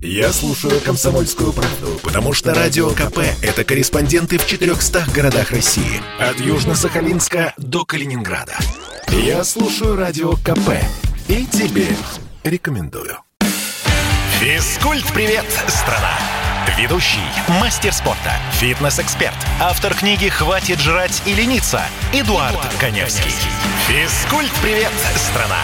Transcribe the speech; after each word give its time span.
Я 0.00 0.32
слушаю 0.32 0.80
«Комсомольскую 0.80 1.52
правду», 1.52 1.98
потому 2.04 2.32
что 2.32 2.54
«Радио 2.54 2.90
КП»— 2.90 3.18
это 3.42 3.64
корреспонденты 3.64 4.38
в 4.38 4.46
400 4.46 5.06
городах 5.12 5.50
России. 5.50 6.00
От 6.20 6.36
Южно-Сахалинска 6.36 7.52
до 7.56 7.84
Калининграда. 7.84 8.56
Я 9.08 9.42
слушаю 9.42 9.96
«Радио 9.96 10.34
КП» 10.34 10.70
и 11.26 11.44
тебе 11.46 11.88
рекомендую. 12.44 13.18
Физкульт-привет, 14.38 15.46
страна! 15.66 16.16
Ведущий, 16.78 17.18
мастер 17.60 17.92
спорта, 17.92 18.34
фитнес-эксперт, 18.52 19.34
автор 19.60 19.94
книги 19.94 20.28
«Хватит 20.28 20.78
жрать 20.78 21.22
и 21.26 21.34
лениться» 21.34 21.82
Эдуард, 22.12 22.52
Эдуард 22.52 22.74
Коневский. 22.78 23.32
Физкульт-привет, 23.88 24.92
страна! 25.16 25.58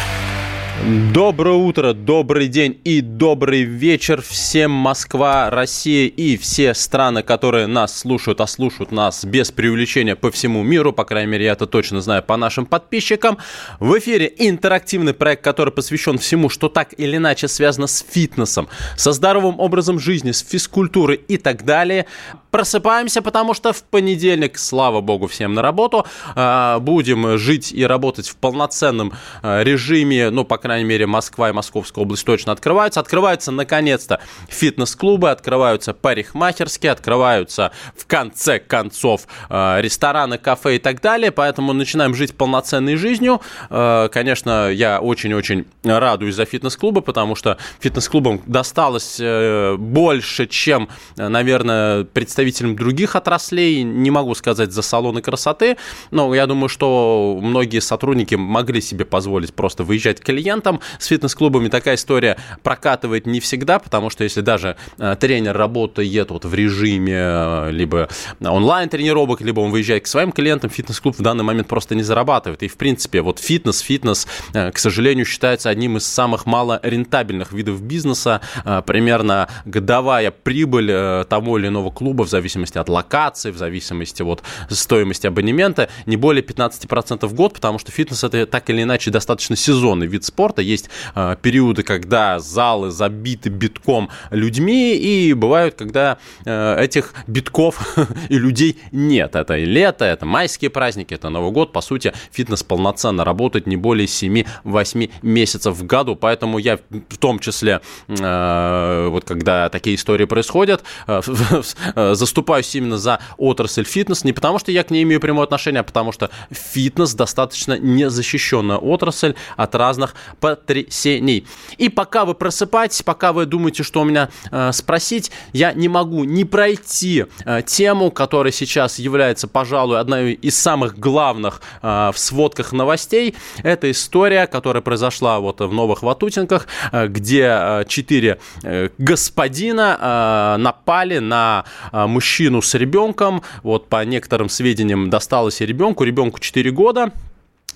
Доброе 0.83 1.55
утро, 1.55 1.95
добрый 1.95 2.49
день 2.49 2.79
и 2.85 3.01
добрый 3.01 3.63
вечер 3.63 4.21
всем 4.21 4.73
Москва, 4.73 5.49
Россия 5.49 6.09
и 6.09 6.37
все 6.37 6.75
страны, 6.75 7.23
которые 7.23 7.67
нас 7.67 7.97
слушают, 7.97 8.41
а 8.41 8.47
слушают 8.47 8.91
нас 8.91 9.25
без 9.25 9.51
преувеличения 9.51 10.15
по 10.15 10.31
всему 10.31 10.63
миру, 10.63 10.93
по 10.93 11.05
крайней 11.05 11.31
мере, 11.31 11.47
я 11.47 11.53
это 11.53 11.67
точно 11.67 12.03
знаю 12.03 12.23
по 12.23 12.37
нашим 12.37 12.67
подписчикам. 12.67 13.39
В 13.79 13.99
эфире 13.99 14.31
интерактивный 14.37 15.15
проект, 15.15 15.43
который 15.43 15.73
посвящен 15.73 16.19
всему, 16.19 16.51
что 16.51 16.69
так 16.69 16.93
или 16.99 17.17
иначе 17.17 17.49
связано 17.49 17.87
с 17.87 18.05
фитнесом, 18.07 18.69
со 18.97 19.13
здоровым 19.13 19.61
образом 19.61 19.99
жизни, 19.99 20.33
с 20.33 20.41
физкультурой 20.45 21.17
и 21.17 21.39
так 21.39 21.65
далее. 21.65 22.05
Просыпаемся, 22.51 23.23
потому 23.23 23.55
что 23.55 23.73
в 23.73 23.83
понедельник, 23.85 24.59
слава 24.59 25.01
богу, 25.01 25.29
всем 25.29 25.55
на 25.55 25.63
работу, 25.63 26.05
а, 26.35 26.79
будем 26.81 27.39
жить 27.39 27.73
и 27.73 27.85
работать 27.85 28.29
в 28.29 28.37
полноценном 28.37 29.13
а, 29.43 29.63
режиме, 29.63 30.31
ну, 30.31 30.45
по 30.45 30.59
крайней 30.65 30.89
мере, 30.89 31.07
Москва 31.07 31.51
и 31.51 31.53
Московская 31.53 32.01
область 32.01 32.25
точно 32.25 32.53
открываются. 32.53 32.99
Открываются, 32.99 33.53
наконец-то, 33.53 34.21
фитнес-клубы, 34.49 35.31
открываются 35.31 35.93
парикмахерские, 35.93 36.91
открываются, 36.91 37.71
в 37.95 38.07
конце 38.07 38.61
концов, 38.61 39.27
э, 39.51 39.83
рестораны, 39.83 40.39
кафе 40.39 40.77
и 40.77 40.79
так 40.79 41.03
далее. 41.03 41.33
Поэтому 41.33 41.75
начинаем 41.75 42.15
жить 42.15 42.35
полноценной 42.35 42.97
жизнью. 42.97 43.43
Э, 43.69 44.09
конечно, 44.11 44.71
я 44.71 45.01
очень-очень 45.01 45.67
радуюсь 45.85 46.35
за 46.35 46.47
фитнес-клубы, 46.47 47.03
потому 47.03 47.35
что 47.35 47.59
фитнес-клубам 47.81 48.41
досталось 48.47 49.19
э, 49.21 49.77
больше, 49.77 50.47
чем, 50.47 50.89
наверное, 51.17 52.05
представителям 52.05 52.75
других 52.75 53.17
отраслей. 53.17 53.83
Не 53.83 54.11
могу 54.11 54.35
сказать 54.35 54.73
за 54.73 54.81
салоны 54.81 55.21
красоты, 55.21 55.77
но 56.11 56.35
я 56.35 56.47
думаю, 56.47 56.71
что 56.71 57.39
многие 57.39 57.81
сотрудники 57.81 58.35
могли 58.35 58.81
себе 58.81 59.05
позволить 59.05 59.53
просто 59.53 59.85
выезжать 59.85 60.21
к 60.21 60.25
клиентам, 60.25 60.54
клиентам. 60.55 60.81
С 60.99 61.07
фитнес-клубами 61.07 61.69
такая 61.69 61.97
история 61.97 62.37
прокатывает 62.63 63.27
не 63.27 63.41
всегда, 63.41 63.79
потому 63.79 64.11
что 64.11 64.25
если 64.25 64.41
даже 64.41 64.77
э, 64.99 65.17
тренер 65.19 65.57
работает 65.57 66.31
вот 66.31 66.45
в 66.45 66.55
режиме 66.55 67.17
э, 67.17 67.71
либо 67.71 68.09
онлайн-тренировок, 68.41 69.41
либо 69.41 69.61
он 69.61 69.71
выезжает 69.71 70.05
к 70.05 70.07
своим 70.07 70.33
клиентам, 70.33 70.71
фитнес-клуб 70.71 71.17
в 71.19 71.23
данный 71.23 71.45
момент 71.45 71.69
просто 71.69 71.95
не 71.95 72.03
зарабатывает. 72.03 72.63
И, 72.63 72.69
в 72.69 72.77
принципе, 72.77 73.21
вот 73.23 73.39
фитнес, 73.39 73.81
фитнес, 73.81 74.27
э, 74.53 74.71
к 74.71 74.79
сожалению, 74.79 75.27
считается 75.27 75.71
одним 75.71 75.97
из 75.97 76.07
самых 76.07 76.47
малорентабельных 76.47 77.53
видов 77.53 77.83
бизнеса. 77.83 78.41
Примерно 78.87 79.49
годовая 79.65 80.31
прибыль 80.31 81.25
того 81.25 81.59
или 81.59 81.69
иного 81.69 81.91
клуба 81.91 82.25
в 82.25 82.29
зависимости 82.29 82.79
от 82.79 82.89
локации, 82.89 83.51
в 83.51 83.57
зависимости 83.57 84.23
от 84.23 84.43
стоимости 84.69 85.27
абонемента 85.27 85.89
не 86.07 86.17
более 86.17 86.45
15% 86.45 87.27
в 87.27 87.35
год, 87.35 87.55
потому 87.55 87.79
что 87.79 87.93
фитнес 87.93 88.25
это 88.25 88.47
так 88.47 88.71
или 88.71 88.83
иначе 88.83 89.11
достаточно 89.11 89.57
сезонный 89.57 90.07
вид 90.07 90.25
спорта, 90.25 90.44
спорта. 90.45 90.63
Есть 90.63 90.91
э, 91.15 91.37
периоды, 91.41 91.83
когда 91.83 92.39
залы 92.39 92.91
забиты 92.91 93.49
битком 93.49 94.11
людьми, 94.31 94.95
и 94.95 95.33
бывают, 95.33 95.75
когда 95.75 96.19
э, 96.45 96.85
этих 96.85 97.15
битков 97.27 97.97
и 98.29 98.39
людей 98.39 98.79
нет. 98.93 99.37
Это 99.37 99.57
и 99.57 99.65
лето, 99.65 100.05
это 100.05 100.27
майские 100.27 100.71
праздники, 100.71 101.15
это 101.15 101.31
Новый 101.31 101.51
год. 101.51 101.73
По 101.73 101.81
сути, 101.81 102.13
фитнес 102.31 102.63
полноценно 102.63 103.25
работает 103.25 103.67
не 103.67 103.77
более 103.77 104.07
7-8 104.07 105.11
месяцев 105.23 105.75
в 105.75 105.87
году. 105.87 106.15
Поэтому 106.15 106.59
я 106.59 106.79
в 107.09 107.17
том 107.19 107.39
числе, 107.39 107.81
э, 108.09 109.09
вот 109.11 109.25
когда 109.25 109.71
такие 109.71 109.97
истории 109.97 110.27
происходят, 110.27 110.85
заступаюсь 111.97 112.75
именно 112.75 112.99
за 112.99 113.21
отрасль 113.39 113.85
фитнес. 113.85 114.25
Не 114.25 114.35
потому, 114.35 114.59
что 114.59 114.73
я 114.73 114.85
к 114.85 114.91
ней 114.91 115.05
имею 115.05 115.21
прямое 115.21 115.45
отношение, 115.45 115.81
а 115.81 115.85
потому 115.85 116.13
что 116.13 116.29
фитнес 116.51 117.15
достаточно 117.15 117.79
незащищенная 117.79 118.77
отрасль 118.77 119.35
от 119.57 119.75
разных 119.75 120.15
потрясений. 120.41 121.47
И 121.79 121.89
пока 121.89 122.25
вы 122.25 122.35
просыпаетесь, 122.35 123.03
пока 123.03 123.33
вы 123.33 123.47
думаете, 123.47 123.83
что 123.83 124.01
у 124.01 124.05
меня 124.05 124.31
э, 124.51 124.73
спросить, 124.73 125.31
я 125.53 125.73
не 125.73 125.89
могу 125.89 126.25
не 126.25 126.45
пройти 126.45 127.27
э, 127.45 127.63
тему, 127.63 128.11
которая 128.11 128.53
сейчас 128.53 128.99
является, 128.99 129.49
пожалуй, 129.49 129.99
одной 130.01 130.33
из 130.33 130.59
самых 130.59 130.99
главных 130.99 131.61
э, 131.83 132.11
в 132.13 132.19
сводках 132.19 132.73
новостей. 132.73 133.35
Это 133.63 133.91
история, 133.91 134.47
которая 134.47 134.83
произошла 134.83 135.41
вот 135.41 135.61
в 135.61 135.73
Новых 135.73 136.03
Ватутинках, 136.03 136.67
э, 136.93 137.09
где 137.09 137.47
э, 137.49 137.85
четыре 137.89 138.39
э, 138.63 138.91
господина 138.99 140.55
э, 140.57 140.63
напали 140.63 141.19
на 141.19 141.65
э, 141.93 142.07
мужчину 142.07 142.63
с 142.63 142.75
ребенком. 142.75 143.43
Вот 143.63 143.89
по 143.89 144.05
некоторым 144.05 144.49
сведениям 144.49 145.11
досталось 145.11 145.61
и 145.61 145.67
ребенку, 145.67 146.05
ребенку 146.05 146.41
4 146.41 146.71
года. 146.71 147.13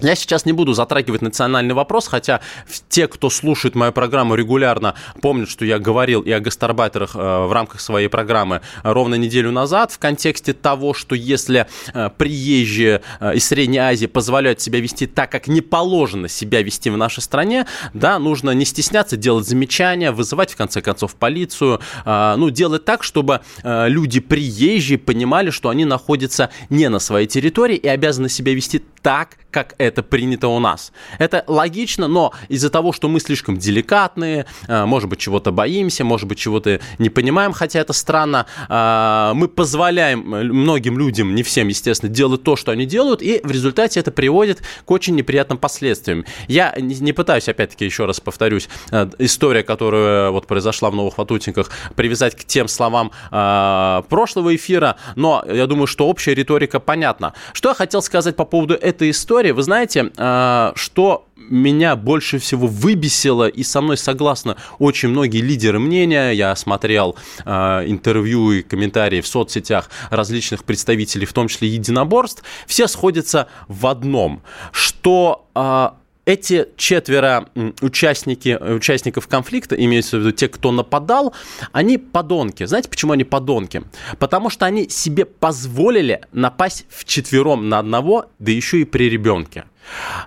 Я 0.00 0.14
сейчас 0.14 0.46
не 0.46 0.52
буду 0.52 0.74
затрагивать 0.74 1.22
национальный 1.22 1.74
вопрос, 1.74 2.06
хотя 2.06 2.40
те, 2.88 3.08
кто 3.08 3.30
слушает 3.30 3.74
мою 3.74 3.92
программу 3.92 4.36
регулярно, 4.36 4.94
помнят, 5.20 5.48
что 5.48 5.64
я 5.64 5.80
говорил 5.80 6.20
и 6.20 6.30
о 6.30 6.38
гастарбайтерах 6.38 7.16
э, 7.16 7.18
в 7.18 7.52
рамках 7.52 7.80
своей 7.80 8.06
программы 8.06 8.60
ровно 8.84 9.16
неделю 9.16 9.50
назад. 9.50 9.90
В 9.90 9.98
контексте 9.98 10.52
того, 10.52 10.94
что 10.94 11.16
если 11.16 11.66
э, 11.92 12.10
приезжие 12.16 13.02
э, 13.18 13.34
из 13.34 13.48
Средней 13.48 13.78
Азии 13.78 14.06
позволяют 14.06 14.60
себя 14.60 14.78
вести 14.78 15.08
так, 15.08 15.32
как 15.32 15.48
не 15.48 15.62
положено 15.62 16.28
себя 16.28 16.62
вести 16.62 16.90
в 16.90 16.96
нашей 16.96 17.20
стране, 17.20 17.66
да, 17.92 18.20
нужно 18.20 18.52
не 18.52 18.64
стесняться 18.64 19.16
делать 19.16 19.48
замечания, 19.48 20.12
вызывать 20.12 20.52
в 20.52 20.56
конце 20.56 20.80
концов 20.80 21.16
полицию, 21.16 21.80
ну, 22.04 22.50
делать 22.50 22.84
так, 22.84 23.02
чтобы 23.02 23.40
люди 23.64 24.20
приезжие 24.20 24.98
понимали, 24.98 25.50
что 25.50 25.68
они 25.68 25.84
находятся 25.84 26.50
не 26.70 26.88
на 26.88 26.98
своей 26.98 27.26
территории 27.26 27.76
и 27.76 27.88
обязаны 27.88 28.28
себя 28.28 28.54
вести 28.54 28.82
так, 29.02 29.38
как 29.58 29.74
это 29.78 30.04
принято 30.04 30.46
у 30.46 30.60
нас. 30.60 30.92
Это 31.18 31.42
логично, 31.48 32.06
но 32.06 32.32
из-за 32.46 32.70
того, 32.70 32.92
что 32.92 33.08
мы 33.08 33.18
слишком 33.18 33.56
деликатные, 33.56 34.46
э, 34.68 34.84
может 34.84 35.08
быть, 35.08 35.18
чего-то 35.18 35.50
боимся, 35.50 36.04
может 36.04 36.28
быть, 36.28 36.38
чего-то 36.38 36.78
не 36.98 37.10
понимаем, 37.10 37.52
хотя 37.52 37.80
это 37.80 37.92
странно, 37.92 38.46
э, 38.68 39.32
мы 39.34 39.48
позволяем 39.48 40.20
многим 40.20 40.96
людям, 40.96 41.34
не 41.34 41.42
всем, 41.42 41.66
естественно, 41.66 42.12
делать 42.12 42.44
то, 42.44 42.54
что 42.54 42.70
они 42.70 42.86
делают, 42.86 43.20
и 43.20 43.40
в 43.42 43.50
результате 43.50 43.98
это 43.98 44.12
приводит 44.12 44.62
к 44.84 44.90
очень 44.92 45.16
неприятным 45.16 45.58
последствиям. 45.58 46.24
Я 46.46 46.72
не 46.78 47.12
пытаюсь, 47.12 47.48
опять-таки, 47.48 47.84
еще 47.84 48.04
раз 48.04 48.20
повторюсь, 48.20 48.68
э, 48.92 49.10
история, 49.18 49.64
которая 49.64 50.30
вот 50.30 50.46
произошла 50.46 50.88
в 50.90 50.94
Новых 50.94 51.18
Ватутинках, 51.18 51.70
привязать 51.96 52.36
к 52.36 52.44
тем 52.44 52.68
словам 52.68 53.10
прошлого 53.30 54.54
эфира, 54.54 54.96
но 55.16 55.44
я 55.48 55.66
думаю, 55.66 55.88
что 55.88 56.06
общая 56.06 56.34
риторика 56.34 56.78
понятна. 56.78 57.32
Что 57.52 57.70
я 57.70 57.74
хотел 57.74 58.02
сказать 58.02 58.36
по 58.36 58.44
поводу 58.44 58.74
этой 58.74 59.10
истории? 59.10 59.47
Вы 59.52 59.62
знаете, 59.62 60.10
а, 60.16 60.72
что 60.76 61.28
меня 61.50 61.96
больше 61.96 62.38
всего 62.38 62.66
выбесило, 62.66 63.48
и 63.48 63.62
со 63.62 63.80
мной 63.80 63.96
согласны 63.96 64.56
очень 64.78 65.08
многие 65.08 65.40
лидеры 65.40 65.78
мнения. 65.78 66.30
Я 66.32 66.54
смотрел 66.56 67.16
э, 67.44 67.84
интервью 67.86 68.52
и 68.52 68.62
комментарии 68.62 69.20
в 69.20 69.26
соцсетях 69.26 69.90
различных 70.10 70.64
представителей, 70.64 71.26
в 71.26 71.32
том 71.32 71.48
числе 71.48 71.68
единоборств. 71.68 72.42
Все 72.66 72.86
сходятся 72.86 73.48
в 73.68 73.86
одном, 73.86 74.42
что 74.72 75.46
э, 75.54 75.90
эти 76.28 76.68
четверо 76.76 77.48
участники, 77.80 78.54
участников 78.54 79.26
конфликта, 79.28 79.74
имеется 79.82 80.18
в 80.18 80.20
виду 80.20 80.32
те, 80.32 80.48
кто 80.48 80.72
нападал, 80.72 81.32
они 81.72 81.96
подонки. 81.96 82.66
Знаете, 82.66 82.90
почему 82.90 83.12
они 83.12 83.24
подонки? 83.24 83.82
Потому 84.18 84.50
что 84.50 84.66
они 84.66 84.90
себе 84.90 85.24
позволили 85.24 86.20
напасть 86.32 86.84
в 86.90 87.06
четвером 87.06 87.70
на 87.70 87.78
одного, 87.78 88.26
да 88.38 88.52
еще 88.52 88.82
и 88.82 88.84
при 88.84 89.08
ребенке. 89.08 89.64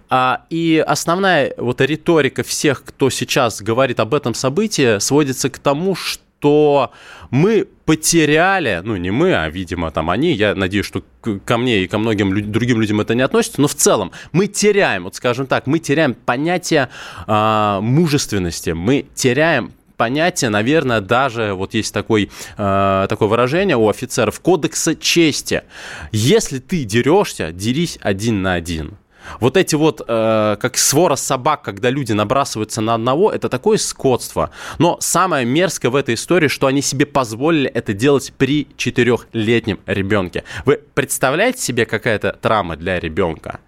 А, 0.10 0.46
и 0.50 0.84
основная 0.86 1.54
вот 1.58 1.82
риторика 1.82 2.42
всех, 2.42 2.84
кто 2.84 3.12
сейчас 3.12 3.62
говорит 3.62 4.00
об 4.00 4.16
этом 4.16 4.34
событии, 4.34 4.98
сводится 4.98 5.52
к 5.52 5.60
тому, 5.60 5.94
что 5.94 6.24
что 6.42 6.92
мы 7.30 7.68
потеряли, 7.86 8.82
ну 8.84 8.96
не 8.96 9.12
мы, 9.12 9.36
а 9.36 9.48
видимо 9.48 9.92
там 9.92 10.10
они, 10.10 10.34
я 10.34 10.56
надеюсь, 10.56 10.88
что 10.88 11.04
ко 11.46 11.58
мне 11.58 11.84
и 11.84 11.88
ко 11.88 12.00
многим 12.00 12.34
люд, 12.34 12.50
другим 12.50 12.82
людям 12.82 13.00
это 13.00 13.14
не 13.14 13.22
относится, 13.22 13.62
но 13.62 13.68
в 13.68 13.76
целом 13.76 14.12
мы 14.32 14.48
теряем, 14.48 15.04
вот 15.04 15.14
скажем 15.14 15.46
так, 15.46 15.68
мы 15.68 15.78
теряем 15.78 16.16
понятие 16.16 16.90
э, 17.28 17.80
мужественности, 17.82 18.72
мы 18.72 19.06
теряем 19.14 19.72
понятие, 19.98 20.50
наверное, 20.50 21.00
даже 21.00 21.54
вот 21.54 21.76
есть 21.76 21.94
такой, 21.94 22.32
э, 22.58 23.06
такое 23.08 23.30
выражение 23.30 23.78
у 23.78 23.88
офицеров 23.88 24.40
кодекса 24.40 24.96
чести. 24.96 25.62
Если 26.12 26.58
ты 26.58 26.86
дерешься, 26.86 27.52
дерись 27.52 28.00
один 28.02 28.42
на 28.42 28.54
один. 28.54 28.98
Вот 29.40 29.58
эти 29.58 29.76
вот, 29.76 30.02
э, 30.08 30.58
как 30.60 30.78
свора 30.78 31.16
собак, 31.16 31.62
когда 31.62 31.90
люди 31.90 32.14
набрасываются 32.14 32.82
на 32.82 32.96
одного, 32.96 33.32
это 33.32 33.50
такое 33.50 33.78
скотство. 33.78 34.52
Но 34.80 34.98
самое 35.00 35.46
мерзкое 35.46 35.92
в 35.92 35.96
этой 35.96 36.16
истории, 36.16 36.48
что 36.48 36.68
они 36.68 36.82
себе 36.82 37.06
позволили 37.06 37.70
это 37.70 37.94
делать 37.94 38.34
при 38.38 38.68
четырехлетнем 38.78 39.80
ребенке. 39.86 40.44
Вы 40.66 40.80
представляете 40.94 41.62
себе 41.62 41.86
какая-то 41.86 42.38
травма 42.42 42.76
для 42.76 43.00
ребенка? 43.00 43.60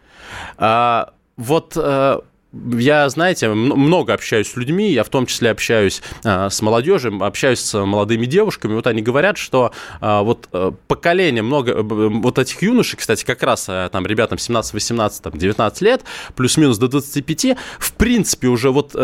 Э, 0.57 1.05
вот 1.37 1.73
э, 1.75 2.19
я, 2.53 3.09
знаете, 3.09 3.49
много 3.49 4.13
общаюсь 4.13 4.51
с 4.51 4.55
людьми, 4.55 4.91
я 4.91 5.03
в 5.03 5.09
том 5.09 5.25
числе 5.25 5.49
общаюсь 5.49 6.01
э, 6.23 6.49
с 6.49 6.61
молодежью, 6.61 7.23
общаюсь 7.23 7.59
с 7.59 7.85
молодыми 7.85 8.25
девушками, 8.25 8.73
вот 8.75 8.87
они 8.87 9.01
говорят, 9.01 9.37
что 9.37 9.71
э, 10.01 10.21
вот 10.21 10.47
э, 10.53 10.71
поколение 10.87 11.41
много, 11.41 11.81
вот 11.81 12.37
этих 12.37 12.61
юношей, 12.61 12.97
кстати, 12.97 13.25
как 13.25 13.41
раз 13.43 13.65
там 13.65 14.05
ребятам 14.05 14.37
17, 14.37 14.73
18, 14.73 15.23
там, 15.23 15.33
19 15.33 15.81
лет, 15.81 16.03
плюс-минус 16.35 16.77
до 16.77 16.87
25, 16.87 17.57
в 17.79 17.93
принципе 17.93 18.47
уже 18.47 18.69
вот 18.69 18.95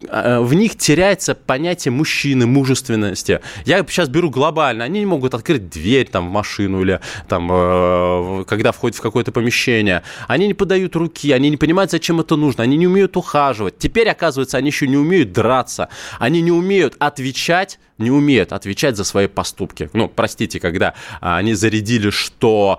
в 0.00 0.54
них 0.54 0.76
теряется 0.76 1.34
понятие 1.34 1.90
мужчины, 1.90 2.46
мужественности. 2.46 3.40
Я 3.64 3.84
сейчас 3.88 4.08
беру 4.08 4.30
глобально. 4.30 4.84
Они 4.84 5.00
не 5.00 5.06
могут 5.06 5.34
открыть 5.34 5.68
дверь 5.68 6.08
там, 6.08 6.28
в 6.28 6.32
машину 6.32 6.82
или 6.82 7.00
там, 7.28 7.48
э, 7.50 8.44
когда 8.46 8.70
входят 8.70 8.96
в 8.96 9.00
какое-то 9.00 9.32
помещение. 9.32 10.02
Они 10.28 10.46
не 10.46 10.54
подают 10.54 10.94
руки, 10.94 11.32
они 11.32 11.50
не 11.50 11.56
понимают, 11.56 11.90
зачем 11.90 12.20
это 12.20 12.36
нужно. 12.36 12.62
Они 12.62 12.76
не 12.76 12.86
умеют 12.86 13.16
ухаживать. 13.16 13.78
Теперь, 13.78 14.08
оказывается, 14.08 14.56
они 14.56 14.68
еще 14.68 14.86
не 14.86 14.96
умеют 14.96 15.32
драться. 15.32 15.88
Они 16.18 16.40
не 16.42 16.52
умеют 16.52 16.94
отвечать 16.98 17.78
не 17.98 18.12
умеют 18.12 18.52
отвечать 18.52 18.96
за 18.96 19.02
свои 19.02 19.26
поступки. 19.26 19.90
Ну, 19.92 20.08
простите, 20.08 20.60
когда 20.60 20.94
а, 21.20 21.36
они 21.38 21.54
зарядили, 21.54 22.10
что 22.10 22.78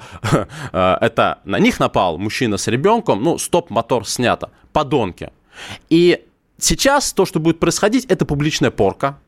а, 0.72 0.98
это 1.02 1.40
на 1.44 1.60
них 1.60 1.78
напал 1.82 2.18
мужчина 2.18 2.56
с 2.56 2.68
ребенком, 2.68 3.22
ну, 3.22 3.38
стоп, 3.38 3.70
мотор 3.70 4.08
снято. 4.08 4.50
Подонки. 4.72 5.32
И 5.90 6.22
Сейчас 6.60 7.14
то, 7.14 7.26
что 7.26 7.40
будет 7.40 7.60
происходить, 7.60 8.06
это 8.06 8.26
публичная 8.26 8.72
порка. 8.72 9.20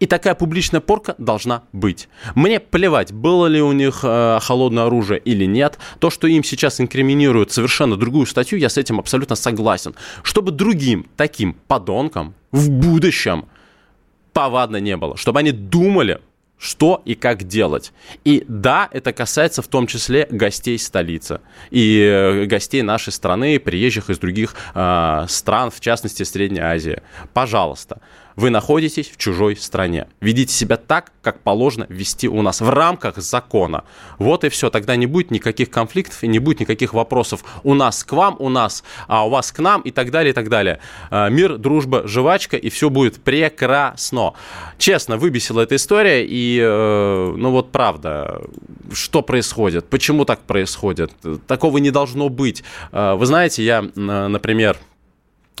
И 0.00 0.06
такая 0.06 0.34
публичная 0.34 0.80
порка 0.80 1.14
должна 1.18 1.62
быть. 1.72 2.08
Мне 2.34 2.58
плевать, 2.58 3.12
было 3.12 3.46
ли 3.46 3.62
у 3.62 3.72
них 3.72 4.00
э, 4.02 4.38
холодное 4.42 4.84
оружие 4.84 5.20
или 5.20 5.44
нет. 5.44 5.78
То, 6.00 6.10
что 6.10 6.26
им 6.26 6.42
сейчас 6.42 6.80
инкриминируют 6.80 7.52
совершенно 7.52 7.96
другую 7.96 8.26
статью, 8.26 8.58
я 8.58 8.68
с 8.68 8.76
этим 8.76 8.98
абсолютно 8.98 9.36
согласен. 9.36 9.94
Чтобы 10.22 10.50
другим 10.50 11.06
таким 11.16 11.54
подонкам 11.68 12.34
в 12.50 12.68
будущем 12.70 13.46
повадно 14.32 14.78
не 14.78 14.96
было. 14.96 15.16
Чтобы 15.16 15.38
они 15.38 15.52
думали, 15.52 16.20
что 16.60 17.00
и 17.06 17.14
как 17.14 17.44
делать. 17.44 17.92
И 18.24 18.44
да, 18.46 18.88
это 18.92 19.12
касается 19.12 19.62
в 19.62 19.66
том 19.68 19.86
числе 19.86 20.28
гостей 20.30 20.78
столицы 20.78 21.40
и 21.70 22.00
э, 22.00 22.44
гостей 22.44 22.82
нашей 22.82 23.12
страны, 23.12 23.58
приезжих 23.58 24.10
из 24.10 24.18
других 24.18 24.54
э, 24.74 25.24
стран, 25.28 25.70
в 25.70 25.80
частности 25.80 26.22
Средней 26.22 26.60
Азии. 26.60 27.02
Пожалуйста, 27.32 28.00
вы 28.36 28.50
находитесь 28.50 29.10
в 29.10 29.16
чужой 29.16 29.56
стране. 29.56 30.06
Ведите 30.20 30.52
себя 30.52 30.76
так, 30.76 31.12
как 31.22 31.40
положено 31.40 31.86
вести 31.88 32.28
у 32.28 32.42
нас, 32.42 32.60
в 32.60 32.70
рамках 32.70 33.16
закона. 33.18 33.84
Вот 34.18 34.44
и 34.44 34.48
все. 34.48 34.70
Тогда 34.70 34.96
не 34.96 35.06
будет 35.06 35.30
никаких 35.30 35.70
конфликтов 35.70 36.22
и 36.22 36.28
не 36.28 36.38
будет 36.38 36.60
никаких 36.60 36.94
вопросов 36.94 37.44
у 37.62 37.74
нас 37.74 38.04
к 38.04 38.12
вам, 38.12 38.36
у 38.38 38.48
нас, 38.48 38.84
а 39.08 39.26
у 39.26 39.30
вас 39.30 39.52
к 39.52 39.58
нам 39.58 39.82
и 39.82 39.90
так 39.90 40.10
далее, 40.10 40.30
и 40.30 40.34
так 40.34 40.48
далее. 40.48 40.80
А, 41.10 41.28
мир, 41.28 41.58
дружба, 41.58 42.06
жвачка, 42.06 42.56
и 42.56 42.70
все 42.70 42.90
будет 42.90 43.22
прекрасно. 43.22 44.32
Честно, 44.78 45.16
выбесила 45.16 45.60
эта 45.60 45.76
история, 45.76 46.24
и, 46.26 46.58
э, 46.62 47.34
ну 47.36 47.50
вот 47.50 47.70
правда, 47.70 48.42
что 48.92 49.22
происходит, 49.22 49.88
почему 49.88 50.24
так 50.24 50.40
происходит, 50.40 51.12
такого 51.46 51.78
не 51.78 51.90
должно 51.90 52.28
быть. 52.28 52.62
Э, 52.92 53.14
вы 53.14 53.26
знаете, 53.26 53.62
я, 53.64 53.82
например, 53.94 54.76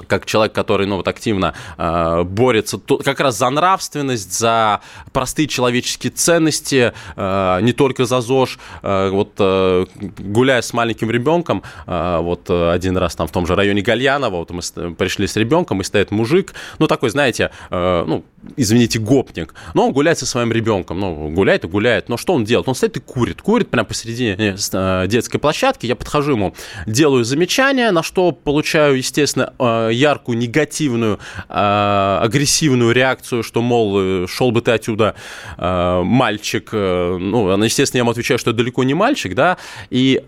как 0.06 0.26
человек, 0.26 0.52
который 0.52 0.86
ну, 0.86 0.96
вот, 0.96 1.08
активно 1.08 1.54
э, 1.76 2.22
борется 2.22 2.78
то, 2.78 2.98
как 2.98 3.20
раз 3.20 3.38
за 3.38 3.50
нравственность, 3.50 4.32
за 4.32 4.80
простые 5.12 5.48
человеческие 5.48 6.10
ценности, 6.10 6.92
э, 7.16 7.58
не 7.62 7.72
только 7.72 8.04
за 8.04 8.20
ЗОЖ. 8.20 8.58
Э, 8.82 9.10
вот 9.10 9.32
э, 9.38 9.86
гуляя 10.18 10.62
с 10.62 10.72
маленьким 10.72 11.10
ребенком, 11.10 11.62
э, 11.86 12.18
вот 12.20 12.50
один 12.50 12.96
раз 12.96 13.14
там 13.14 13.26
в 13.26 13.32
том 13.32 13.46
же 13.46 13.54
районе 13.54 13.82
Гальянова, 13.82 14.36
вот 14.36 14.50
мы 14.50 14.94
пришли 14.94 15.26
с 15.26 15.36
ребенком, 15.36 15.80
и 15.80 15.84
стоит 15.84 16.10
мужик, 16.10 16.54
ну 16.78 16.86
такой, 16.86 17.10
знаете, 17.10 17.50
э, 17.70 18.04
ну, 18.06 18.24
извините, 18.56 18.98
гопник, 18.98 19.54
но 19.74 19.86
он 19.86 19.92
гуляет 19.92 20.18
со 20.18 20.26
своим 20.26 20.52
ребенком, 20.52 20.98
ну, 20.98 21.30
гуляет 21.30 21.64
и 21.64 21.68
гуляет, 21.68 22.08
но 22.08 22.16
что 22.16 22.32
он 22.32 22.44
делает? 22.44 22.68
Он 22.68 22.74
стоит 22.74 22.96
и 22.96 23.00
курит, 23.00 23.42
курит 23.42 23.68
прямо 23.68 23.84
посередине 23.86 24.56
э, 24.72 25.06
детской 25.06 25.38
площадки, 25.38 25.86
я 25.86 25.96
подхожу 25.96 26.32
ему, 26.32 26.54
делаю 26.86 27.24
замечание, 27.24 27.90
на 27.90 28.02
что 28.02 28.32
получаю, 28.32 28.96
естественно, 28.96 29.52
э, 29.58 29.90
яркую, 29.92 30.38
негативную, 30.38 31.18
э, 31.48 32.18
агрессивную 32.22 32.92
реакцию, 32.92 33.42
что, 33.42 33.62
мол, 33.62 34.26
шел 34.26 34.50
бы 34.50 34.62
ты 34.62 34.72
отсюда, 34.72 35.14
э, 35.58 36.02
мальчик. 36.02 36.70
Э, 36.72 37.16
ну, 37.18 37.62
естественно, 37.62 37.98
я 37.98 38.02
ему 38.02 38.10
отвечаю, 38.10 38.38
что 38.38 38.50
это 38.50 38.58
далеко 38.58 38.84
не 38.84 38.94
мальчик, 38.94 39.34
да, 39.34 39.58
и 39.90 40.20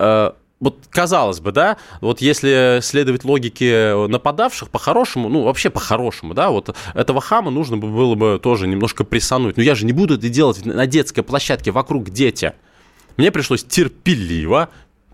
вот 0.63 0.79
казалось 0.91 1.41
бы, 1.41 1.51
да, 1.51 1.77
вот 2.01 2.21
если 2.21 2.79
следовать 2.83 3.25
логике 3.25 4.07
нападавших, 4.09 4.71
по-хорошему, 4.71 5.29
ну, 5.29 5.43
вообще 5.43 5.71
по-хорошему, 5.71 6.35
да, 6.35 6.51
вот 6.51 6.75
этого 6.95 7.21
хама 7.21 7.51
нужно 7.51 7.77
было 7.77 8.15
бы 8.15 8.39
тоже 8.41 8.69
немножко 8.69 9.03
присануть. 9.03 9.57
Но 9.57 9.63
я 9.65 9.75
же 9.75 9.85
не 9.85 9.93
буду 9.93 10.15
это 10.15 10.29
делать 10.29 10.65
на 10.65 10.87
детской 10.87 11.23
площадке, 11.23 11.73
вокруг 11.73 12.11
дети. 12.11 12.53
Мне 13.17 13.33
пришлось 13.33 13.65
терпеливо 13.65 14.69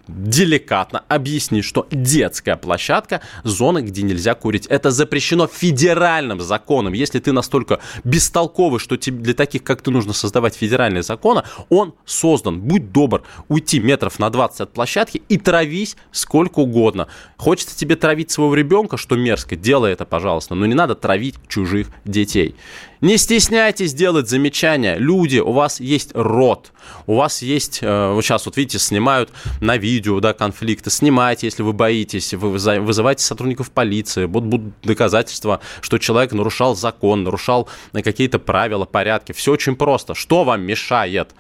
деликатно 0.09 1.05
объяснить, 1.09 1.65
что 1.65 1.87
детская 1.91 2.57
площадка– 2.57 3.21
зона, 3.45 3.83
где 3.83 4.03
нельзя 4.03 4.35
курить. 4.35 4.67
Это 4.67 4.91
запрещено 4.91 5.47
федеральным 5.47 6.41
законом. 6.41 6.93
Если 6.95 7.19
ты 7.21 7.33
настолько 7.33 7.81
бестолковый, 8.05 8.81
что 8.81 8.97
тебе, 8.97 9.19
для 9.19 9.35
таких, 9.35 9.63
как 9.63 9.83
ты, 9.83 9.91
нужно 9.91 10.13
создавать 10.13 10.57
федеральные 10.57 11.03
законы, 11.03 11.43
он 11.69 11.95
создан. 12.05 12.61
Будь 12.61 12.93
добр, 12.93 13.23
уйти 13.49 13.81
метров 13.81 14.19
на 14.19 14.31
20 14.31 14.61
от 14.61 14.73
площадки 14.73 15.23
и 15.29 15.37
травись 15.39 15.97
сколько 16.11 16.61
угодно. 16.61 17.09
Хочется 17.37 17.77
тебе 17.77 17.97
травить 17.97 18.31
своего 18.31 18.55
ребенка, 18.55 18.97
что 18.97 19.17
мерзко, 19.17 19.57
делай 19.57 19.93
это, 19.93 20.05
пожалуйста, 20.05 20.55
но 20.55 20.67
не 20.67 20.75
надо 20.75 20.95
травить 20.95 21.37
чужих 21.49 21.89
детей. 22.05 22.57
Не 23.01 23.17
стесняйтесь 23.17 23.95
делать 23.95 24.29
замечания. 24.29 24.97
Люди, 24.99 25.39
у 25.39 25.53
вас 25.53 25.79
есть 25.79 26.11
рот, 26.15 26.73
у 27.07 27.15
вас 27.15 27.43
есть, 27.43 27.79
э, 27.83 28.13
вот 28.13 28.25
сейчас 28.25 28.47
вот 28.47 28.57
видите, 28.57 28.79
снимают 28.79 29.31
на 29.61 29.77
видео, 29.77 30.19
да, 30.21 30.33
конфликты. 30.33 30.91
Снимайте, 30.91 31.47
если 31.47 31.63
вы 31.63 31.73
боитесь, 31.73 32.35
вы 32.35 32.51
вызывайте 32.51 33.25
сотрудников 33.25 33.71
полиции. 33.71 34.25
Вот 34.25 34.45
будут 34.45 34.75
доказательства, 34.83 35.61
что 35.81 35.99
человек 35.99 36.33
нарушал 36.33 36.75
закон, 36.75 37.23
нарушал 37.23 37.69
какие-то 37.93 38.39
правила, 38.39 38.85
порядки. 38.85 39.33
Все 39.33 39.53
очень 39.53 39.77
просто. 39.77 40.15
Что 40.15 40.43
вам 40.43 40.63
мешает? 40.63 41.35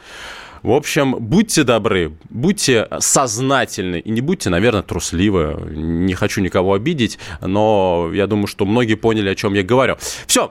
В 0.62 0.72
общем, 0.72 1.16
будьте 1.18 1.62
добры, 1.62 2.16
будьте 2.30 2.88
сознательны 2.98 4.00
и 4.00 4.10
не 4.10 4.20
будьте, 4.20 4.50
наверное, 4.50 4.82
трусливы. 4.82 5.56
Не 5.74 6.14
хочу 6.14 6.40
никого 6.40 6.74
обидеть, 6.74 7.18
но 7.40 8.10
я 8.12 8.26
думаю, 8.26 8.48
что 8.48 8.64
многие 8.64 8.94
поняли, 8.94 9.28
о 9.28 9.34
чем 9.34 9.54
я 9.54 9.62
говорю. 9.62 9.96
Все, 10.26 10.50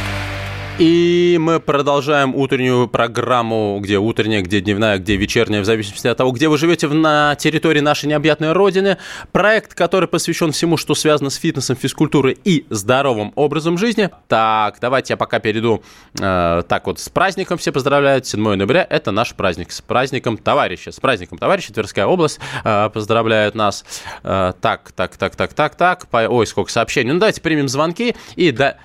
И 0.77 1.37
мы 1.39 1.59
продолжаем 1.59 2.33
утреннюю 2.33 2.87
программу, 2.87 3.79
где 3.81 3.99
утренняя, 3.99 4.41
где 4.41 4.61
дневная, 4.61 4.97
где 4.97 5.15
вечерняя, 5.15 5.61
в 5.61 5.65
зависимости 5.65 6.07
от 6.07 6.17
того, 6.17 6.31
где 6.31 6.47
вы 6.47 6.57
живете 6.57 6.87
на 6.87 7.35
территории 7.35 7.81
нашей 7.81 8.07
необъятной 8.07 8.53
родины. 8.53 8.97
Проект, 9.31 9.73
который 9.75 10.07
посвящен 10.07 10.51
всему, 10.51 10.77
что 10.77 10.95
связано 10.95 11.29
с 11.29 11.35
фитнесом, 11.35 11.75
физкультурой 11.75 12.37
и 12.43 12.65
здоровым 12.69 13.31
образом 13.35 13.77
жизни. 13.77 14.09
Так, 14.27 14.77
давайте 14.81 15.13
я 15.13 15.17
пока 15.17 15.39
перейду. 15.39 15.83
Э, 16.19 16.63
так 16.67 16.87
вот, 16.87 16.99
с 16.99 17.09
праздником 17.09 17.57
все 17.57 17.71
поздравляют. 17.71 18.25
7 18.25 18.41
ноября– 18.41 18.87
это 18.89 19.11
наш 19.11 19.35
праздник. 19.35 19.71
С 19.71 19.81
праздником 19.81 20.37
товарища. 20.37 20.91
С 20.91 20.99
праздником 20.99 21.37
товарища 21.37 21.73
Тверская 21.73 22.05
область 22.05 22.39
э, 22.63 22.89
поздравляет 22.93 23.55
нас. 23.55 23.85
Э, 24.23 24.53
так, 24.59 24.91
так, 24.93 25.17
так, 25.17 25.35
так, 25.35 25.53
так, 25.53 25.75
так. 25.75 26.07
Ой, 26.11 26.47
сколько 26.47 26.71
сообщений. 26.71 27.11
Ну, 27.11 27.19
давайте 27.19 27.41
примем 27.41 27.67
звонки 27.67 28.15
и... 28.35 28.51
Да, 28.51 28.77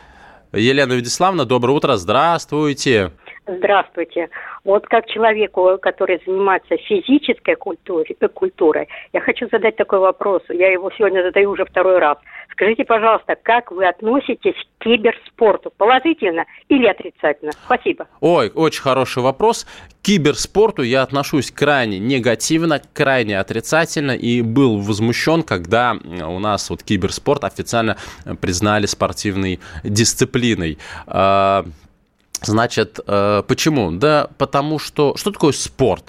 Елена 0.52 0.92
Вячеславовна, 0.94 1.44
доброе 1.44 1.72
утро, 1.72 1.96
здравствуйте. 1.96 3.10
Здравствуйте. 3.46 4.28
Вот 4.64 4.86
как 4.86 5.06
человеку, 5.06 5.78
который 5.80 6.20
занимается 6.26 6.76
физической 6.76 7.54
культурой, 7.54 8.16
э, 8.18 8.28
культурой, 8.28 8.88
я 9.12 9.20
хочу 9.20 9.48
задать 9.50 9.76
такой 9.76 10.00
вопрос. 10.00 10.42
Я 10.48 10.72
его 10.72 10.90
сегодня 10.96 11.22
задаю 11.22 11.50
уже 11.50 11.64
второй 11.64 11.98
раз. 11.98 12.18
Скажите, 12.50 12.84
пожалуйста, 12.84 13.36
как 13.40 13.70
вы 13.70 13.86
относитесь 13.86 14.54
к 14.78 14.84
киберспорту? 14.84 15.72
Положительно 15.76 16.44
или 16.68 16.86
отрицательно? 16.86 17.52
Спасибо. 17.52 18.08
Ой, 18.20 18.50
очень 18.52 18.82
хороший 18.82 19.22
вопрос. 19.22 19.64
К 19.64 20.06
киберспорту 20.06 20.82
я 20.82 21.02
отношусь 21.02 21.52
крайне 21.52 21.98
негативно, 21.98 22.80
крайне 22.94 23.38
отрицательно 23.38 24.12
и 24.12 24.42
был 24.42 24.80
возмущен, 24.80 25.42
когда 25.42 25.96
у 26.26 26.38
нас 26.40 26.70
вот 26.70 26.82
киберспорт 26.82 27.44
официально 27.44 27.96
признали 28.40 28.86
спортивной 28.86 29.60
дисциплиной. 29.84 30.78
Значит, 32.46 33.00
э, 33.06 33.42
почему? 33.46 33.90
Да 33.92 34.28
потому 34.38 34.78
что... 34.78 35.16
Что 35.16 35.30
такое 35.32 35.52
спорт? 35.52 36.04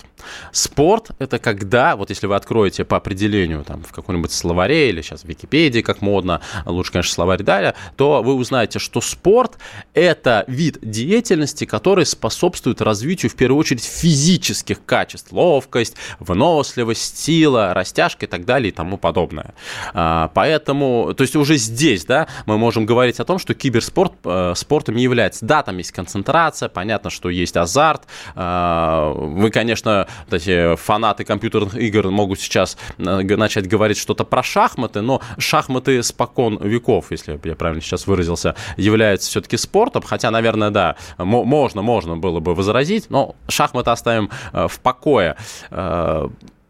Спорт– 0.51 1.11
это 1.19 1.39
когда, 1.39 1.95
вот 1.95 2.09
если 2.09 2.27
вы 2.27 2.35
откроете 2.35 2.85
по 2.85 2.97
определению 2.97 3.63
там, 3.63 3.83
в 3.83 3.91
каком-нибудь 3.91 4.31
словаре 4.31 4.89
или 4.89 5.01
сейчас 5.01 5.21
в 5.21 5.25
Википедии, 5.25 5.81
как 5.81 6.01
модно, 6.01 6.41
лучше, 6.65 6.91
конечно, 6.91 7.13
словарь 7.13 7.43
далее, 7.43 7.75
то 7.95 8.21
вы 8.23 8.33
узнаете, 8.33 8.79
что 8.79 9.01
спорт– 9.01 9.57
это 9.93 10.43
вид 10.47 10.79
деятельности, 10.81 11.65
который 11.65 12.05
способствует 12.05 12.81
развитию, 12.81 13.29
в 13.29 13.35
первую 13.35 13.59
очередь, 13.59 13.83
физических 13.83 14.83
качеств, 14.85 15.31
ловкость, 15.31 15.95
выносливость, 16.19 17.17
сила, 17.17 17.73
растяжка 17.73 18.25
и 18.25 18.29
так 18.29 18.45
далее 18.45 18.69
и 18.69 18.71
тому 18.71 18.97
подобное. 18.97 19.53
А, 19.93 20.29
поэтому, 20.33 21.13
то 21.15 21.21
есть 21.21 21.35
уже 21.35 21.57
здесь, 21.57 22.05
да, 22.05 22.27
мы 22.45 22.57
можем 22.57 22.85
говорить 22.85 23.19
о 23.19 23.25
том, 23.25 23.39
что 23.39 23.53
киберспорт 23.53 24.13
э, 24.23 24.53
спортом 24.55 24.95
является. 24.95 25.45
Да, 25.45 25.63
там 25.63 25.77
есть 25.77 25.91
концентрация, 25.91 26.69
понятно, 26.69 27.09
что 27.09 27.29
есть 27.29 27.57
азарт. 27.57 28.03
А, 28.35 29.11
вы, 29.13 29.51
конечно, 29.51 30.06
вот 30.25 30.33
эти 30.33 30.75
фанаты 30.75 31.23
компьютерных 31.23 31.75
игр 31.75 32.09
могут 32.09 32.39
сейчас 32.39 32.77
э, 32.97 33.21
начать 33.21 33.67
говорить 33.67 33.97
что-то 33.97 34.23
про 34.23 34.43
шахматы, 34.43 35.01
но 35.01 35.21
шахматы 35.37 36.03
спокон 36.03 36.57
веков, 36.57 37.07
если 37.11 37.39
я 37.43 37.55
правильно 37.55 37.81
сейчас 37.81 38.07
выразился, 38.07 38.55
являются 38.77 39.29
все-таки 39.29 39.57
спортом, 39.57 40.03
хотя, 40.03 40.31
наверное, 40.31 40.69
да, 40.69 40.95
можно, 41.17 41.81
можно 41.81 42.17
было 42.17 42.39
бы 42.39 42.55
возразить, 42.55 43.09
но 43.09 43.35
шахматы 43.47 43.91
оставим 43.91 44.29
э, 44.53 44.67
в 44.67 44.79
покое. 44.79 45.35
Э, 45.71 46.27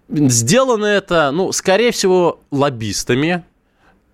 сделано 0.10 0.86
это, 0.86 1.32
ну, 1.32 1.52
скорее 1.52 1.92
всего, 1.92 2.40
лоббистами, 2.52 3.44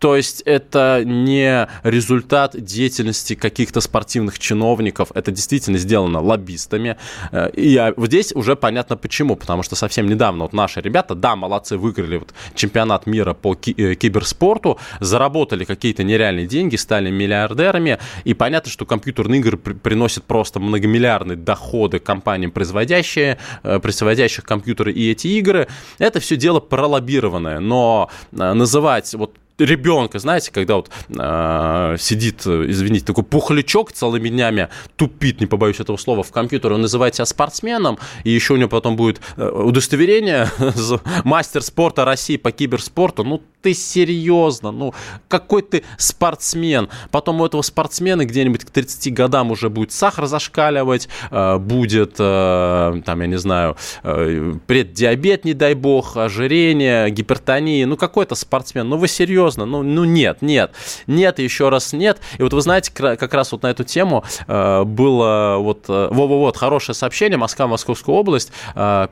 то 0.03 0.17
есть 0.17 0.41
это 0.41 1.01
не 1.05 1.65
результат 1.83 2.61
деятельности 2.61 3.35
каких-то 3.35 3.79
спортивных 3.79 4.37
чиновников, 4.37 5.13
это 5.15 5.31
действительно 5.31 5.77
сделано 5.77 6.19
лоббистами. 6.19 6.97
Э, 7.31 7.49
и 7.53 7.81
здесь 7.95 8.33
уже 8.33 8.57
понятно 8.57 8.97
почему, 8.97 9.37
потому 9.37 9.63
что 9.63 9.77
совсем 9.77 10.07
недавно 10.07 10.43
вот 10.43 10.51
наши 10.51 10.81
ребята, 10.81 11.15
да, 11.15 11.37
молодцы, 11.37 11.77
выиграли 11.77 12.17
вот 12.17 12.33
чемпионат 12.53 13.07
мира 13.07 13.33
по 13.33 13.53
э, 13.53 13.95
киберспорту, 13.95 14.77
заработали 14.99 15.63
какие-то 15.63 16.03
нереальные 16.03 16.47
деньги, 16.47 16.75
стали 16.75 17.09
миллиардерами, 17.09 17.97
и 18.25 18.33
понятно, 18.33 18.69
что 18.69 18.85
компьютерные 18.85 19.39
игры 19.39 19.55
приносят 19.55 20.25
просто 20.25 20.59
многомиллиардные 20.59 21.37
доходы 21.37 21.99
компаниям, 21.99 22.51
производящие, 22.51 23.37
э, 23.63 23.79
производящих 23.79 24.43
компьютеры 24.43 24.91
и 24.91 25.09
эти 25.09 25.27
игры. 25.27 25.69
Это 25.97 26.19
все 26.19 26.35
дело 26.35 26.59
пролоббированное, 26.59 27.61
но 27.61 28.09
называть 28.33 29.13
вот 29.13 29.37
ребенка, 29.57 30.19
знаете, 30.19 30.51
когда 30.51 30.75
вот 30.75 30.89
э, 31.09 31.95
сидит, 31.99 32.45
извините, 32.45 33.05
такой 33.05 33.23
пухлячок 33.23 33.91
целыми 33.91 34.29
днями, 34.29 34.69
тупит, 34.95 35.39
не 35.39 35.47
побоюсь 35.47 35.79
этого 35.79 35.97
слова, 35.97 36.23
в 36.23 36.31
компьютере, 36.31 36.75
он 36.75 36.81
называет 36.81 37.15
себя 37.15 37.25
спортсменом, 37.25 37.97
и 38.23 38.31
еще 38.31 38.53
у 38.53 38.57
него 38.57 38.69
потом 38.69 38.95
будет 38.95 39.21
э, 39.37 39.47
удостоверение 39.47 40.49
мастер 41.23 41.61
спорта 41.61 42.05
России 42.05 42.37
по 42.37 42.51
киберспорту, 42.51 43.23
ну 43.23 43.41
ты 43.63 43.73
серьезно, 43.73 44.71
ну 44.71 44.93
какой 45.29 45.61
ты 45.63 45.83
спортсмен. 45.97 46.89
Потом 47.09 47.41
у 47.41 47.45
этого 47.45 47.61
спортсмена 47.61 48.25
где-нибудь 48.25 48.65
к 48.65 48.69
30 48.69 49.13
годам 49.13 49.51
уже 49.51 49.69
будет 49.69 49.91
сахар 49.91 50.25
зашкаливать, 50.27 51.07
э, 51.31 51.57
будет, 51.57 52.15
э, 52.19 53.01
там, 53.05 53.21
я 53.21 53.27
не 53.27 53.37
знаю, 53.37 53.77
э, 54.03 54.53
преддиабет, 54.67 55.45
не 55.45 55.53
дай 55.53 55.73
бог, 55.73 56.17
ожирение, 56.17 57.09
гипертония, 57.09 57.87
ну 57.87 57.95
какой-то 57.95 58.35
спортсмен, 58.35 58.87
ну 58.87 58.97
вы 58.97 59.07
серьезно? 59.07 59.65
Ну, 59.65 59.81
ну 59.81 60.03
нет, 60.03 60.41
нет, 60.41 60.73
нет, 61.07 61.39
еще 61.39 61.69
раз 61.69 61.93
нет. 61.93 62.19
И 62.37 62.43
вот 62.43 62.51
вы 62.53 62.61
знаете, 62.61 62.91
как 62.93 63.33
раз 63.33 63.53
вот 63.53 63.63
на 63.63 63.67
эту 63.67 63.85
тему 63.85 64.25
было 64.47 65.55
вот, 65.59 65.85
э, 65.87 66.09
вот, 66.11 66.27
вот 66.27 66.57
хорошее 66.57 66.95
сообщение, 66.95 67.37
Москва, 67.37 67.67
Московская 67.67 68.13
область 68.13 68.51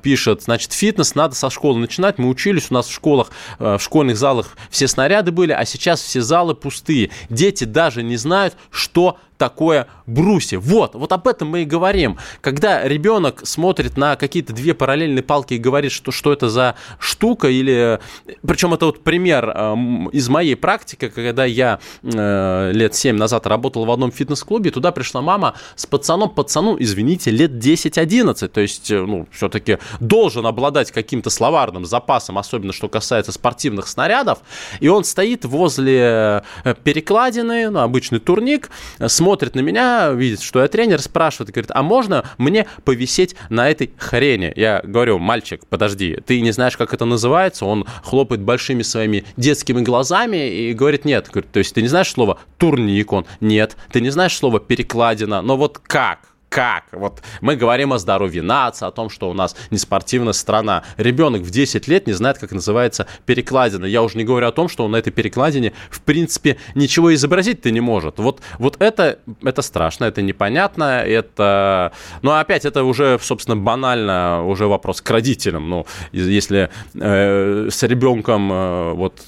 пишет, 0.01 0.43
значит, 0.43 0.73
фитнес 0.73 1.15
надо 1.15 1.35
со 1.35 1.49
школы 1.49 1.79
начинать. 1.79 2.17
Мы 2.17 2.27
учились, 2.27 2.67
у 2.69 2.73
нас 2.73 2.87
в 2.87 2.93
школах, 2.93 3.31
в 3.59 3.79
школьных 3.79 4.17
залах 4.17 4.40
все 4.69 4.87
снаряды 4.87 5.31
были, 5.31 5.51
а 5.51 5.65
сейчас 5.65 6.01
все 6.01 6.21
залы 6.21 6.55
пустые. 6.55 7.11
Дети 7.29 7.63
даже 7.63 8.03
не 8.03 8.17
знают, 8.17 8.55
что 8.69 9.19
такое 9.41 9.87
брусья. 10.05 10.59
Вот, 10.59 10.93
вот 10.93 11.11
об 11.11 11.27
этом 11.27 11.47
мы 11.47 11.63
и 11.63 11.65
говорим. 11.65 12.19
Когда 12.41 12.87
ребенок 12.87 13.41
смотрит 13.43 13.97
на 13.97 14.15
какие-то 14.15 14.53
две 14.53 14.75
параллельные 14.75 15.23
палки 15.23 15.55
и 15.55 15.57
говорит, 15.57 15.91
что, 15.91 16.11
что 16.11 16.31
это 16.31 16.47
за 16.47 16.75
штука, 16.99 17.47
или... 17.47 17.99
Причем 18.45 18.75
это 18.75 18.85
вот 18.85 19.03
пример 19.03 19.49
э, 19.49 19.75
из 20.11 20.29
моей 20.29 20.55
практики, 20.55 21.09
когда 21.09 21.45
я 21.45 21.79
э, 22.03 22.71
лет 22.71 22.93
7 22.93 23.17
назад 23.17 23.47
работал 23.47 23.85
в 23.85 23.89
одном 23.91 24.11
фитнес-клубе, 24.11 24.69
туда 24.69 24.91
пришла 24.91 25.23
мама 25.23 25.55
с 25.75 25.87
пацаном, 25.87 26.29
пацану, 26.29 26.77
извините, 26.79 27.31
лет 27.31 27.53
10-11, 27.53 28.47
то 28.47 28.61
есть, 28.61 28.91
э, 28.91 29.01
ну, 29.01 29.27
все-таки 29.31 29.79
должен 29.99 30.45
обладать 30.45 30.91
каким-то 30.91 31.31
словарным 31.31 31.85
запасом, 31.85 32.37
особенно 32.37 32.73
что 32.73 32.89
касается 32.89 33.31
спортивных 33.31 33.87
снарядов, 33.87 34.41
и 34.79 34.87
он 34.87 35.03
стоит 35.03 35.45
возле 35.45 36.43
э, 36.63 36.75
перекладины, 36.83 37.71
ну, 37.71 37.79
обычный 37.79 38.19
турник, 38.19 38.69
смотрит 39.07 39.30
смотрит 39.31 39.55
на 39.55 39.61
меня, 39.61 40.11
видит, 40.11 40.41
что 40.41 40.61
я 40.61 40.67
тренер, 40.67 41.01
спрашивает, 41.01 41.53
говорит, 41.53 41.71
а 41.73 41.83
можно 41.83 42.25
мне 42.37 42.67
повисеть 42.83 43.33
на 43.47 43.69
этой 43.69 43.93
хрене? 43.97 44.51
Я 44.57 44.81
говорю, 44.83 45.19
мальчик, 45.19 45.65
подожди, 45.69 46.17
ты 46.25 46.41
не 46.41 46.51
знаешь, 46.51 46.75
как 46.75 46.93
это 46.93 47.05
называется? 47.05 47.65
Он 47.65 47.85
хлопает 48.03 48.41
большими 48.41 48.81
своими 48.81 49.23
детскими 49.37 49.79
глазами 49.79 50.49
и 50.49 50.73
говорит, 50.73 51.05
нет. 51.05 51.29
Говорит, 51.31 51.49
то 51.49 51.59
есть 51.59 51.73
ты 51.73 51.81
не 51.81 51.87
знаешь 51.87 52.11
слово 52.11 52.39
турник? 52.57 53.13
Он, 53.13 53.25
нет. 53.39 53.77
Ты 53.93 54.01
не 54.01 54.09
знаешь 54.09 54.35
слово 54.35 54.59
перекладина? 54.59 55.41
Но 55.41 55.55
вот 55.55 55.79
как? 55.79 56.30
Как? 56.51 56.83
Вот 56.91 57.21
мы 57.39 57.55
говорим 57.55 57.93
о 57.93 57.97
здоровье 57.97 58.41
нации, 58.41 58.85
о 58.85 58.91
том, 58.91 59.09
что 59.09 59.29
у 59.29 59.33
нас 59.33 59.55
не 59.69 59.77
спортивная 59.77 60.33
страна. 60.33 60.83
Ребенок 60.97 61.43
в 61.43 61.49
10 61.49 61.87
лет 61.87 62.07
не 62.07 62.13
знает, 62.13 62.39
как 62.39 62.51
называется 62.51 63.07
перекладина. 63.25 63.85
Я 63.85 64.03
уже 64.03 64.17
не 64.17 64.25
говорю 64.25 64.47
о 64.47 64.51
том, 64.51 64.67
что 64.67 64.83
он 64.83 64.91
на 64.91 64.97
этой 64.97 65.11
перекладине, 65.11 65.71
в 65.89 66.01
принципе, 66.01 66.57
ничего 66.75 67.13
изобразить-то 67.13 67.71
не 67.71 67.79
может. 67.79 68.19
Вот, 68.19 68.41
вот 68.59 68.75
это, 68.79 69.19
это 69.41 69.61
страшно, 69.61 70.03
это 70.05 70.21
непонятно, 70.21 70.99
это... 70.99 71.93
Ну, 72.21 72.31
опять, 72.31 72.65
это 72.65 72.83
уже, 72.83 73.17
собственно, 73.21 73.55
банально, 73.55 74.43
уже 74.45 74.67
вопрос 74.67 74.99
к 75.01 75.09
родителям. 75.09 75.69
Ну, 75.69 75.85
если 76.11 76.69
э, 76.95 77.69
с 77.71 77.81
ребенком 77.83 78.51
э, 78.51 78.93
вот 78.93 79.25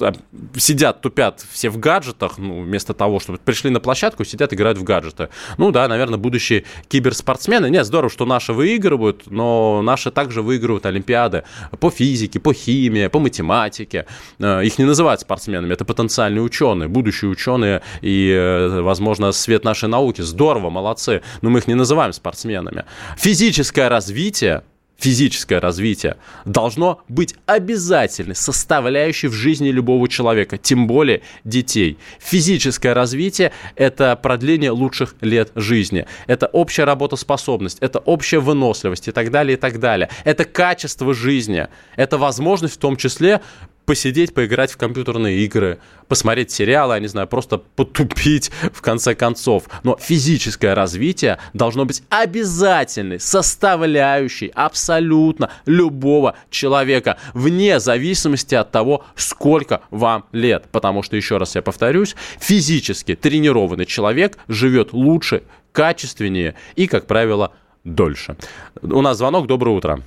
сидят, 0.57 0.99
тупят 0.99 1.45
все 1.53 1.69
в 1.69 1.79
гаджетах, 1.79 2.37
ну, 2.37 2.63
вместо 2.63 2.93
того, 2.93 3.21
чтобы 3.21 3.37
пришли 3.37 3.69
на 3.69 3.79
площадку, 3.79 4.25
сидят, 4.25 4.53
играют 4.53 4.77
в 4.77 4.83
гаджеты. 4.83 5.29
Ну, 5.57 5.71
да, 5.71 5.87
наверное, 5.87 6.17
будущие 6.17 6.65
кибер 6.89 7.12
суперспортсмены. 7.13 7.69
Нет, 7.69 7.85
здорово, 7.85 8.09
что 8.09 8.25
наши 8.25 8.53
выигрывают, 8.53 9.31
но 9.31 9.81
наши 9.81 10.11
также 10.11 10.41
выигрывают 10.41 10.85
Олимпиады 10.85 11.43
по 11.79 11.89
физике, 11.89 12.39
по 12.39 12.53
химии, 12.53 13.07
по 13.07 13.19
математике. 13.19 14.05
Э, 14.39 14.63
их 14.63 14.79
не 14.79 14.85
называют 14.85 15.21
спортсменами, 15.21 15.73
это 15.73 15.85
потенциальные 15.85 16.41
ученые, 16.41 16.89
будущие 16.89 17.31
ученые 17.31 17.81
и, 18.01 18.31
э, 18.31 18.81
возможно, 18.81 19.31
свет 19.31 19.63
нашей 19.63 19.89
науки. 19.89 20.21
Здорово, 20.21 20.69
молодцы, 20.69 21.21
но 21.41 21.49
мы 21.49 21.59
их 21.59 21.67
не 21.67 21.75
называем 21.75 22.13
спортсменами. 22.13 22.85
Физическое 23.17 23.89
развитие 23.89 24.63
физическое 25.03 25.59
развитие 25.59 26.15
должно 26.45 27.01
быть 27.09 27.35
обязательной 27.45 28.35
составляющей 28.35 29.27
в 29.27 29.33
жизни 29.33 29.67
любого 29.67 30.07
человека, 30.07 30.57
тем 30.57 30.87
более 30.87 31.21
детей. 31.43 31.97
Физическое 32.19 32.93
развитие– 32.93 33.51
это 33.75 34.15
продление 34.15 34.71
лучших 34.71 35.15
лет 35.19 35.51
жизни, 35.55 36.05
это 36.27 36.47
общая 36.47 36.85
работоспособность, 36.85 37.79
это 37.81 37.99
общая 37.99 38.39
выносливость 38.39 39.09
и 39.09 39.11
так 39.11 39.29
далее, 39.29 39.57
и 39.57 39.59
так 39.59 39.81
далее. 39.81 40.09
Это 40.23 40.45
качество 40.45 41.13
жизни, 41.13 41.67
это 41.97 42.17
возможность 42.17 42.75
в 42.75 42.79
том 42.79 42.95
числе 42.95 43.41
посидеть, 43.85 44.33
поиграть 44.33 44.71
в 44.71 44.77
компьютерные 44.77 45.39
игры, 45.39 45.79
посмотреть 46.07 46.51
сериалы, 46.51 46.95
я 46.95 46.99
не 46.99 47.07
знаю, 47.07 47.27
просто 47.27 47.57
потупить 47.57 48.51
в 48.73 48.81
конце 48.81 49.15
концов. 49.15 49.65
Но 49.83 49.97
физическое 49.97 50.73
развитие 50.73 51.39
должно 51.53 51.85
быть 51.85 52.03
обязательной 52.09 53.19
составляющей 53.19 54.51
абсолютно 54.53 55.51
любого 55.65 56.35
человека, 56.49 57.17
вне 57.33 57.79
зависимости 57.79 58.55
от 58.55 58.71
того, 58.71 59.05
сколько 59.15 59.81
вам 59.91 60.25
лет. 60.31 60.67
Потому 60.71 61.03
что, 61.03 61.15
еще 61.15 61.37
раз 61.37 61.55
я 61.55 61.61
повторюсь, 61.61 62.15
физически 62.39 63.15
тренированный 63.15 63.85
человек 63.85 64.37
живет 64.47 64.93
лучше, 64.93 65.43
качественнее 65.71 66.55
и, 66.75 66.87
как 66.87 67.07
правило, 67.07 67.53
дольше. 67.83 68.37
У 68.81 69.01
нас 69.01 69.17
звонок. 69.17 69.47
Доброе 69.47 69.75
утро. 69.75 70.01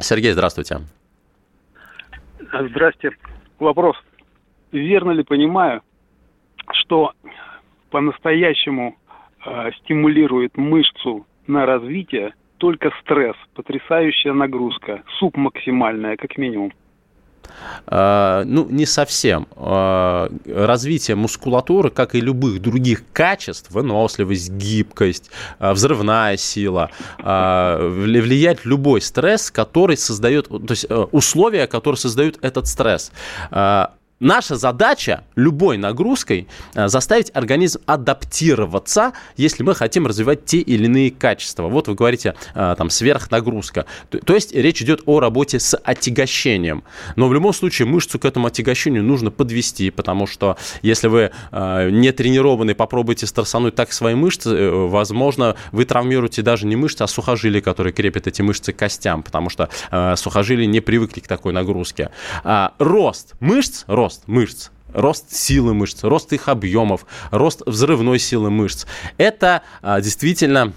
Сергей, 0.00 0.32
здравствуйте. 0.32 0.80
Здрасте. 2.52 3.10
Вопрос. 3.58 3.96
Верно 4.72 5.12
ли 5.12 5.22
понимаю, 5.22 5.82
что 6.72 7.12
по-настоящему 7.90 8.96
э, 9.44 9.70
стимулирует 9.78 10.56
мышцу 10.56 11.26
на 11.46 11.66
развитие 11.66 12.34
только 12.58 12.90
стресс, 13.02 13.36
потрясающая 13.54 14.32
нагрузка, 14.32 15.02
суп 15.18 15.36
максимальная, 15.36 16.16
как 16.16 16.36
минимум? 16.36 16.72
Uh, 17.86 18.44
ну, 18.44 18.66
не 18.68 18.86
совсем. 18.86 19.46
Uh, 19.54 20.64
развитие 20.66 21.16
мускулатуры, 21.16 21.90
как 21.90 22.14
и 22.14 22.20
любых 22.20 22.60
других 22.60 23.02
качеств, 23.12 23.70
выносливость, 23.70 24.50
гибкость, 24.50 25.30
uh, 25.60 25.72
взрывная 25.72 26.36
сила, 26.36 26.90
влияет 27.18 28.64
любой 28.64 29.00
стресс, 29.00 29.50
который 29.50 29.96
создает, 29.96 30.48
то 30.48 30.70
есть 30.70 30.86
условия, 31.12 31.66
которые 31.66 31.98
создают 31.98 32.38
этот 32.42 32.66
стресс. 32.66 33.12
Наша 34.18 34.56
задача 34.56 35.24
любой 35.34 35.76
нагрузкой 35.76 36.48
э, 36.74 36.88
заставить 36.88 37.30
организм 37.34 37.80
адаптироваться, 37.84 39.12
если 39.36 39.62
мы 39.62 39.74
хотим 39.74 40.06
развивать 40.06 40.46
те 40.46 40.56
или 40.56 40.86
иные 40.86 41.10
качества. 41.10 41.68
Вот 41.68 41.86
вы 41.86 41.94
говорите, 41.94 42.34
э, 42.54 42.74
там, 42.78 42.88
сверхнагрузка. 42.88 43.84
То, 44.08 44.34
есть 44.34 44.54
речь 44.54 44.80
идет 44.80 45.02
о 45.04 45.20
работе 45.20 45.60
с 45.60 45.76
отягощением. 45.76 46.82
Но 47.16 47.28
в 47.28 47.34
любом 47.34 47.52
случае 47.52 47.88
мышцу 47.88 48.18
к 48.18 48.24
этому 48.24 48.46
отягощению 48.46 49.04
нужно 49.04 49.30
подвести, 49.30 49.90
потому 49.90 50.26
что 50.26 50.56
если 50.80 51.08
вы 51.08 51.30
э, 51.52 51.90
не 51.90 52.10
тренированный, 52.10 52.74
попробуйте 52.74 53.26
стрессануть 53.26 53.74
так 53.74 53.92
свои 53.92 54.14
мышцы, 54.14 54.70
возможно, 54.70 55.56
вы 55.72 55.84
травмируете 55.84 56.40
даже 56.40 56.66
не 56.66 56.76
мышцы, 56.76 57.02
а 57.02 57.06
сухожилия, 57.06 57.60
которые 57.60 57.92
крепят 57.92 58.26
эти 58.26 58.40
мышцы 58.40 58.72
к 58.72 58.76
костям, 58.76 59.22
потому 59.22 59.50
что 59.50 59.68
сухожилия 60.16 60.66
не 60.66 60.80
привыкли 60.80 61.20
к 61.20 61.28
такой 61.28 61.52
нагрузке. 61.52 62.10
А, 62.44 62.72
рост 62.78 63.34
мышц, 63.40 63.84
рост 63.86 64.05
рост 64.06 64.28
мышц 64.28 64.70
рост 64.92 65.32
силы 65.34 65.74
мышц, 65.74 66.04
рост 66.04 66.32
их 66.32 66.48
объемов, 66.48 67.06
рост 67.32 67.62
взрывной 67.66 68.18
силы 68.20 68.50
мышц. 68.50 68.86
Это 69.18 69.62
а, 69.82 70.00
действительно 70.00 70.72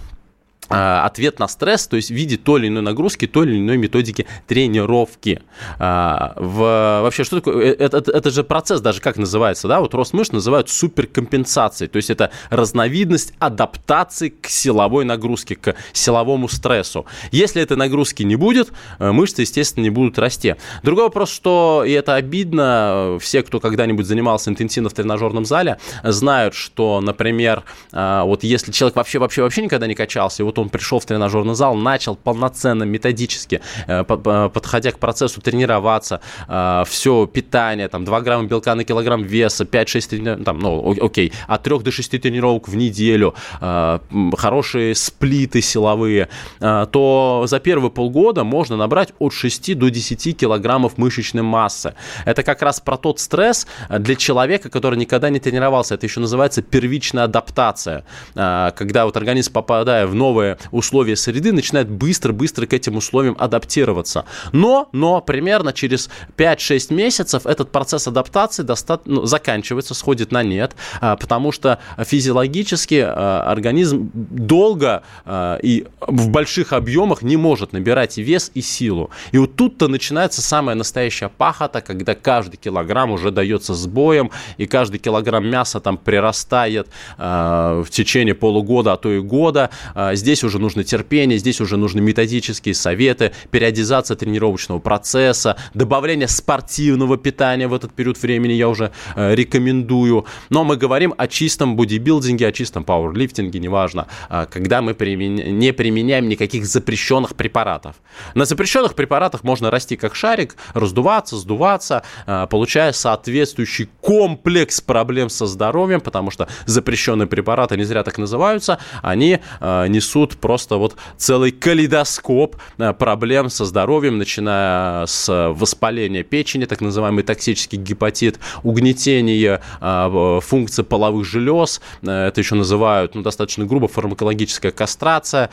ответ 0.70 1.38
на 1.38 1.48
стресс, 1.48 1.88
то 1.88 1.96
есть 1.96 2.10
в 2.10 2.14
виде 2.14 2.36
той 2.36 2.60
или 2.60 2.68
иной 2.68 2.82
нагрузки, 2.82 3.26
той 3.26 3.46
или 3.46 3.58
иной 3.58 3.76
методики 3.76 4.26
тренировки. 4.46 5.42
А, 5.78 6.34
в, 6.36 7.00
вообще, 7.02 7.24
что 7.24 7.40
такое? 7.40 7.72
Э, 7.72 7.76
это, 7.78 7.98
это, 7.98 8.12
это 8.12 8.30
же 8.30 8.44
процесс 8.44 8.80
даже 8.80 9.00
как 9.00 9.16
называется, 9.16 9.66
да? 9.66 9.80
Вот 9.80 9.94
рост 9.94 10.12
мышц 10.12 10.32
называют 10.32 10.70
суперкомпенсацией, 10.70 11.88
то 11.88 11.96
есть 11.96 12.10
это 12.10 12.30
разновидность 12.50 13.34
адаптации 13.38 14.28
к 14.28 14.46
силовой 14.46 15.04
нагрузке, 15.04 15.56
к 15.56 15.74
силовому 15.92 16.48
стрессу. 16.48 17.04
Если 17.32 17.60
этой 17.60 17.76
нагрузки 17.76 18.22
не 18.22 18.36
будет, 18.36 18.72
э, 18.98 19.10
мышцы, 19.10 19.42
естественно, 19.42 19.82
не 19.82 19.90
будут 19.90 20.18
расти. 20.18 20.54
Другой 20.84 21.04
вопрос, 21.04 21.32
что, 21.32 21.82
и 21.86 21.90
это 21.90 22.14
обидно, 22.14 23.18
все, 23.20 23.42
кто 23.42 23.58
когда-нибудь 23.58 24.06
занимался 24.06 24.50
интенсивно 24.50 24.88
в 24.88 24.94
тренажерном 24.94 25.44
зале, 25.44 25.78
знают, 26.04 26.54
что, 26.54 27.00
например, 27.00 27.64
вот 27.92 28.44
если 28.44 28.72
человек 28.72 28.96
вообще-вообще-вообще 28.96 29.62
никогда 29.62 29.86
не 29.86 29.94
качался, 29.94 30.42
и 30.42 30.44
вот 30.44 30.59
он 30.60 30.68
пришел 30.68 31.00
в 31.00 31.04
тренажерный 31.04 31.54
зал, 31.54 31.74
начал 31.74 32.16
полноценно, 32.16 32.84
методически, 32.84 33.60
э, 33.86 34.04
подходя 34.04 34.92
к 34.92 34.98
процессу 34.98 35.40
тренироваться, 35.40 36.20
э, 36.48 36.84
все 36.86 37.26
питание, 37.26 37.88
там, 37.88 38.04
2 38.04 38.20
грамма 38.20 38.46
белка 38.46 38.74
на 38.74 38.84
килограмм 38.84 39.22
веса, 39.22 39.64
5-6 39.64 40.44
там, 40.44 40.58
ну, 40.58 40.96
окей, 41.00 41.32
от 41.46 41.62
3 41.62 41.78
до 41.78 41.90
6 41.90 42.18
тренировок 42.18 42.68
в 42.68 42.76
неделю, 42.76 43.34
э, 43.60 43.98
хорошие 44.36 44.94
сплиты 44.94 45.60
силовые, 45.62 46.28
то 46.58 47.44
за 47.46 47.60
первые 47.60 47.90
полгода 47.90 48.44
можно 48.44 48.76
набрать 48.76 49.12
от 49.18 49.32
6 49.32 49.74
до 49.74 49.90
10 49.90 50.36
килограммов 50.36 50.98
мышечной 50.98 51.42
массы. 51.42 51.94
Это 52.24 52.42
как 52.42 52.62
раз 52.62 52.80
про 52.80 52.96
тот 52.96 53.20
стресс 53.20 53.66
для 53.88 54.14
человека, 54.16 54.68
который 54.68 54.98
никогда 54.98 55.30
не 55.30 55.40
тренировался. 55.40 55.94
Это 55.94 56.06
еще 56.06 56.20
называется 56.20 56.62
первичная 56.62 57.24
адаптация. 57.24 58.04
Когда 58.34 59.04
вот 59.04 59.16
организм, 59.16 59.52
попадая 59.52 60.06
в 60.06 60.14
новое 60.14 60.49
условия 60.70 61.16
среды, 61.16 61.52
начинает 61.52 61.88
быстро-быстро 61.90 62.66
к 62.66 62.72
этим 62.72 62.96
условиям 62.96 63.36
адаптироваться. 63.38 64.24
Но, 64.52 64.88
но 64.92 65.20
примерно 65.20 65.72
через 65.72 66.08
5-6 66.36 66.94
месяцев 66.94 67.46
этот 67.46 67.70
процесс 67.70 68.06
адаптации 68.06 68.62
достаточно, 68.62 69.14
ну, 69.14 69.26
заканчивается, 69.26 69.94
сходит 69.94 70.32
на 70.32 70.42
нет, 70.42 70.76
а, 71.00 71.16
потому 71.16 71.52
что 71.52 71.78
физиологически 71.98 73.04
а, 73.06 73.44
организм 73.46 74.10
долго 74.14 75.02
а, 75.24 75.56
и 75.56 75.86
в 76.00 76.28
больших 76.30 76.72
объемах 76.72 77.22
не 77.22 77.36
может 77.36 77.72
набирать 77.72 78.18
вес 78.18 78.50
и 78.54 78.60
силу. 78.60 79.10
И 79.32 79.38
вот 79.38 79.56
тут-то 79.56 79.88
начинается 79.88 80.42
самая 80.42 80.76
настоящая 80.76 81.28
пахота, 81.28 81.80
когда 81.80 82.14
каждый 82.14 82.56
килограмм 82.56 83.10
уже 83.10 83.30
дается 83.30 83.74
с 83.74 83.86
боем, 83.86 84.30
и 84.58 84.66
каждый 84.66 84.98
килограмм 84.98 85.48
мяса 85.48 85.80
там 85.80 85.96
прирастает 85.96 86.88
в 87.18 87.86
течение 87.90 88.34
полугода, 88.34 88.92
а 88.92 88.96
то 88.96 89.10
и 89.10 89.20
года. 89.20 89.70
Здесь 90.12 90.29
Здесь 90.30 90.44
уже 90.44 90.60
нужно 90.60 90.84
терпение, 90.84 91.40
здесь 91.40 91.60
уже 91.60 91.76
нужны 91.76 92.00
методические 92.00 92.72
советы, 92.72 93.32
периодизация 93.50 94.16
тренировочного 94.16 94.78
процесса, 94.78 95.56
добавление 95.74 96.28
спортивного 96.28 97.16
питания 97.16 97.66
в 97.66 97.74
этот 97.74 97.92
период 97.92 98.16
времени 98.22 98.52
я 98.52 98.68
уже 98.68 98.92
э, 99.16 99.34
рекомендую. 99.34 100.26
Но 100.48 100.62
мы 100.62 100.76
говорим 100.76 101.14
о 101.18 101.26
чистом 101.26 101.74
бодибилдинге, 101.74 102.46
о 102.46 102.52
чистом 102.52 102.84
пауэрлифтинге, 102.84 103.58
неважно, 103.58 104.06
э, 104.28 104.46
когда 104.48 104.82
мы 104.82 104.94
применя... 104.94 105.50
не 105.50 105.72
применяем 105.72 106.28
никаких 106.28 106.64
запрещенных 106.64 107.34
препаратов. 107.34 107.96
На 108.36 108.44
запрещенных 108.44 108.94
препаратах 108.94 109.42
можно 109.42 109.68
расти 109.68 109.96
как 109.96 110.14
шарик, 110.14 110.54
раздуваться, 110.74 111.38
сдуваться, 111.38 112.04
э, 112.28 112.46
получая 112.48 112.92
соответствующий 112.92 113.88
комплекс 114.00 114.80
проблем 114.80 115.28
со 115.28 115.46
здоровьем, 115.46 116.00
потому 116.00 116.30
что 116.30 116.46
запрещенные 116.66 117.26
препараты 117.26 117.76
не 117.76 117.82
зря 117.82 118.04
так 118.04 118.16
называются, 118.16 118.78
они 119.02 119.40
э, 119.60 119.86
несут 119.88 120.19
тут 120.26 120.36
просто 120.36 120.76
вот 120.76 120.96
целый 121.16 121.50
калейдоскоп 121.50 122.56
э, 122.78 122.92
проблем 122.92 123.48
со 123.48 123.64
здоровьем, 123.64 124.18
начиная 124.18 125.06
с 125.06 125.28
воспаления 125.52 126.22
печени, 126.22 126.66
так 126.66 126.82
называемый 126.82 127.24
токсический 127.24 127.78
гепатит, 127.78 128.38
угнетение 128.62 129.62
э, 129.80 130.40
функций 130.42 130.84
половых 130.84 131.24
желез, 131.24 131.80
э, 132.02 132.26
это 132.28 132.38
еще 132.40 132.54
называют 132.54 133.14
ну, 133.14 133.22
достаточно 133.22 133.64
грубо 133.64 133.88
фармакологическая 133.88 134.72
кастрация, 134.72 135.50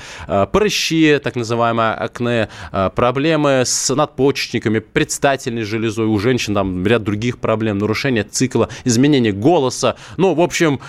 прыщи, 0.51 1.19
так 1.23 1.36
называемое 1.36 1.93
акне, 1.93 2.49
проблемы 2.95 3.63
с 3.65 3.93
надпочечниками, 3.93 4.80
предстательной 4.80 5.63
железой, 5.63 6.08
у 6.08 6.19
женщин 6.19 6.53
там 6.53 6.86
ряд 6.86 7.03
других 7.03 7.38
проблем, 7.39 7.77
нарушение 7.77 8.23
цикла, 8.23 8.69
изменение 8.84 9.32
голоса. 9.32 9.95
Ну, 10.17 10.34
в 10.34 10.41
общем, 10.41 10.80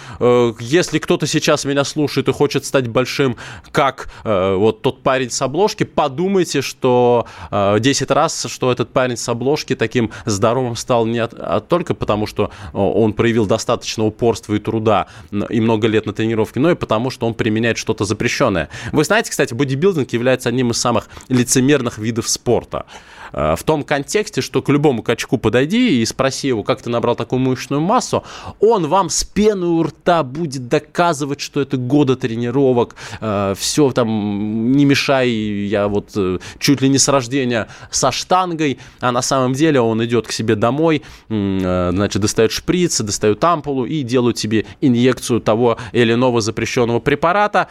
если 0.61 0.99
кто-то 0.99 1.27
сейчас 1.27 1.65
меня 1.65 1.85
слушает 1.85 2.29
и 2.29 2.33
хочет 2.33 2.65
стать 2.65 2.89
большим 2.89 3.37
как 3.73 4.09
э, 4.25 4.55
вот 4.55 4.83
тот 4.83 5.03
парень 5.03 5.31
с 5.31 5.41
обложки, 5.43 5.85
подумайте, 5.85 6.63
что 6.63 7.27
э, 7.51 7.79
10 7.81 8.11
раз, 8.11 8.47
что 8.49 8.73
этот 8.73 8.91
парень 8.93 9.17
с 9.17 9.29
обложки 9.29 9.75
таким 9.75 10.11
здоровым 10.25 10.77
стал 10.77 11.07
не 11.07 11.19
от, 11.19 11.35
а 11.35 11.61
только 11.61 11.95
потому, 11.95 12.27
что 12.27 12.51
он 12.73 13.13
проявил 13.13 13.47
достаточно 13.47 14.05
упорства 14.05 14.55
и 14.55 14.59
труда 14.59 15.07
и 15.49 15.61
много 15.61 15.89
лет 15.89 16.07
на 16.07 16.13
тренировке, 16.13 16.61
но 16.61 16.71
и 16.71 16.75
потому, 16.75 17.11
что 17.11 17.27
он 17.27 17.35
применяет 17.35 17.79
что-то 17.79 18.05
запрещенное. 18.05 18.69
Вы 18.93 19.05
знаете, 19.05 19.31
кстати, 19.31 19.55
бодибилдинг 19.55 20.13
является 20.13 20.49
одним 20.49 20.71
из 20.71 20.81
самых 20.81 21.09
лицемерных 21.29 21.99
видов 21.99 22.29
спорта. 22.29 22.87
Э, 23.33 23.55
в 23.57 23.63
том 23.63 23.83
контексте, 23.83 24.41
что 24.41 24.63
к 24.63 24.69
любому 24.69 25.03
качку 25.03 25.39
подойди 25.39 26.01
и 26.01 26.05
спроси 26.05 26.49
его, 26.49 26.63
как 26.63 26.83
ты 26.83 26.91
набрал 26.91 27.17
такую 27.17 27.41
мышечную 27.41 27.81
массу, 27.81 28.25
он 28.61 28.87
вам 28.87 29.11
с 29.11 29.25
пеной 29.25 29.69
у 29.69 29.83
рта 29.83 30.23
будет 30.23 30.69
доказывать, 30.69 31.41
что 31.41 31.61
это 31.61 31.77
года 31.77 32.17
тренировок, 32.17 32.95
э, 33.21 33.55
все 33.59 33.91
там, 33.93 34.73
не 34.73 34.85
мешай, 34.85 35.31
я 35.31 35.89
вот 35.89 36.11
э, 36.17 36.39
чуть 36.59 36.81
ли 36.81 36.89
не 36.89 36.99
с 36.99 37.09
рождения 37.09 37.69
со 37.91 38.13
штангой, 38.13 38.79
а 39.01 39.13
на 39.13 39.23
самом 39.23 39.53
деле 39.53 39.81
он 39.81 40.05
идет 40.05 40.27
к 40.27 40.33
себе 40.33 40.55
домой, 40.55 41.03
значит, 41.29 42.23
достает 42.23 42.53
шприц, 42.53 43.01
достает 43.01 43.43
ампулу 43.45 43.85
и 43.85 44.03
делают 44.03 44.39
себе 44.39 44.67
инъекцию 44.81 45.41
того 45.41 45.79
или 45.93 46.13
иного 46.13 46.41
запрещенного 46.41 47.01
препарата. 47.01 47.69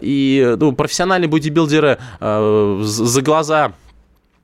И 0.00 0.56
ну, 0.58 0.72
профессиональные 0.72 1.28
бодибилдеры 1.28 1.98
за 2.20 3.22
глаза 3.22 3.72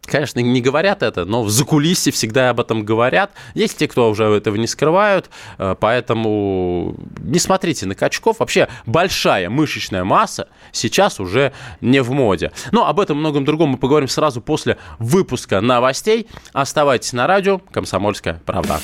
Конечно, 0.07 0.40
не 0.40 0.61
говорят 0.61 1.03
это, 1.03 1.25
но 1.25 1.42
в 1.42 1.51
закулисье 1.51 2.12
всегда 2.12 2.51
об 2.51 2.61
этом 2.61 2.85
говорят. 2.85 3.33
Есть 3.55 3.79
те, 3.79 3.88
кто 3.88 4.09
уже 4.11 4.25
этого 4.25 4.57
не 4.57 4.66
скрывают, 4.66 5.31
э, 5.59 5.75
поэтому 5.79 6.97
не 7.19 7.38
смотрите 7.38 7.87
на 7.87 7.95
качков. 7.95 8.40
Вообще 8.40 8.69
большая 8.87 9.51
мышечная 9.51 10.05
масса 10.05 10.49
сейчас 10.73 11.21
уже 11.21 11.53
не 11.81 12.03
в 12.03 12.11
моде. 12.11 12.53
Но 12.73 12.87
об 12.87 13.01
этом 13.01 13.19
многом 13.19 13.45
другом 13.45 13.71
мы 13.71 13.79
поговорим 13.79 14.09
сразу 14.09 14.40
после 14.40 14.79
выпуска 14.99 15.61
новостей. 15.61 16.29
Оставайтесь 16.53 17.12
на 17.12 17.27
радио 17.27 17.59
«Комсомольская 17.59 18.40
правда». 18.45 18.81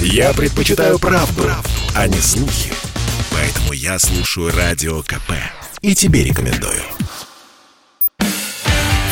Я 0.00 0.32
предпочитаю 0.34 0.98
правду, 0.98 1.44
а 1.94 2.06
не 2.06 2.18
слухи. 2.18 2.72
Поэтому 3.32 3.72
я 3.72 3.98
слушаю 3.98 4.52
Радио 4.54 5.02
КП. 5.02 5.32
И 5.80 5.94
тебе 5.94 6.24
рекомендую. 6.24 6.82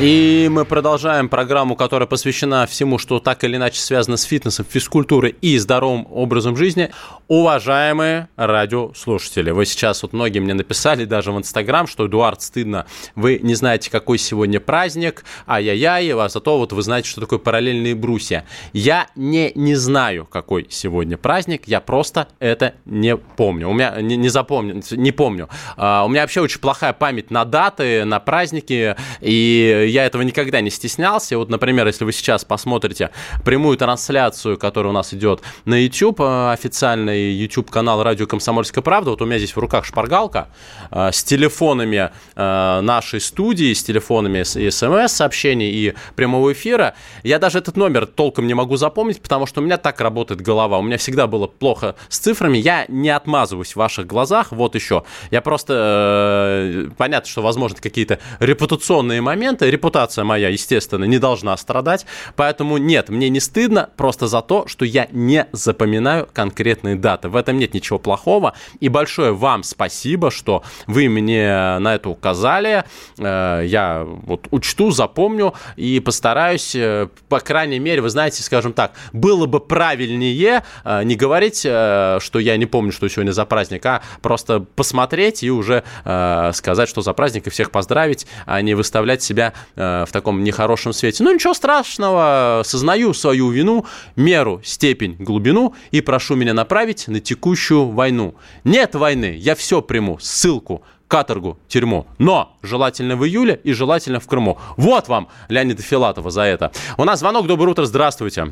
И 0.00 0.46
мы 0.48 0.64
продолжаем 0.64 1.28
программу, 1.28 1.74
которая 1.74 2.06
посвящена 2.06 2.68
всему, 2.68 2.98
что 2.98 3.18
так 3.18 3.42
или 3.42 3.56
иначе 3.56 3.80
связано 3.80 4.16
с 4.16 4.22
фитнесом, 4.22 4.64
физкультурой 4.64 5.34
и 5.40 5.58
здоровым 5.58 6.06
образом 6.12 6.56
жизни. 6.56 6.90
Уважаемые 7.26 8.28
радиослушатели, 8.36 9.50
вы 9.50 9.66
сейчас, 9.66 10.04
вот 10.04 10.12
многие 10.12 10.38
мне 10.38 10.54
написали 10.54 11.04
даже 11.04 11.32
в 11.32 11.38
Инстаграм, 11.38 11.88
что, 11.88 12.06
Эдуард, 12.06 12.42
стыдно, 12.42 12.86
вы 13.16 13.40
не 13.42 13.56
знаете, 13.56 13.90
какой 13.90 14.18
сегодня 14.18 14.60
праздник, 14.60 15.24
ай-яй-яй, 15.48 16.12
а 16.12 16.28
зато 16.28 16.58
вот 16.58 16.72
вы 16.72 16.82
знаете, 16.82 17.08
что 17.08 17.20
такое 17.20 17.40
параллельные 17.40 17.96
брусья. 17.96 18.44
Я 18.72 19.08
не, 19.16 19.50
не 19.56 19.74
знаю, 19.74 20.26
какой 20.26 20.68
сегодня 20.70 21.16
праздник, 21.16 21.62
я 21.66 21.80
просто 21.80 22.28
это 22.38 22.74
не 22.84 23.16
помню. 23.16 23.68
У 23.68 23.72
меня 23.72 24.00
не, 24.00 24.16
не 24.16 24.28
запомню, 24.28 24.80
не 24.92 25.10
помню. 25.10 25.48
Uh, 25.76 26.06
у 26.06 26.08
меня 26.08 26.20
вообще 26.20 26.40
очень 26.40 26.60
плохая 26.60 26.92
память 26.92 27.32
на 27.32 27.44
даты, 27.44 28.04
на 28.04 28.20
праздники, 28.20 28.94
и 29.20 29.86
я 29.88 30.04
этого 30.04 30.22
никогда 30.22 30.60
не 30.60 30.70
стеснялся. 30.70 31.38
Вот, 31.38 31.48
например, 31.48 31.86
если 31.86 32.04
вы 32.04 32.12
сейчас 32.12 32.44
посмотрите 32.44 33.10
прямую 33.44 33.76
трансляцию, 33.76 34.58
которая 34.58 34.90
у 34.90 34.94
нас 34.94 35.14
идет 35.14 35.42
на 35.64 35.74
YouTube, 35.82 36.20
э, 36.20 36.52
официальный 36.52 37.32
YouTube-канал 37.32 38.02
«Радио 38.02 38.26
Комсомольская 38.26 38.82
правда». 38.82 39.10
Вот 39.10 39.22
у 39.22 39.26
меня 39.26 39.38
здесь 39.38 39.54
в 39.54 39.58
руках 39.58 39.84
шпаргалка 39.84 40.48
э, 40.90 41.10
с 41.12 41.24
телефонами 41.24 42.10
э, 42.36 42.80
нашей 42.80 43.20
студии, 43.20 43.72
с 43.72 43.82
телефонами 43.82 44.42
смс-сообщений 44.42 45.70
и 45.70 45.94
прямого 46.16 46.52
эфира. 46.52 46.94
Я 47.22 47.38
даже 47.38 47.58
этот 47.58 47.76
номер 47.76 48.06
толком 48.06 48.46
не 48.46 48.54
могу 48.54 48.76
запомнить, 48.76 49.20
потому 49.20 49.46
что 49.46 49.60
у 49.60 49.64
меня 49.64 49.76
так 49.76 50.00
работает 50.00 50.40
голова. 50.40 50.78
У 50.78 50.82
меня 50.82 50.98
всегда 50.98 51.26
было 51.26 51.46
плохо 51.46 51.94
с 52.08 52.18
цифрами. 52.18 52.58
Я 52.58 52.86
не 52.88 53.10
отмазываюсь 53.10 53.72
в 53.72 53.76
ваших 53.76 54.06
глазах. 54.06 54.52
Вот 54.52 54.74
еще. 54.74 55.04
Я 55.30 55.40
просто... 55.40 56.90
Понятно, 56.96 57.28
что, 57.28 57.42
возможно, 57.42 57.78
какие-то 57.80 58.18
репутационные 58.40 59.20
моменты. 59.20 59.70
Репутация 59.78 60.24
моя, 60.24 60.48
естественно, 60.48 61.04
не 61.04 61.20
должна 61.20 61.56
страдать. 61.56 62.04
Поэтому 62.34 62.78
нет, 62.78 63.10
мне 63.10 63.28
не 63.28 63.38
стыдно 63.38 63.90
просто 63.96 64.26
за 64.26 64.42
то, 64.42 64.66
что 64.66 64.84
я 64.84 65.06
не 65.12 65.46
запоминаю 65.52 66.28
конкретные 66.32 66.96
даты. 66.96 67.28
В 67.28 67.36
этом 67.36 67.58
нет 67.58 67.74
ничего 67.74 68.00
плохого. 68.00 68.54
И 68.80 68.88
большое 68.88 69.32
вам 69.32 69.62
спасибо, 69.62 70.32
что 70.32 70.64
вы 70.88 71.08
мне 71.08 71.78
на 71.78 71.94
это 71.94 72.08
указали. 72.08 72.82
Э, 73.18 73.62
я 73.64 74.02
вот 74.04 74.48
учту, 74.50 74.90
запомню 74.90 75.54
и 75.76 76.00
постараюсь, 76.00 76.74
э, 76.74 77.06
по 77.28 77.38
крайней 77.38 77.78
мере, 77.78 78.02
вы 78.02 78.10
знаете, 78.10 78.42
скажем 78.42 78.72
так, 78.72 78.94
было 79.12 79.46
бы 79.46 79.60
правильнее 79.60 80.64
э, 80.84 81.04
не 81.04 81.14
говорить, 81.14 81.60
что 81.60 82.38
я 82.40 82.56
не 82.56 82.66
помню, 82.66 82.90
что 82.90 83.06
сегодня 83.06 83.30
за 83.30 83.44
праздник, 83.44 83.86
а 83.86 84.02
просто 84.22 84.58
посмотреть 84.58 85.44
и 85.44 85.52
уже 85.52 85.84
сказать, 86.02 86.88
что 86.88 87.00
за 87.00 87.12
праздник 87.12 87.46
и 87.46 87.50
всех 87.50 87.70
поздравить, 87.70 88.26
а 88.44 88.60
не 88.60 88.74
выставлять 88.74 89.22
себя 89.22 89.52
в 89.76 90.08
таком 90.12 90.42
нехорошем 90.42 90.92
свете. 90.92 91.24
Ну, 91.24 91.32
ничего 91.32 91.54
страшного, 91.54 92.62
сознаю 92.64 93.12
свою 93.14 93.50
вину, 93.50 93.86
меру, 94.16 94.60
степень, 94.64 95.16
глубину 95.18 95.74
и 95.90 96.00
прошу 96.00 96.34
меня 96.34 96.54
направить 96.54 97.08
на 97.08 97.20
текущую 97.20 97.86
войну. 97.86 98.34
Нет 98.64 98.94
войны, 98.94 99.36
я 99.38 99.54
все 99.54 99.82
приму, 99.82 100.18
ссылку, 100.18 100.82
каторгу, 101.08 101.58
тюрьму. 101.66 102.06
Но 102.18 102.56
желательно 102.62 103.16
в 103.16 103.24
июле 103.24 103.60
и 103.64 103.72
желательно 103.72 104.20
в 104.20 104.26
Крыму. 104.26 104.58
Вот 104.76 105.08
вам 105.08 105.28
Леонида 105.48 105.82
Филатова 105.82 106.30
за 106.30 106.42
это. 106.42 106.70
У 106.96 107.04
нас 107.04 107.20
звонок. 107.20 107.46
Доброе 107.46 107.70
утро, 107.70 107.84
здравствуйте. 107.84 108.48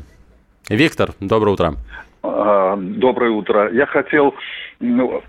Виктор, 0.69 1.11
доброе 1.19 1.51
утро. 1.51 1.75
А, 2.23 2.75
доброе 2.75 3.31
утро. 3.31 3.71
Я 3.73 3.85
хотел 3.85 4.33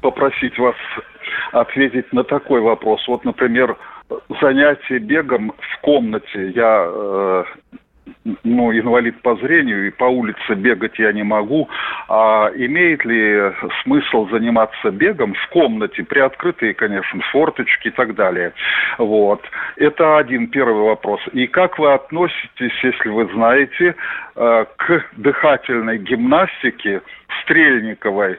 попросить 0.00 0.58
вас 0.58 0.74
ответить 1.52 2.12
на 2.12 2.24
такой 2.24 2.60
вопрос. 2.60 3.06
Вот, 3.06 3.24
например, 3.24 3.76
занятие 4.40 4.98
бегом 4.98 5.52
в 5.58 5.80
комнате. 5.80 6.50
Я 6.50 6.86
э, 6.88 7.44
ну, 8.44 8.72
инвалид 8.72 9.20
по 9.22 9.36
зрению, 9.36 9.86
и 9.86 9.90
по 9.90 10.04
улице 10.04 10.54
бегать 10.54 10.98
я 10.98 11.12
не 11.12 11.22
могу. 11.22 11.68
А 12.08 12.50
имеет 12.54 13.04
ли 13.04 13.52
смысл 13.82 14.28
заниматься 14.28 14.90
бегом 14.90 15.34
в 15.34 15.48
комнате, 15.48 16.04
при 16.04 16.20
открытой, 16.20 16.74
конечно, 16.74 17.20
форточки 17.32 17.88
и 17.88 17.90
так 17.90 18.14
далее? 18.14 18.52
Вот. 18.98 19.42
Это 19.76 20.18
один 20.18 20.48
первый 20.48 20.82
вопрос. 20.82 21.20
И 21.32 21.46
как 21.46 21.78
вы 21.78 21.92
относитесь, 21.92 22.72
если 22.82 23.08
вы 23.08 23.28
знаете, 23.32 23.94
э, 24.36 24.64
к 24.76 25.04
дыхательной 25.16 25.98
гимнастике 25.98 27.02
Стрельниковой? 27.42 28.38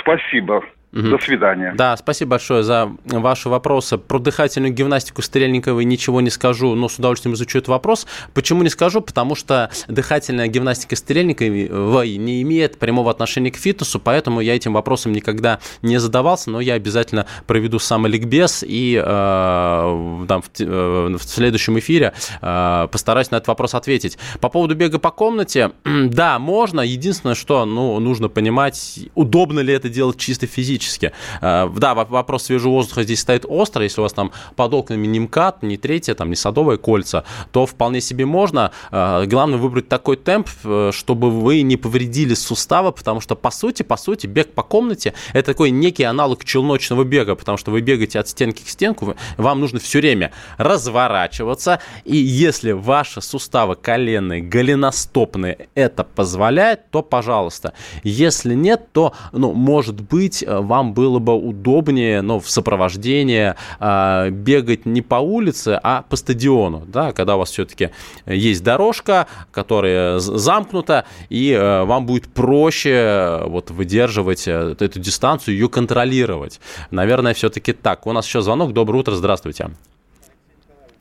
Спасибо. 0.00 0.62
Угу. 0.92 1.08
До 1.08 1.18
свидания. 1.18 1.72
Да, 1.74 1.96
спасибо 1.96 2.32
большое 2.32 2.62
за 2.62 2.90
ваши 3.06 3.48
вопросы. 3.48 3.96
Про 3.96 4.18
дыхательную 4.18 4.74
гимнастику 4.74 5.22
Стрельниковой 5.22 5.86
ничего 5.86 6.20
не 6.20 6.28
скажу, 6.28 6.74
но 6.74 6.88
с 6.90 6.98
удовольствием 6.98 7.34
изучу 7.34 7.58
этот 7.58 7.68
вопрос. 7.68 8.06
Почему 8.34 8.62
не 8.62 8.68
скажу? 8.68 9.00
Потому 9.00 9.34
что 9.34 9.70
дыхательная 9.88 10.48
гимнастика 10.48 10.94
Стрельниковой 10.94 12.18
не 12.18 12.42
имеет 12.42 12.78
прямого 12.78 13.10
отношения 13.10 13.50
к 13.50 13.56
фитнесу, 13.56 14.00
поэтому 14.00 14.40
я 14.40 14.54
этим 14.54 14.74
вопросом 14.74 15.12
никогда 15.12 15.60
не 15.80 15.96
задавался, 15.96 16.50
но 16.50 16.60
я 16.60 16.74
обязательно 16.74 17.26
проведу 17.46 17.78
сам 17.78 18.06
ликбез 18.06 18.62
и 18.66 19.02
э, 19.02 20.24
там, 20.28 20.42
в, 20.42 20.50
э, 20.60 21.16
в 21.18 21.22
следующем 21.22 21.78
эфире 21.78 22.12
э, 22.42 22.88
постараюсь 22.92 23.30
на 23.30 23.36
этот 23.36 23.48
вопрос 23.48 23.74
ответить. 23.74 24.18
По 24.40 24.50
поводу 24.50 24.74
бега 24.74 24.98
по 24.98 25.10
комнате, 25.10 25.70
да, 25.84 26.38
можно. 26.38 26.82
Единственное, 26.82 27.34
что 27.34 27.64
ну, 27.64 27.98
нужно 27.98 28.28
понимать, 28.28 29.08
удобно 29.14 29.60
ли 29.60 29.72
это 29.72 29.88
делать 29.88 30.18
чисто 30.18 30.46
физически 30.46 30.81
физически. 30.82 31.12
Э, 31.40 31.68
да, 31.74 31.94
вопрос 31.94 32.44
свежего 32.44 32.72
воздуха 32.72 33.02
здесь 33.02 33.20
стоит 33.20 33.44
остро. 33.48 33.82
Если 33.82 34.00
у 34.00 34.04
вас 34.04 34.12
там 34.12 34.32
под 34.56 34.74
окнами 34.74 35.06
не 35.06 35.20
МКАД, 35.20 35.62
не 35.62 35.76
третье, 35.76 36.14
там, 36.14 36.30
не 36.30 36.36
садовое 36.36 36.76
кольца, 36.76 37.24
то 37.52 37.66
вполне 37.66 38.00
себе 38.00 38.26
можно. 38.26 38.72
Э, 38.90 39.24
главное 39.26 39.58
выбрать 39.58 39.88
такой 39.88 40.16
темп, 40.16 40.48
э, 40.64 40.90
чтобы 40.92 41.30
вы 41.30 41.62
не 41.62 41.76
повредили 41.76 42.34
суставы, 42.34 42.92
потому 42.92 43.20
что, 43.20 43.34
по 43.34 43.50
сути, 43.50 43.82
по 43.82 43.96
сути, 43.96 44.26
бег 44.26 44.52
по 44.52 44.62
комнате– 44.62 45.14
это 45.32 45.52
такой 45.52 45.70
некий 45.70 46.04
аналог 46.04 46.44
челночного 46.44 47.04
бега, 47.04 47.34
потому 47.34 47.58
что 47.58 47.70
вы 47.70 47.80
бегаете 47.80 48.18
от 48.18 48.28
стенки 48.28 48.62
к 48.62 48.68
стенку, 48.68 49.14
вам 49.36 49.60
нужно 49.60 49.78
все 49.78 50.00
время 50.00 50.32
разворачиваться, 50.58 51.80
и 52.04 52.16
если 52.16 52.72
ваши 52.72 53.20
суставы 53.20 53.76
коленные, 53.76 54.40
голеностопные 54.40 55.68
это 55.74 56.04
позволяет, 56.04 56.90
то 56.90 57.02
пожалуйста. 57.02 57.72
Если 58.02 58.54
нет, 58.54 58.92
то, 58.92 59.12
ну, 59.32 59.52
может 59.52 60.00
быть, 60.00 60.44
вам 60.46 60.71
было 60.94 61.18
бы 61.18 61.34
удобнее, 61.34 62.22
но 62.22 62.40
в 62.40 62.48
сопровождении 62.48 63.54
э, 63.80 64.30
бегать 64.30 64.86
не 64.86 65.02
по 65.02 65.16
улице, 65.16 65.78
а 65.82 66.02
по 66.02 66.16
стадиону, 66.16 66.84
да, 66.86 67.12
когда 67.12 67.36
у 67.36 67.40
вас 67.40 67.50
все-таки 67.50 67.90
есть 68.26 68.62
дорожка, 68.62 69.26
которая 69.50 70.18
замкнута, 70.18 71.04
и 71.28 71.50
э, 71.52 71.84
вам 71.84 72.06
будет 72.06 72.28
проще 72.28 72.90
э, 72.90 73.44
вот 73.46 73.70
выдерживать 73.70 74.48
э, 74.48 74.74
эту 74.78 74.98
дистанцию, 74.98 75.54
ее 75.54 75.68
контролировать. 75.68 76.60
Наверное, 76.90 77.34
все-таки 77.34 77.72
так. 77.72 78.06
У 78.06 78.12
нас 78.12 78.26
еще 78.26 78.42
звонок. 78.42 78.72
Доброе 78.72 78.98
утро, 78.98 79.14
здравствуйте. 79.14 79.70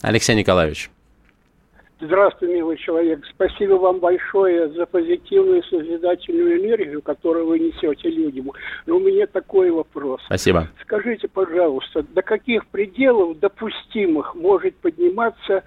Алексей 0.02 0.36
Николаевич. 0.36 0.90
Здравствуй, 2.02 2.50
милый 2.50 2.78
человек. 2.78 3.24
Спасибо 3.30 3.76
вам 3.76 4.00
большое 4.00 4.70
за 4.70 4.88
позитивную 4.88 5.62
созидательную 5.64 6.60
энергию, 6.60 7.00
которую 7.04 7.46
вы 7.46 7.60
несете 7.60 8.10
людям. 8.10 8.52
Но 8.88 8.98
у 8.98 9.00
меня 9.00 9.28
такой 9.28 9.70
вопрос. 9.70 10.20
Спасибо. 10.26 10.68
Скажите, 10.82 11.28
пожалуйста, 11.28 12.02
до 12.02 12.24
каких 12.24 12.66
пределов 12.68 13.40
допустимых 13.40 14.34
может 14.34 14.76
подниматься 14.78 15.64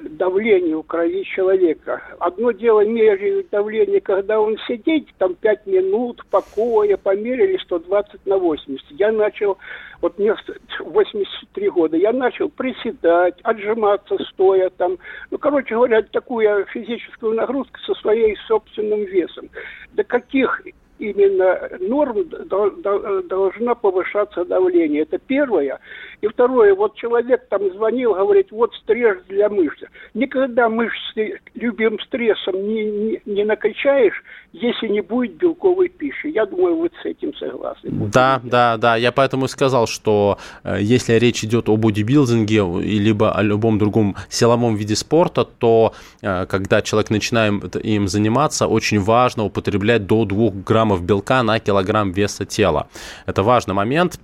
давление 0.00 0.76
у 0.76 0.82
крови 0.82 1.24
человека. 1.24 2.02
Одно 2.18 2.52
дело 2.52 2.84
меряют 2.84 3.48
давление, 3.50 4.00
когда 4.00 4.40
он 4.40 4.56
сидит, 4.66 5.08
там 5.18 5.34
5 5.34 5.66
минут, 5.66 6.22
покоя, 6.30 6.96
померили 6.96 7.58
120 7.58 8.26
на 8.26 8.38
80. 8.38 8.86
Я 8.92 9.12
начал, 9.12 9.58
вот 10.00 10.18
мне 10.18 10.34
83 10.80 11.70
года, 11.70 11.96
я 11.96 12.12
начал 12.12 12.48
приседать, 12.48 13.38
отжиматься 13.42 14.16
стоя 14.30 14.70
там. 14.70 14.98
Ну, 15.30 15.38
короче 15.38 15.74
говоря, 15.74 16.02
такую 16.02 16.64
физическую 16.66 17.34
нагрузку 17.34 17.78
со 17.80 17.94
своей 17.94 18.36
собственным 18.48 19.04
весом. 19.04 19.48
До 19.92 20.04
каких 20.04 20.62
именно 20.98 21.68
норм 21.80 22.28
должна 22.28 23.74
повышаться 23.74 24.44
давление. 24.44 25.02
Это 25.02 25.18
первое. 25.18 25.80
И 26.22 26.28
второе, 26.28 26.72
вот 26.72 26.94
человек 26.94 27.48
там 27.48 27.68
звонил, 27.72 28.14
говорит, 28.14 28.52
вот 28.52 28.72
стресс 28.76 29.18
для 29.28 29.48
мышц. 29.48 29.82
Никогда 30.14 30.68
мышцы 30.68 31.40
любым 31.54 31.98
стрессом 31.98 32.54
не, 32.54 32.84
не, 32.84 33.20
не 33.26 33.44
накачаешь, 33.44 34.22
если 34.52 34.86
не 34.86 35.00
будет 35.00 35.34
белковой 35.34 35.88
пищи. 35.88 36.28
Я 36.28 36.46
думаю, 36.46 36.76
вы 36.76 36.90
с 37.02 37.04
этим 37.04 37.34
согласны. 37.34 37.90
Да, 37.90 38.40
да, 38.44 38.76
да. 38.76 38.94
Я 38.94 39.10
поэтому 39.10 39.46
и 39.46 39.48
сказал, 39.48 39.88
что 39.88 40.38
э, 40.62 40.76
если 40.80 41.14
речь 41.14 41.42
идет 41.42 41.68
о 41.68 41.76
бодибилдинге, 41.76 42.62
либо 42.82 43.32
о 43.32 43.42
любом 43.42 43.78
другом 43.78 44.14
силовом 44.28 44.76
виде 44.76 44.94
спорта, 44.94 45.44
то 45.44 45.92
э, 46.22 46.46
когда 46.46 46.82
человек 46.82 47.10
начинает 47.10 47.74
им 47.84 48.06
заниматься, 48.06 48.68
очень 48.68 49.00
важно 49.00 49.42
употреблять 49.44 50.06
до 50.06 50.24
2 50.24 50.50
граммов 50.64 51.02
белка 51.02 51.42
на 51.42 51.58
килограмм 51.58 52.12
веса 52.12 52.46
тела. 52.46 52.86
Это 53.26 53.42
важный 53.42 53.74
момент. 53.74 54.20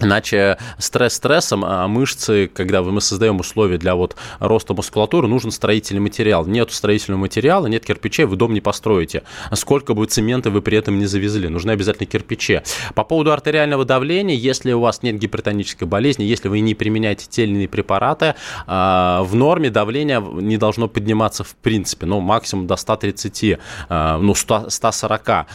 Иначе 0.00 0.58
стресс 0.78 1.14
стрессом, 1.14 1.64
а 1.64 1.88
мышцы, 1.88 2.50
когда 2.52 2.82
мы 2.82 3.00
создаем 3.00 3.40
условия 3.40 3.78
для 3.78 3.94
вот 3.94 4.16
роста 4.40 4.74
мускулатуры, 4.74 5.26
нужен 5.26 5.50
строительный 5.50 6.00
материал. 6.00 6.46
Нет 6.46 6.70
строительного 6.70 7.22
материала, 7.22 7.66
нет 7.66 7.84
кирпичей, 7.84 8.24
вы 8.24 8.36
дом 8.36 8.52
не 8.52 8.60
построите. 8.60 9.22
Сколько 9.54 9.94
бы 9.94 10.04
цемента 10.06 10.50
вы 10.50 10.60
при 10.60 10.76
этом 10.76 10.98
не 10.98 11.06
завезли, 11.06 11.48
нужны 11.48 11.70
обязательно 11.70 12.06
кирпичи. 12.06 12.60
По 12.94 13.04
поводу 13.04 13.32
артериального 13.32 13.84
давления, 13.84 14.36
если 14.36 14.72
у 14.72 14.80
вас 14.80 15.02
нет 15.02 15.18
гипертонической 15.18 15.88
болезни, 15.88 16.24
если 16.24 16.48
вы 16.48 16.60
не 16.60 16.74
применяете 16.74 17.26
те 17.28 17.46
препараты, 17.66 18.34
а, 18.66 19.22
в 19.22 19.34
норме 19.34 19.70
давление 19.70 20.20
не 20.20 20.58
должно 20.58 20.88
подниматься 20.88 21.42
в 21.44 21.54
принципе, 21.56 22.06
ну, 22.06 22.20
максимум 22.20 22.66
до 22.66 22.76
130, 22.76 23.58
а, 23.88 24.18
ну, 24.18 24.34
100, 24.34 24.68
140. 24.68 25.46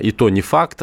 И 0.00 0.12
то 0.12 0.28
не 0.28 0.40
факт. 0.40 0.82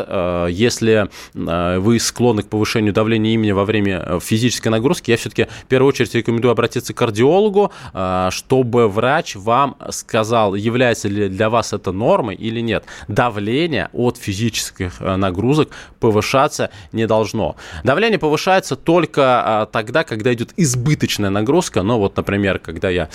Если 0.49 1.09
вы 1.33 1.99
склонны 1.99 2.43
к 2.43 2.47
повышению 2.47 2.93
давления, 2.93 3.02
давление 3.03 3.33
имени 3.33 3.51
во 3.51 3.65
время 3.65 4.01
э, 4.05 4.19
физической 4.21 4.69
нагрузки, 4.69 5.11
я 5.11 5.17
все-таки 5.17 5.47
в 5.63 5.65
первую 5.67 5.89
очередь 5.89 6.15
рекомендую 6.15 6.51
обратиться 6.51 6.93
к 6.93 6.97
кардиологу, 6.97 7.71
э, 7.93 8.29
чтобы 8.31 8.87
врач 8.87 9.35
вам 9.35 9.75
сказал, 9.89 10.55
является 10.55 11.09
ли 11.09 11.27
для 11.27 11.49
вас 11.49 11.73
это 11.73 11.91
нормой 11.91 12.35
или 12.35 12.61
нет. 12.61 12.85
Давление 13.09 13.89
от 13.91 14.17
физических 14.17 14.93
э, 15.01 15.17
нагрузок 15.17 15.69
повышаться 15.99 16.69
не 16.93 17.07
должно. 17.07 17.57
Давление 17.83 18.19
повышается 18.19 18.75
только 18.77 19.67
тогда, 19.73 20.03
когда 20.03 20.33
идет 20.33 20.53
избыточная 20.55 21.29
нагрузка. 21.29 21.83
Ну 21.83 21.97
вот, 21.97 22.15
например, 22.17 22.59
когда 22.59 22.89
я 22.89 23.09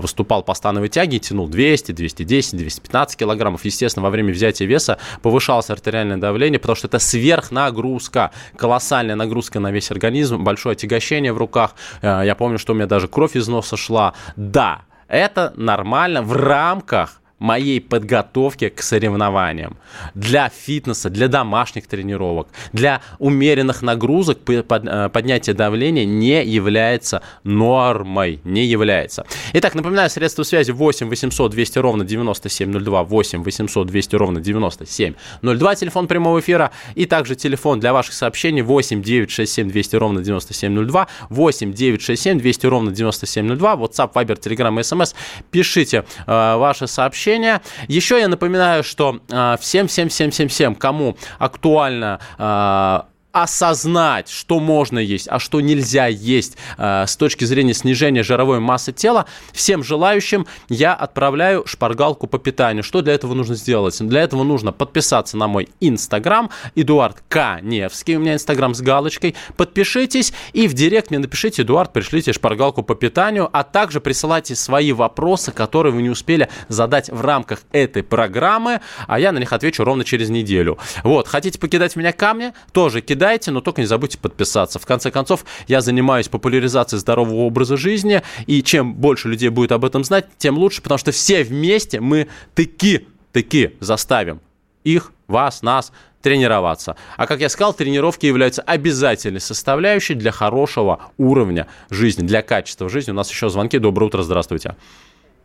выступал 0.00 0.42
по 0.42 0.54
становой 0.54 0.88
тяге, 0.88 1.18
тянул 1.18 1.48
200, 1.48 1.92
210, 1.92 2.56
215 2.56 3.18
килограммов, 3.18 3.64
естественно, 3.64 4.04
во 4.04 4.10
время 4.10 4.32
взятия 4.32 4.66
веса 4.66 4.98
повышалось 5.22 5.70
артериальное 5.70 6.16
давление, 6.16 6.58
потому 6.58 6.76
что 6.76 6.86
это 6.86 6.98
сверхнагрузка, 6.98 8.30
колоссальная 8.56 9.16
нагрузка 9.18 9.60
на 9.60 9.70
весь 9.70 9.90
организм, 9.90 10.42
большое 10.42 10.72
отягощение 10.72 11.32
в 11.32 11.38
руках. 11.38 11.74
Э, 12.00 12.22
я 12.24 12.34
помню, 12.34 12.58
что 12.58 12.72
у 12.72 12.76
меня 12.76 12.86
даже 12.86 13.08
кровь 13.08 13.36
из 13.36 13.48
носа 13.48 13.76
шла. 13.76 14.14
Да, 14.36 14.82
это 15.08 15.52
нормально 15.56 16.22
в 16.22 16.32
рамках 16.32 17.20
моей 17.38 17.80
подготовки 17.80 18.68
к 18.68 18.82
соревнованиям, 18.82 19.76
для 20.14 20.48
фитнеса, 20.48 21.10
для 21.10 21.28
домашних 21.28 21.86
тренировок, 21.86 22.48
для 22.72 23.00
умеренных 23.18 23.82
нагрузок 23.82 24.38
э, 24.48 25.08
поднятие 25.12 25.54
давления 25.54 26.04
не 26.04 26.44
является 26.44 27.22
нормой, 27.44 28.40
не 28.44 28.64
является. 28.64 29.24
Итак, 29.52 29.74
напоминаю, 29.74 30.10
средства 30.10 30.42
связи 30.42 30.72
8 30.72 31.08
800 31.08 31.52
200 31.52 31.78
ровно 31.78 32.04
9702, 32.04 33.04
8 33.04 33.42
800 33.42 33.86
200 33.86 34.16
ровно 34.16 34.40
9702, 34.40 35.74
телефон 35.76 36.08
прямого 36.08 36.40
эфира 36.40 36.72
и 36.94 37.06
также 37.06 37.36
телефон 37.36 37.78
для 37.80 37.92
ваших 37.92 38.14
сообщений 38.14 38.62
8 38.62 39.02
967 39.02 39.70
200 39.70 39.96
ровно 39.96 40.22
9702, 40.22 41.06
8 41.30 41.72
967 41.72 42.38
200 42.38 42.66
ровно 42.66 42.90
9702, 42.90 43.74
WhatsApp, 43.74 44.12
Viber, 44.12 44.38
Telegram, 44.38 44.76
SMS. 44.80 45.14
Пишите 45.50 46.04
э, 46.26 46.56
ваши 46.56 46.86
сообщения 46.86 47.27
сообщения. 47.28 47.60
Еще 47.88 48.18
я 48.20 48.28
напоминаю, 48.28 48.82
что 48.82 49.20
всем-всем-всем-всем-всем, 49.60 50.74
кому 50.74 51.16
актуально 51.38 52.20
а, 52.38 53.06
осознать, 53.42 54.28
что 54.28 54.60
можно 54.60 54.98
есть, 54.98 55.28
а 55.28 55.38
что 55.38 55.60
нельзя 55.60 56.06
есть 56.06 56.56
э, 56.76 57.04
с 57.06 57.16
точки 57.16 57.44
зрения 57.44 57.74
снижения 57.74 58.22
жировой 58.22 58.60
массы 58.60 58.92
тела, 58.92 59.26
всем 59.52 59.82
желающим 59.84 60.46
я 60.68 60.94
отправляю 60.94 61.66
шпаргалку 61.66 62.26
по 62.26 62.38
питанию. 62.38 62.82
Что 62.82 63.02
для 63.02 63.14
этого 63.14 63.34
нужно 63.34 63.54
сделать? 63.54 63.96
Для 64.00 64.22
этого 64.22 64.44
нужно 64.44 64.72
подписаться 64.72 65.36
на 65.36 65.46
мой 65.48 65.68
инстаграм, 65.80 66.50
Эдуард 66.74 67.22
Каневский, 67.28 68.16
у 68.16 68.20
меня 68.20 68.34
инстаграм 68.34 68.74
с 68.74 68.80
галочкой. 68.80 69.34
Подпишитесь 69.56 70.32
и 70.52 70.68
в 70.68 70.74
директ 70.74 71.10
мне 71.10 71.18
напишите, 71.18 71.62
Эдуард, 71.62 71.92
пришлите 71.92 72.32
шпаргалку 72.32 72.82
по 72.82 72.94
питанию, 72.94 73.48
а 73.52 73.64
также 73.64 74.00
присылайте 74.00 74.54
свои 74.54 74.92
вопросы, 74.92 75.52
которые 75.52 75.92
вы 75.92 76.02
не 76.02 76.10
успели 76.10 76.48
задать 76.68 77.08
в 77.10 77.20
рамках 77.20 77.60
этой 77.72 78.02
программы, 78.02 78.80
а 79.06 79.18
я 79.20 79.32
на 79.32 79.38
них 79.38 79.52
отвечу 79.52 79.84
ровно 79.84 80.04
через 80.04 80.28
неделю. 80.28 80.78
Вот, 81.04 81.28
хотите 81.28 81.58
покидать 81.58 81.96
меня 81.96 82.12
камни? 82.12 82.52
Тоже 82.72 83.00
кидайте 83.00 83.27
кидайте, 83.28 83.50
но 83.50 83.60
только 83.60 83.82
не 83.82 83.86
забудьте 83.86 84.18
подписаться. 84.18 84.78
В 84.78 84.86
конце 84.86 85.10
концов, 85.10 85.44
я 85.66 85.80
занимаюсь 85.80 86.28
популяризацией 86.28 87.00
здорового 87.00 87.42
образа 87.42 87.76
жизни, 87.76 88.22
и 88.46 88.62
чем 88.62 88.94
больше 88.94 89.28
людей 89.28 89.50
будет 89.50 89.72
об 89.72 89.84
этом 89.84 90.02
знать, 90.04 90.26
тем 90.38 90.56
лучше, 90.56 90.82
потому 90.82 90.98
что 90.98 91.12
все 91.12 91.44
вместе 91.44 92.00
мы 92.00 92.28
таки, 92.54 93.06
таки 93.32 93.76
заставим 93.80 94.40
их, 94.84 95.12
вас, 95.26 95.62
нас 95.62 95.92
тренироваться. 96.22 96.96
А 97.18 97.26
как 97.26 97.40
я 97.40 97.50
сказал, 97.50 97.74
тренировки 97.74 98.24
являются 98.24 98.62
обязательной 98.62 99.40
составляющей 99.40 100.14
для 100.14 100.32
хорошего 100.32 100.98
уровня 101.18 101.66
жизни, 101.90 102.26
для 102.26 102.40
качества 102.42 102.88
жизни. 102.88 103.12
У 103.12 103.14
нас 103.14 103.30
еще 103.30 103.50
звонки. 103.50 103.78
Доброе 103.78 104.06
утро, 104.06 104.22
здравствуйте. 104.22 104.74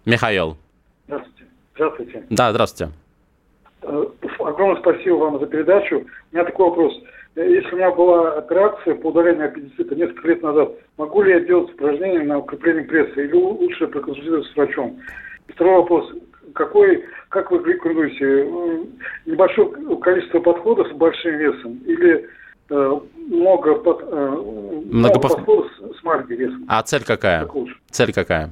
Михаил. 0.06 0.58
Здравствуйте. 1.08 1.46
Здравствуйте. 1.76 2.24
Да, 2.30 2.52
здравствуйте. 2.52 2.94
Э, 3.82 4.06
огромное 4.40 4.82
спасибо 4.82 5.16
вам 5.16 5.40
за 5.40 5.48
передачу. 5.48 6.06
У 6.32 6.36
меня 6.36 6.46
такой 6.46 6.70
вопрос. 6.70 6.94
Если 7.36 7.74
у 7.74 7.78
меня 7.78 7.92
была 7.92 8.34
операция 8.34 8.94
по 8.96 9.08
удалению 9.08 9.48
аппендицита 9.48 9.96
несколько 9.96 10.28
лет 10.28 10.44
назад, 10.44 10.72
могу 10.98 11.24
ли 11.24 11.32
я 11.32 11.40
делать 11.40 11.74
упражнения 11.74 12.24
на 12.24 12.38
укрепление 12.38 12.84
пресса 12.84 13.22
или 13.22 13.34
лучше 13.34 13.88
проконсультироваться 13.88 14.52
с 14.52 14.56
врачом? 14.56 15.00
Второй 15.48 15.78
вопрос. 15.78 16.12
Какой, 16.54 17.04
как 17.30 17.50
вы 17.50 17.58
рекомендуете, 17.64 18.88
небольшое 19.26 19.72
количество 20.02 20.40
подходов 20.42 20.88
с 20.90 20.92
большим 20.92 21.38
весом 21.38 21.82
или 21.86 22.30
э, 22.70 23.00
много, 23.16 23.76
под, 23.76 24.04
э, 24.04 24.16
много, 24.16 24.92
много 24.92 25.20
подходов 25.20 25.72
с, 25.72 26.00
с 26.00 26.04
маленьким 26.04 26.36
весом? 26.36 26.66
А 26.68 26.84
цель 26.84 27.04
какая? 27.04 27.46
Как? 27.48 27.56
Цель 27.90 28.14
какая? 28.14 28.52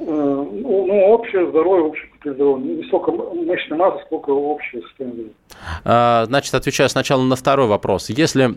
Э, 0.00 0.04
ну, 0.06 0.86
ну, 0.86 1.06
общее 1.12 1.48
здоровье, 1.50 1.84
общее 1.84 2.34
здоровье. 2.34 2.76
Не 2.76 2.84
столько 2.84 3.12
мышечной 3.12 3.76
массы, 3.78 4.02
сколько 4.06 4.30
общее 4.30 4.82
состояние. 4.82 5.28
А, 5.84 6.24
значит, 6.24 6.54
отвечаю 6.54 6.88
сначала 6.88 7.22
на 7.22 7.36
второй 7.36 7.66
вопрос. 7.66 8.08
Если 8.08 8.54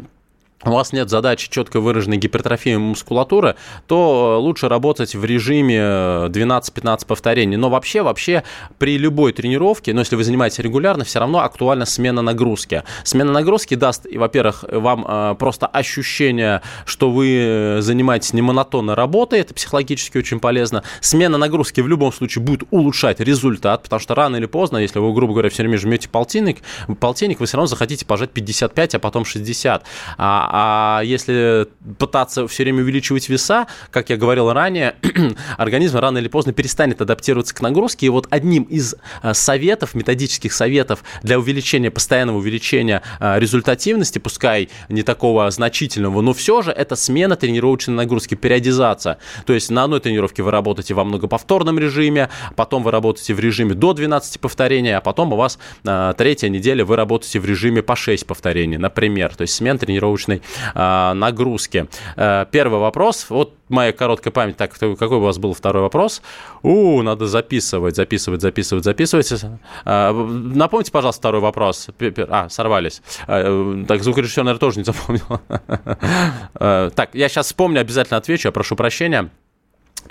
у 0.65 0.71
вас 0.71 0.93
нет 0.93 1.09
задачи 1.09 1.49
четко 1.49 1.81
выраженной 1.81 2.17
гипертрофии 2.17 2.75
мускулатуры, 2.75 3.55
то 3.87 4.39
лучше 4.39 4.69
работать 4.69 5.13
в 5.13 5.25
режиме 5.25 5.77
12-15 5.77 7.05
повторений. 7.05 7.57
Но 7.57 7.69
вообще, 7.69 8.01
вообще 8.01 8.43
при 8.77 8.97
любой 8.97 9.33
тренировке, 9.33 9.91
но 9.91 9.97
ну, 9.97 10.01
если 10.01 10.15
вы 10.15 10.23
занимаетесь 10.23 10.59
регулярно, 10.59 11.03
все 11.03 11.19
равно 11.19 11.39
актуальна 11.39 11.85
смена 11.85 12.21
нагрузки. 12.21 12.83
Смена 13.03 13.31
нагрузки 13.31 13.75
даст, 13.75 14.05
во-первых, 14.13 14.63
вам 14.69 15.05
э, 15.07 15.35
просто 15.37 15.67
ощущение, 15.67 16.61
что 16.85 17.11
вы 17.11 17.77
занимаетесь 17.81 18.33
не 18.33 18.41
монотонной 18.41 18.93
работой, 18.93 19.39
это 19.39 19.53
психологически 19.53 20.17
очень 20.17 20.39
полезно. 20.39 20.83
Смена 21.01 21.37
нагрузки 21.37 21.81
в 21.81 21.87
любом 21.87 22.13
случае 22.13 22.43
будет 22.43 22.63
улучшать 22.71 23.19
результат, 23.19 23.83
потому 23.83 23.99
что 23.99 24.15
рано 24.15 24.37
или 24.37 24.45
поздно, 24.45 24.77
если 24.77 24.99
вы, 24.99 25.13
грубо 25.13 25.33
говоря, 25.33 25.49
все 25.49 25.63
время 25.63 25.77
жмете 25.77 26.07
полтинник, 26.07 26.59
полтинник 26.99 27.41
вы 27.41 27.47
все 27.47 27.57
равно 27.57 27.67
захотите 27.67 28.05
пожать 28.05 28.31
55, 28.31 28.95
а 28.95 28.99
потом 28.99 29.25
60. 29.25 29.83
А 30.17 30.42
а 30.51 31.01
если 31.03 31.67
пытаться 31.97 32.47
все 32.47 32.63
время 32.63 32.83
увеличивать 32.83 33.29
веса, 33.29 33.67
как 33.91 34.09
я 34.09 34.17
говорил 34.17 34.51
ранее, 34.51 34.95
организм 35.57 35.97
рано 35.97 36.17
или 36.17 36.27
поздно 36.27 36.53
перестанет 36.53 37.01
адаптироваться 37.01 37.53
к 37.53 37.61
нагрузке. 37.61 38.07
И 38.07 38.09
вот 38.09 38.27
одним 38.29 38.63
из 38.63 38.95
а, 39.21 39.33
советов, 39.33 39.93
методических 39.93 40.53
советов 40.53 41.03
для 41.21 41.39
увеличения, 41.39 41.91
постоянного 41.91 42.37
увеличения 42.37 43.01
а, 43.19 43.39
результативности, 43.39 44.19
пускай 44.19 44.69
не 44.89 45.03
такого 45.03 45.49
значительного, 45.51 46.21
но 46.21 46.33
все 46.33 46.61
же 46.61 46.71
это 46.71 46.95
смена 46.95 47.35
тренировочной 47.35 47.95
нагрузки, 47.95 48.35
периодизация. 48.35 49.17
То 49.45 49.53
есть 49.53 49.69
на 49.69 49.83
одной 49.83 49.99
тренировке 49.99 50.43
вы 50.43 50.51
работаете 50.51 50.93
во 50.93 51.03
многоповторном 51.03 51.79
режиме, 51.79 52.29
потом 52.55 52.83
вы 52.83 52.91
работаете 52.91 53.33
в 53.33 53.39
режиме 53.39 53.73
до 53.75 53.93
12 53.93 54.39
повторений, 54.39 54.95
а 54.95 55.01
потом 55.01 55.33
у 55.33 55.35
вас 55.35 55.59
третья 56.17 56.49
неделя 56.49 56.85
вы 56.85 56.95
работаете 56.95 57.39
в 57.39 57.45
режиме 57.45 57.81
по 57.81 57.95
6 57.95 58.25
повторений, 58.25 58.77
например. 58.77 59.35
То 59.35 59.43
есть 59.43 59.53
смена 59.53 59.77
тренировочной 59.77 60.32
мышечной 60.33 61.13
нагрузки. 61.15 61.87
Первый 62.15 62.79
вопрос. 62.79 63.25
Вот 63.29 63.53
моя 63.69 63.91
короткая 63.91 64.31
память. 64.31 64.57
Так, 64.57 64.73
какой 64.73 65.17
у 65.17 65.21
вас 65.21 65.37
был 65.37 65.53
второй 65.53 65.83
вопрос? 65.83 66.21
У, 66.61 67.01
надо 67.01 67.27
записывать, 67.27 67.95
записывать, 67.95 68.41
записывать, 68.41 68.83
записывать. 68.83 69.45
Напомните, 69.85 70.91
пожалуйста, 70.91 71.19
второй 71.19 71.41
вопрос. 71.41 71.87
А, 72.29 72.49
сорвались. 72.49 73.01
Так, 73.27 74.03
звукорежиссер, 74.03 74.43
наверное, 74.43 74.59
тоже 74.59 74.79
не 74.79 74.85
запомнил. 74.85 75.23
Так, 76.95 77.09
я 77.13 77.29
сейчас 77.29 77.47
вспомню, 77.47 77.81
обязательно 77.81 78.17
отвечу, 78.17 78.47
я 78.47 78.51
прошу 78.51 78.75
прощения. 78.75 79.29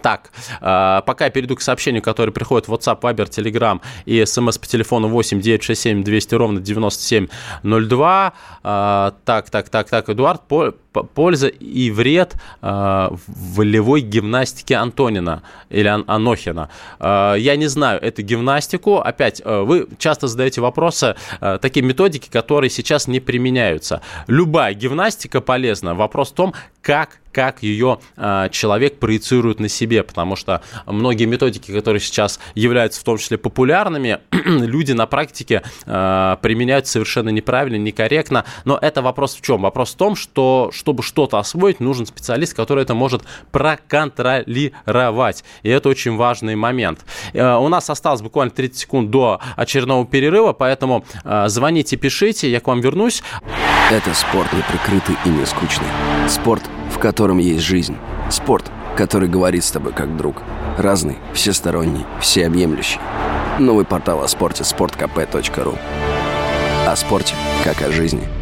Так, 0.00 0.30
э, 0.60 1.02
пока 1.06 1.24
я 1.26 1.30
перейду 1.30 1.56
к 1.56 1.60
сообщению, 1.60 2.02
которое 2.02 2.32
приходит 2.32 2.68
в 2.68 2.74
WhatsApp, 2.74 3.00
Viber, 3.00 3.28
Telegram 3.28 3.80
и 4.04 4.24
смс 4.24 4.58
по 4.58 4.66
телефону 4.66 5.08
8 5.08 5.40
967 5.40 6.02
200 6.02 6.34
ровно 6.34 6.60
9702. 6.60 8.32
Э, 8.64 9.12
так, 9.24 9.50
так, 9.50 9.68
так, 9.68 9.88
так, 9.88 10.08
Эдуард, 10.08 10.42
польза 10.92 11.48
и 11.48 11.90
вред 11.90 12.34
э, 12.60 13.08
волевой 13.26 14.00
гимнастики 14.00 14.72
Антонина 14.72 15.42
или 15.70 15.88
Ан 15.88 16.04
Анохина. 16.06 16.68
Э, 17.00 17.34
я 17.38 17.56
не 17.56 17.66
знаю 17.66 18.00
эту 18.00 18.22
гимнастику. 18.22 18.98
Опять, 18.98 19.42
э, 19.44 19.60
вы 19.62 19.88
часто 19.98 20.28
задаете 20.28 20.60
вопросы, 20.60 21.16
э, 21.40 21.58
такие 21.60 21.84
методики, 21.84 22.28
которые 22.30 22.70
сейчас 22.70 23.08
не 23.08 23.20
применяются. 23.20 24.02
Любая 24.26 24.74
гимнастика 24.74 25.40
полезна. 25.40 25.94
Вопрос 25.94 26.30
в 26.30 26.34
том, 26.34 26.54
как 26.82 27.18
как 27.32 27.62
ее 27.62 27.98
э, 28.16 28.48
человек 28.52 28.98
проецирует 28.98 29.58
на 29.58 29.68
себе, 29.68 30.02
потому 30.02 30.36
что 30.36 30.62
многие 30.86 31.24
методики, 31.24 31.72
которые 31.72 32.00
сейчас 32.00 32.38
являются 32.54 33.00
в 33.00 33.04
том 33.04 33.18
числе 33.18 33.38
популярными, 33.38 34.18
люди 34.30 34.92
на 34.92 35.06
практике 35.06 35.62
э, 35.86 36.36
применяют 36.42 36.86
совершенно 36.86 37.30
неправильно, 37.30 37.76
некорректно. 37.76 38.44
Но 38.64 38.78
это 38.80 39.02
вопрос 39.02 39.34
в 39.34 39.40
чем? 39.40 39.62
Вопрос 39.62 39.94
в 39.94 39.96
том, 39.96 40.14
что 40.14 40.70
чтобы 40.82 41.04
что-то 41.04 41.38
освоить, 41.38 41.78
нужен 41.78 42.06
специалист, 42.06 42.54
который 42.54 42.82
это 42.82 42.94
может 42.94 43.22
проконтролировать. 43.52 45.44
И 45.62 45.68
это 45.70 45.88
очень 45.88 46.16
важный 46.16 46.56
момент. 46.56 47.04
Э, 47.34 47.54
у 47.54 47.68
нас 47.68 47.88
осталось 47.88 48.20
буквально 48.20 48.50
30 48.50 48.78
секунд 48.78 49.10
до 49.10 49.38
очередного 49.54 50.04
перерыва, 50.04 50.52
поэтому 50.52 51.04
э, 51.22 51.44
звоните, 51.46 51.96
пишите, 51.96 52.50
я 52.50 52.58
к 52.58 52.66
вам 52.66 52.80
вернусь. 52.80 53.22
Это 53.92 54.12
спорт 54.12 54.52
неприкрытый 54.52 55.16
и 55.24 55.28
не 55.28 55.46
скучный. 55.46 55.86
Спорт, 56.28 56.62
в 56.90 56.98
котором 56.98 57.38
есть 57.38 57.62
жизнь. 57.62 57.96
Спорт, 58.28 58.72
который 58.96 59.28
говорит 59.28 59.62
с 59.62 59.70
тобой 59.70 59.92
как 59.92 60.16
друг. 60.16 60.42
Разный, 60.78 61.18
всесторонний, 61.32 62.04
всеобъемлющий. 62.20 62.98
Новый 63.60 63.84
портал 63.84 64.20
о 64.24 64.26
спорте– 64.26 64.62
sportkp.ru 64.64 65.78
О 66.88 66.96
спорте, 66.96 67.34
как 67.62 67.82
о 67.82 67.92
жизни. 67.92 68.41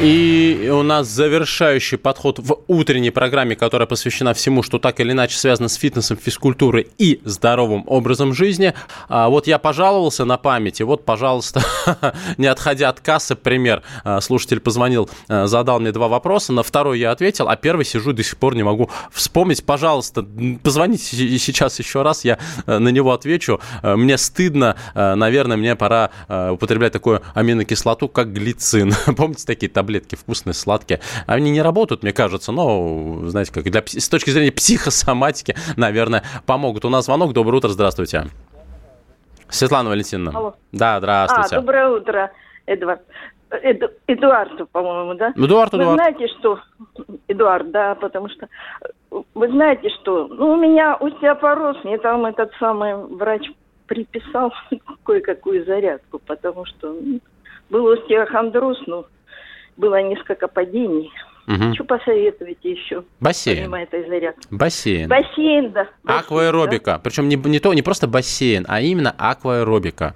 И 0.00 0.68
у 0.72 0.82
нас 0.82 1.06
завершающий 1.06 1.96
подход 1.96 2.38
в 2.38 2.58
утренней 2.66 3.10
программе, 3.10 3.54
которая 3.54 3.86
посвящена 3.86 4.34
всему, 4.34 4.62
что 4.62 4.78
так 4.78 4.98
или 5.00 5.12
иначе 5.12 5.36
связано 5.36 5.68
с 5.68 5.74
фитнесом, 5.74 6.16
физкультурой 6.16 6.88
и 6.98 7.20
здоровым 7.24 7.84
образом 7.86 8.34
жизни. 8.34 8.74
А 9.08 9.28
вот 9.28 9.46
я 9.46 9.58
пожаловался 9.58 10.24
на 10.24 10.38
памяти, 10.38 10.82
вот, 10.82 11.04
пожалуйста, 11.04 11.62
не 12.36 12.46
отходя 12.46 12.88
от 12.88 13.00
кассы, 13.00 13.36
пример. 13.36 13.82
А, 14.02 14.20
слушатель 14.20 14.58
позвонил, 14.58 15.08
а, 15.28 15.46
задал 15.46 15.78
мне 15.78 15.92
два 15.92 16.08
вопроса, 16.08 16.52
на 16.52 16.64
второй 16.64 16.98
я 16.98 17.12
ответил, 17.12 17.48
а 17.48 17.54
первый 17.54 17.84
сижу 17.84 18.12
до 18.12 18.24
сих 18.24 18.38
пор 18.38 18.56
не 18.56 18.64
могу 18.64 18.90
вспомнить. 19.12 19.64
Пожалуйста, 19.64 20.26
позвоните 20.62 21.38
сейчас 21.38 21.78
еще 21.78 22.02
раз, 22.02 22.24
я 22.24 22.38
а, 22.66 22.80
на 22.80 22.88
него 22.88 23.12
отвечу. 23.12 23.60
Мне 23.82 24.18
стыдно, 24.18 24.76
наверное, 24.94 25.56
мне 25.56 25.76
пора 25.76 26.10
употреблять 26.28 26.92
такую 26.92 27.22
аминокислоту, 27.34 28.08
как 28.08 28.32
глицин. 28.32 28.94
Помните 29.16 29.44
такие 29.46 29.68
таблетки 29.68 29.81
вкусные, 30.16 30.54
сладкие. 30.54 31.00
Они 31.26 31.50
не 31.50 31.62
работают, 31.62 32.02
мне 32.02 32.12
кажется, 32.12 32.52
но, 32.52 33.20
знаете, 33.28 33.52
как 33.52 33.64
для, 33.64 33.82
с 33.86 34.08
точки 34.08 34.30
зрения 34.30 34.52
психосоматики, 34.52 35.56
наверное, 35.76 36.22
помогут. 36.46 36.84
У 36.84 36.88
нас 36.88 37.06
звонок. 37.06 37.32
Доброе 37.32 37.58
утро, 37.58 37.68
здравствуйте. 37.68 38.26
Светлана 39.48 39.90
Валентиновна. 39.90 40.38
Алло. 40.38 40.54
Да, 40.72 40.98
здравствуйте. 40.98 41.56
А, 41.56 41.60
доброе 41.60 41.88
утро, 41.88 42.32
Эдвард. 42.66 43.02
Эду, 43.62 43.90
Эдуарду, 44.06 44.66
по-моему, 44.66 45.14
да? 45.14 45.32
Эдуард, 45.36 45.74
Эдуард. 45.74 45.90
Вы 45.90 45.94
знаете, 45.94 46.28
что... 46.38 46.58
Эдуард, 47.28 47.70
да, 47.70 47.94
потому 47.96 48.28
что... 48.30 48.48
Вы 49.10 49.48
знаете, 49.48 49.90
что... 50.00 50.26
Ну, 50.28 50.52
у 50.52 50.56
меня 50.56 50.94
остеопороз, 50.94 51.84
мне 51.84 51.98
там 51.98 52.24
этот 52.24 52.50
самый 52.58 52.96
врач 52.96 53.42
приписал 53.86 54.54
кое-какую 55.04 55.66
зарядку, 55.66 56.18
потому 56.18 56.64
что 56.64 56.92
ну, 56.92 57.20
был 57.68 57.90
остеохондроз, 57.90 58.78
ну, 58.86 59.04
было 59.76 60.02
несколько 60.02 60.48
падений. 60.48 61.10
Угу. 61.46 61.74
Что 61.74 61.84
посоветуете 61.84 62.70
еще? 62.70 63.02
Бассейн. 63.20 63.58
Помимо 63.58 63.82
этой 63.82 64.08
зарядки. 64.08 64.46
Бассейн. 64.50 65.08
Бассейн, 65.08 65.72
да. 65.72 65.88
Бассейн, 66.02 66.20
акваэробика. 66.20 66.92
Да? 66.92 66.98
Причем 66.98 67.28
не, 67.28 67.36
не, 67.36 67.58
то, 67.58 67.74
не 67.74 67.82
просто 67.82 68.06
бассейн, 68.06 68.64
а 68.68 68.80
именно 68.80 69.14
акваэробика. 69.18 70.14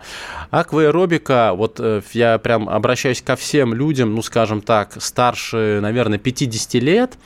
Акваэробика, 0.50 1.52
вот 1.54 1.80
э, 1.80 2.00
я 2.12 2.38
прям 2.38 2.68
обращаюсь 2.68 3.22
ко 3.22 3.34
всем 3.34 3.74
людям, 3.74 4.14
ну, 4.14 4.22
скажем 4.22 4.60
так, 4.60 5.00
старше, 5.02 5.80
наверное, 5.82 6.18
50 6.18 6.74
лет. 6.74 7.18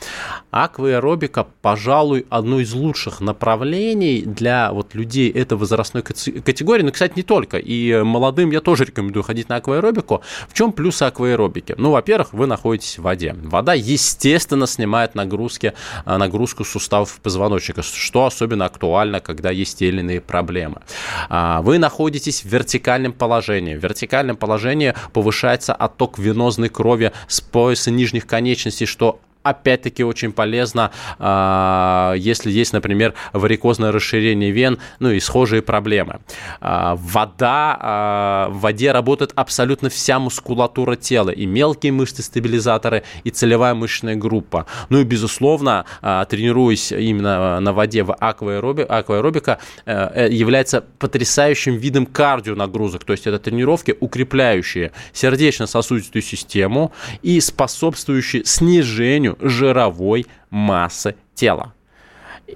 Акваэробика, 0.49 1.45
пожалуй, 1.61 2.25
одно 2.29 2.59
из 2.59 2.73
лучших 2.73 3.21
направлений 3.21 4.23
для 4.23 4.71
вот 4.71 4.95
людей 4.95 5.29
этой 5.31 5.57
возрастной 5.57 6.01
категории. 6.01 6.83
Но, 6.83 6.91
кстати, 6.91 7.13
не 7.15 7.23
только. 7.23 7.57
И 7.57 8.01
молодым 8.01 8.49
я 8.49 8.61
тоже 8.61 8.85
рекомендую 8.85 9.23
ходить 9.23 9.47
на 9.49 9.57
акваэробику. 9.57 10.21
В 10.49 10.53
чем 10.53 10.71
плюсы 10.71 11.03
акваэробики? 11.03 11.75
Ну, 11.77 11.91
во-первых, 11.91 12.33
вы 12.33 12.47
находитесь 12.47 12.97
в 12.97 13.03
воде. 13.03 13.35
Вода 13.43 13.73
естественно, 13.91 14.67
снимает 14.67 15.15
нагрузки, 15.15 15.73
а, 16.05 16.17
нагрузку 16.17 16.63
суставов 16.63 17.19
позвоночника, 17.21 17.81
что 17.83 18.25
особенно 18.25 18.65
актуально, 18.65 19.19
когда 19.19 19.51
есть 19.51 19.79
те 19.79 19.87
или 19.87 19.99
иные 19.99 20.21
проблемы. 20.21 20.81
А, 21.29 21.61
вы 21.61 21.77
находитесь 21.77 22.43
в 22.43 22.45
вертикальном 22.45 23.13
положении. 23.13 23.75
В 23.75 23.83
вертикальном 23.83 24.37
положении 24.37 24.93
повышается 25.13 25.73
отток 25.73 26.17
венозной 26.17 26.69
крови 26.69 27.11
с 27.27 27.41
пояса 27.41 27.91
нижних 27.91 28.27
конечностей, 28.27 28.85
что 28.85 29.19
опять-таки 29.43 30.03
очень 30.03 30.31
полезно, 30.31 30.91
а, 31.19 32.13
если 32.17 32.51
есть, 32.51 32.73
например, 32.73 33.13
варикозное 33.33 33.91
расширение 33.91 34.51
вен, 34.51 34.79
ну 34.99 35.11
и 35.11 35.19
схожие 35.19 35.61
проблемы. 35.61 36.19
А, 36.59 36.95
вода, 36.95 37.77
а, 37.79 38.49
в 38.49 38.59
воде 38.59 38.91
работает 38.91 39.31
абсолютно 39.35 39.89
вся 39.89 40.19
мускулатура 40.19 40.95
тела, 40.95 41.29
и 41.29 41.45
мелкие 41.45 41.91
мышцы-стабилизаторы, 41.91 43.03
и 43.23 43.29
целевая 43.29 43.73
мышечная 43.73 44.15
группа. 44.15 44.65
Ну 44.89 44.99
и, 44.99 45.03
безусловно, 45.03 45.85
тренируясь 46.29 46.91
именно 46.91 47.59
на 47.59 47.73
воде 47.73 48.03
в 48.03 48.13
акваэроби, 48.13 48.81
акваэробика, 48.81 49.59
э, 49.85 50.27
является 50.31 50.83
потрясающим 50.99 51.75
видом 51.75 52.05
кардио 52.05 52.55
нагрузок, 52.55 53.03
то 53.03 53.13
есть 53.13 53.27
это 53.27 53.39
тренировки, 53.39 53.95
укрепляющие 53.99 54.91
сердечно-сосудистую 55.13 56.21
систему 56.21 56.91
и 57.21 57.39
способствующие 57.39 58.43
снижению 58.45 59.30
снижению 59.31 59.37
жировой 59.39 60.25
массы 60.49 61.15
тела. 61.35 61.73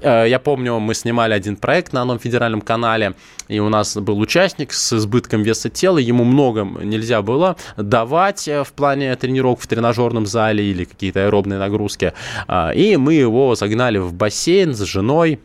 Э, 0.01 0.25
я 0.27 0.39
помню, 0.39 0.79
мы 0.79 0.93
снимали 0.93 1.33
один 1.33 1.55
проект 1.55 1.93
на 1.93 2.01
одном 2.01 2.19
федеральном 2.19 2.61
канале, 2.61 3.13
и 3.47 3.59
у 3.59 3.69
нас 3.69 3.95
был 3.95 4.19
участник 4.19 4.73
с 4.73 4.93
избытком 4.93 5.43
веса 5.43 5.69
тела, 5.69 5.99
ему 5.99 6.23
много 6.23 6.63
нельзя 6.83 7.21
было 7.21 7.55
давать 7.77 8.47
э, 8.47 8.63
в 8.63 8.71
плане 8.73 9.15
тренировок 9.15 9.59
в 9.61 9.67
тренажерном 9.67 10.25
зале 10.25 10.63
или 10.63 10.85
какие-то 10.85 11.25
аэробные 11.25 11.59
нагрузки. 11.59 12.13
Э, 12.47 12.73
и 12.75 12.97
мы 12.97 13.13
его 13.13 13.55
загнали 13.55 13.99
в 13.99 14.13
бассейн 14.13 14.73
с 14.73 14.81
женой, 14.81 15.39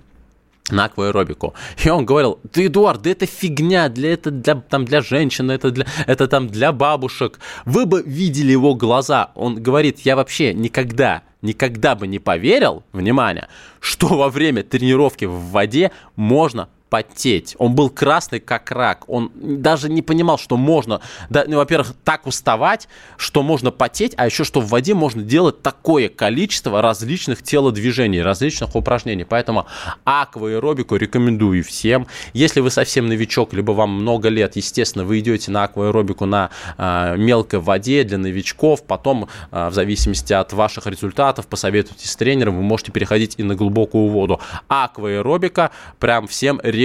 на 0.72 0.86
акваэробику. 0.86 1.54
И 1.84 1.88
он 1.88 2.04
говорил, 2.04 2.38
ты, 2.52 2.66
Эдуард, 2.66 3.02
да 3.02 3.10
это 3.10 3.26
фигня, 3.26 3.88
для, 3.88 4.12
это 4.12 4.30
для, 4.30 4.54
там, 4.54 4.84
для 4.84 5.00
женщин, 5.00 5.50
это, 5.50 5.70
для, 5.70 5.86
это 6.06 6.28
там 6.28 6.48
для 6.48 6.72
бабушек. 6.72 7.38
Вы 7.64 7.86
бы 7.86 8.02
видели 8.04 8.52
его 8.52 8.74
глаза. 8.74 9.30
Он 9.34 9.62
говорит, 9.62 10.00
я 10.00 10.16
вообще 10.16 10.54
никогда, 10.54 11.22
никогда 11.42 11.94
бы 11.94 12.06
не 12.06 12.18
поверил, 12.18 12.84
внимание, 12.92 13.48
что 13.80 14.08
во 14.08 14.28
время 14.28 14.62
тренировки 14.62 15.24
в 15.24 15.50
воде 15.50 15.90
можно 16.16 16.68
потеть. 16.90 17.54
Он 17.58 17.74
был 17.74 17.88
красный, 17.88 18.40
как 18.40 18.70
рак. 18.72 19.04
Он 19.06 19.30
даже 19.34 19.88
не 19.88 20.02
понимал, 20.02 20.38
что 20.38 20.56
можно, 20.56 21.00
да, 21.30 21.44
ну, 21.46 21.56
во-первых, 21.56 21.94
так 22.04 22.26
уставать, 22.26 22.88
что 23.16 23.42
можно 23.42 23.70
потеть, 23.70 24.12
а 24.16 24.26
еще 24.26 24.44
что 24.44 24.60
в 24.60 24.68
воде 24.68 24.92
можно 24.94 25.22
делать 25.22 25.62
такое 25.62 26.08
количество 26.08 26.82
различных 26.82 27.42
телодвижений, 27.42 28.20
различных 28.20 28.74
упражнений. 28.74 29.24
Поэтому 29.24 29.66
акваэробику 30.04 30.96
рекомендую 30.96 31.62
всем. 31.62 32.08
Если 32.34 32.60
вы 32.60 32.70
совсем 32.70 33.06
новичок, 33.06 33.52
либо 33.52 33.72
вам 33.72 33.90
много 33.90 34.28
лет, 34.28 34.56
естественно, 34.56 35.04
вы 35.04 35.20
идете 35.20 35.50
на 35.52 35.64
акваэробику 35.64 36.26
на 36.26 36.50
э, 36.76 37.16
мелкой 37.16 37.60
воде 37.60 38.02
для 38.02 38.18
новичков, 38.18 38.82
потом, 38.82 39.28
э, 39.52 39.68
в 39.68 39.74
зависимости 39.74 40.32
от 40.32 40.52
ваших 40.52 40.86
результатов, 40.86 41.46
посоветуйтесь 41.46 42.10
с 42.10 42.16
тренером, 42.16 42.56
вы 42.56 42.62
можете 42.62 42.90
переходить 42.90 43.36
и 43.38 43.44
на 43.44 43.54
глубокую 43.54 44.08
воду. 44.08 44.40
Акваэробика 44.68 45.70
прям 46.00 46.26
всем 46.26 46.60
рекомендую. 46.64 46.79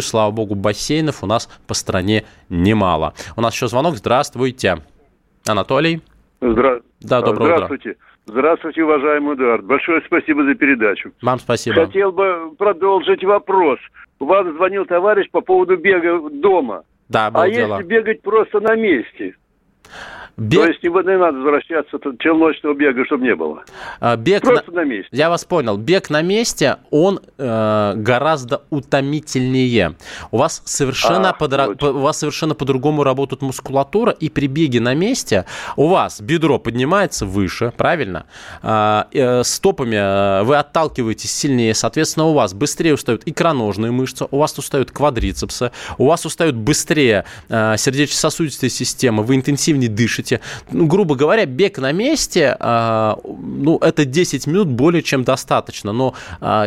Слава 0.00 0.30
богу, 0.30 0.54
бассейнов 0.54 1.22
у 1.22 1.26
нас 1.26 1.48
по 1.66 1.74
стране 1.74 2.24
немало. 2.48 3.14
У 3.36 3.40
нас 3.40 3.54
еще 3.54 3.68
звонок. 3.68 3.96
Здравствуйте. 3.96 4.78
Анатолий. 5.46 6.02
Здра... 6.40 6.80
Да, 7.00 7.20
доброе 7.20 7.56
Здравствуйте. 7.56 7.90
утро. 7.90 8.00
Здравствуйте, 8.26 8.84
уважаемый 8.84 9.34
Эдуард. 9.34 9.64
Большое 9.64 10.00
спасибо 10.06 10.44
за 10.44 10.54
передачу. 10.54 11.10
Вам 11.22 11.38
спасибо. 11.38 11.86
Хотел 11.86 12.12
бы 12.12 12.54
продолжить 12.56 13.24
вопрос. 13.24 13.78
Вам 14.20 14.54
звонил 14.54 14.86
товарищ 14.86 15.28
по 15.30 15.40
поводу 15.40 15.76
бега 15.76 16.20
дома. 16.30 16.82
Да, 17.08 17.30
было 17.30 17.44
а 17.44 17.50
дело. 17.50 17.74
если 17.78 17.88
бегать 17.88 18.22
просто 18.22 18.60
на 18.60 18.76
месте? 18.76 19.34
Бег... 20.36 20.60
То 20.60 20.66
есть 20.66 20.82
не, 20.82 20.88
не 20.88 21.18
надо 21.18 21.38
возвращаться, 21.38 21.98
челночного 22.18 22.74
бега, 22.74 23.04
чтобы 23.04 23.24
не 23.24 23.34
было. 23.34 23.64
А, 24.00 24.16
бег 24.16 24.42
Просто 24.42 24.70
на... 24.70 24.82
на 24.82 24.84
месте. 24.84 25.08
Я 25.12 25.28
вас 25.28 25.44
понял. 25.44 25.76
Бег 25.76 26.08
на 26.08 26.22
месте, 26.22 26.78
он 26.90 27.20
э, 27.36 27.92
гораздо 27.96 28.62
утомительнее. 28.70 29.94
У 30.30 30.38
вас 30.38 30.62
совершенно, 30.64 31.30
А, 31.30 31.36
подра- 31.38 31.74
точно. 31.74 31.90
у 31.90 31.98
вас 31.98 32.18
совершенно 32.18 32.54
по-другому 32.54 33.04
работает 33.04 33.42
мускулатура, 33.42 34.12
и 34.12 34.30
при 34.30 34.46
беге 34.46 34.80
на 34.80 34.94
месте 34.94 35.44
у 35.76 35.88
вас 35.88 36.20
бедро 36.20 36.58
поднимается 36.58 37.26
выше, 37.26 37.72
правильно? 37.76 38.24
А, 38.62 39.08
э, 39.12 39.44
стопами 39.44 39.96
э, 39.96 40.42
вы 40.44 40.56
отталкиваетесь 40.56 41.30
сильнее, 41.32 41.74
соответственно, 41.74 42.26
у 42.26 42.32
вас 42.32 42.54
быстрее 42.54 42.94
устают 42.94 43.22
икроножные 43.26 43.92
мышцы, 43.92 44.26
у 44.30 44.38
вас 44.38 44.56
устают 44.58 44.92
квадрицепсы, 44.92 45.72
у 45.98 46.06
вас 46.06 46.24
устают 46.24 46.56
быстрее 46.56 47.26
э, 47.50 47.76
сердечно-сосудистая 47.76 48.70
система, 48.70 49.22
вы 49.22 49.36
интенсивнее 49.36 49.90
дышите. 49.90 50.21
Ну, 50.70 50.86
грубо 50.86 51.14
говоря, 51.14 51.46
бег 51.46 51.78
на 51.78 51.92
месте, 51.92 52.56
э, 52.58 53.14
ну, 53.24 53.78
это 53.78 54.04
10 54.04 54.46
минут 54.46 54.68
более 54.68 55.02
чем 55.02 55.24
достаточно. 55.24 55.92
Но, 55.92 56.14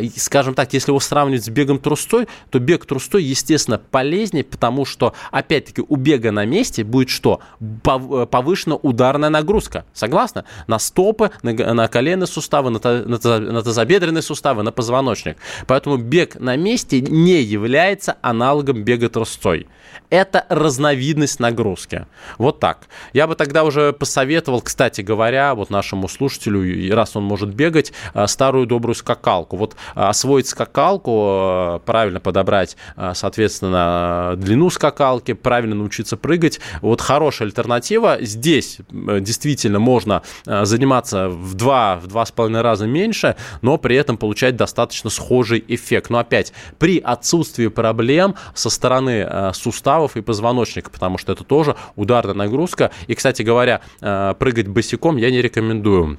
и, 0.02 0.12
скажем 0.18 0.54
так, 0.54 0.74
если 0.74 0.92
его 0.92 1.00
сравнивать 1.00 1.46
с 1.46 1.50
бегом 1.50 1.80
трустой, 1.80 2.28
то 2.50 2.60
бег 2.60 2.86
трустой, 2.86 3.24
естественно, 3.24 3.78
полезнее, 3.78 4.44
потому 4.44 4.86
что, 4.86 5.14
опять-таки, 5.32 5.84
у 5.88 5.96
бега 5.96 6.32
на 6.32 6.46
месте 6.46 6.84
будет 6.84 7.10
что? 7.10 7.40
Э, 7.62 8.26
Повышена 8.30 8.76
ударная 8.76 9.30
нагрузка. 9.30 9.86
Согласны? 9.94 10.44
На 10.68 10.80
стопы, 10.80 11.32
на, 11.42 11.88
коленные 11.88 12.28
суставы, 12.28 12.70
на, 12.70 12.80
на 12.80 13.18
та- 13.18 13.40
на 13.40 13.62
тазобедренные 13.62 14.22
суставы, 14.22 14.64
на 14.64 14.72
позвоночник. 14.72 15.38
Поэтому 15.68 15.98
бег 15.98 16.36
на 16.40 16.56
месте 16.56 17.02
не 17.02 17.42
является 17.42 18.18
аналогом 18.22 18.84
бега 18.84 19.10
трустой. 19.10 19.68
Это 20.10 20.46
разновидность 20.50 21.40
нагрузки. 21.40 22.06
Вот 22.38 22.60
так. 22.60 22.88
Я 23.14 23.28
бы 23.28 23.36
тогда 23.46 23.64
уже 23.64 23.94
посоветовал, 23.94 24.60
кстати 24.60 25.02
говоря, 25.02 25.54
вот 25.54 25.70
нашему 25.70 26.08
слушателю, 26.08 26.96
раз 26.96 27.16
он 27.16 27.26
может 27.26 27.54
бегать, 27.54 27.94
э, 28.16 28.26
старую 28.26 28.66
добрую 28.66 28.96
скакалку. 28.96 29.56
Вот 29.56 29.76
э, 29.96 30.02
освоить 30.02 30.48
скакалку, 30.48 31.76
э, 31.76 31.80
правильно 31.86 32.20
подобрать, 32.20 32.76
соответственно, 33.14 34.34
длину 34.36 34.72
скакалки, 34.72 35.34
правильно 35.34 35.76
научиться 35.76 36.18
прыгать. 36.18 36.60
Вот 36.82 37.02
хорошая 37.02 37.48
альтернатива. 37.48 38.18
Здесь 38.22 38.80
действительно 38.90 39.78
можно 39.78 40.24
заниматься 40.46 41.30
в 41.30 41.54
два, 41.54 41.98
в 41.98 42.08
два 42.08 42.26
с 42.26 42.32
половиной 42.32 42.62
раза 42.62 42.88
меньше, 42.88 43.36
но 43.62 43.78
при 43.78 43.96
этом 43.96 44.18
получать 44.18 44.56
достаточно 44.56 45.12
схожий 45.12 45.64
эффект. 45.68 46.10
Но 46.10 46.18
опять, 46.18 46.52
при 46.80 46.98
отсутствии 47.00 47.68
проблем 47.68 48.34
со 48.56 48.72
стороны 48.72 49.52
суставов 49.54 50.18
и 50.18 50.22
позвоночника, 50.22 50.90
потому 50.90 51.20
что 51.20 51.34
это 51.34 51.44
тоже 51.44 51.76
ударная 51.96 52.34
нагрузка. 52.34 52.92
И, 53.08 53.14
кстати 53.14 53.35
говоря, 53.44 53.82
э, 54.02 54.34
прыгать 54.40 54.68
босиком 54.68 55.18
я 55.18 55.32
не 55.32 55.42
рекомендую. 55.42 56.18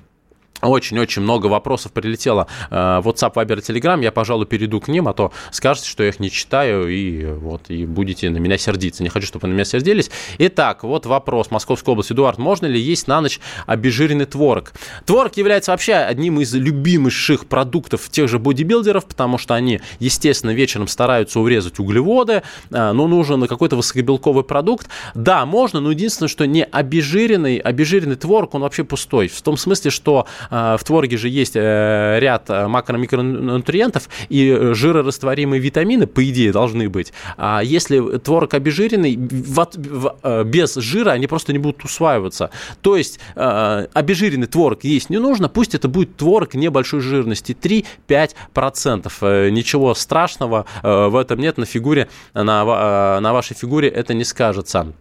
Очень-очень 0.63 1.23
много 1.23 1.47
вопросов 1.47 1.93
прилетело 1.93 2.47
э, 2.71 3.01
в 3.03 3.09
WhatsApp, 3.09 3.35
Viber, 3.35 3.59
Telegram. 3.59 4.03
Я, 4.03 4.13
пожалуй, 4.13 4.47
перейду 4.47 4.81
к 4.81 4.89
ним, 4.89 5.09
а 5.09 5.13
то 5.13 5.33
скажете, 5.51 5.89
что 5.89 6.03
я 6.03 6.11
их 6.11 6.21
не 6.21 6.31
читаю, 6.31 6.89
и 6.89 7.25
вот 7.27 7.69
и 7.69 7.85
будете 7.85 8.31
на 8.31 8.39
меня 8.39 8.59
сердиться. 8.59 9.03
Не 9.03 9.09
хочу, 9.09 9.27
чтобы 9.27 9.43
вы 9.43 9.49
на 9.49 9.53
меня 9.55 9.65
сердились. 9.65 10.11
Итак, 10.39 10.83
вот 10.85 11.07
вопрос. 11.07 11.51
Московская 11.51 11.93
область. 11.93 12.13
Эдуард, 12.13 12.39
можно 12.39 12.67
ли 12.67 12.81
есть 12.81 13.09
на 13.09 13.21
ночь 13.21 13.41
обезжиренный 13.67 14.27
творог? 14.27 14.73
Творог 15.05 15.37
является 15.37 15.71
вообще 15.71 15.95
одним 15.95 16.41
из 16.41 16.55
любимейших 16.55 17.47
продуктов 17.47 18.09
тех 18.09 18.29
же 18.29 18.39
бодибилдеров, 18.39 19.07
потому 19.07 19.39
что 19.39 19.55
они, 19.55 19.81
естественно, 19.99 20.51
вечером 20.51 20.89
стараются 20.89 21.41
урезать 21.41 21.79
углеводы, 21.79 22.43
э, 22.71 22.93
но 22.93 23.07
нужен 23.07 23.47
какой-то 23.47 23.77
высокобелковый 23.77 24.45
продукт. 24.45 24.89
Да, 25.15 25.45
можно, 25.47 25.81
но 25.81 25.91
единственное, 25.91 26.29
что 26.29 26.47
не 26.47 26.65
обезжиренный, 26.65 27.59
обезжиренный 27.59 28.17
творог, 28.17 28.55
он 28.55 28.63
вообще 28.63 28.85
пустой. 28.85 29.29
В 29.29 29.43
том 29.43 29.57
смысле, 29.57 29.91
что 29.91 30.27
в 30.51 30.81
твороге 30.85 31.17
же 31.17 31.29
есть 31.29 31.57
э, 31.57 32.19
ряд 32.21 32.49
э, 32.49 32.67
макро-микронутриентов, 32.67 34.09
и 34.29 34.49
э, 34.51 34.75
жирорастворимые 34.75 35.61
витамины, 35.61 36.07
по 36.07 36.29
идее, 36.29 36.53
должны 36.53 36.89
быть. 36.89 37.13
А 37.37 37.61
если 37.63 38.19
творог 38.19 38.55
обезжиренный, 38.55 39.17
без 39.17 40.75
жира 40.75 41.11
они 41.11 41.27
просто 41.27 41.53
не 41.53 41.59
будут 41.59 41.85
усваиваться. 41.85 42.51
То 42.83 42.97
есть 42.97 43.19
обезжиренный 43.35 44.47
творог 44.47 44.85
есть 44.85 45.11
не 45.11 45.19
нужно, 45.19 45.49
пусть 45.49 45.75
это 45.75 45.89
будет 45.89 46.17
творог 46.17 46.55
небольшой 46.55 47.01
жирности, 47.01 47.57
3-5%. 48.09 49.13
Э, 49.21 49.51
Ничего 49.51 49.95
страшного 49.95 50.67
в 50.83 51.17
этом 51.17 51.39
нет, 51.39 51.57
на 51.59 51.67
фигуре, 51.67 52.09
на, 52.35 53.21
на 53.21 53.33
вашей 53.33 53.55
фигуре 53.55 53.89
это 53.89 54.15
не 54.15 54.25
скажется. 54.25 54.93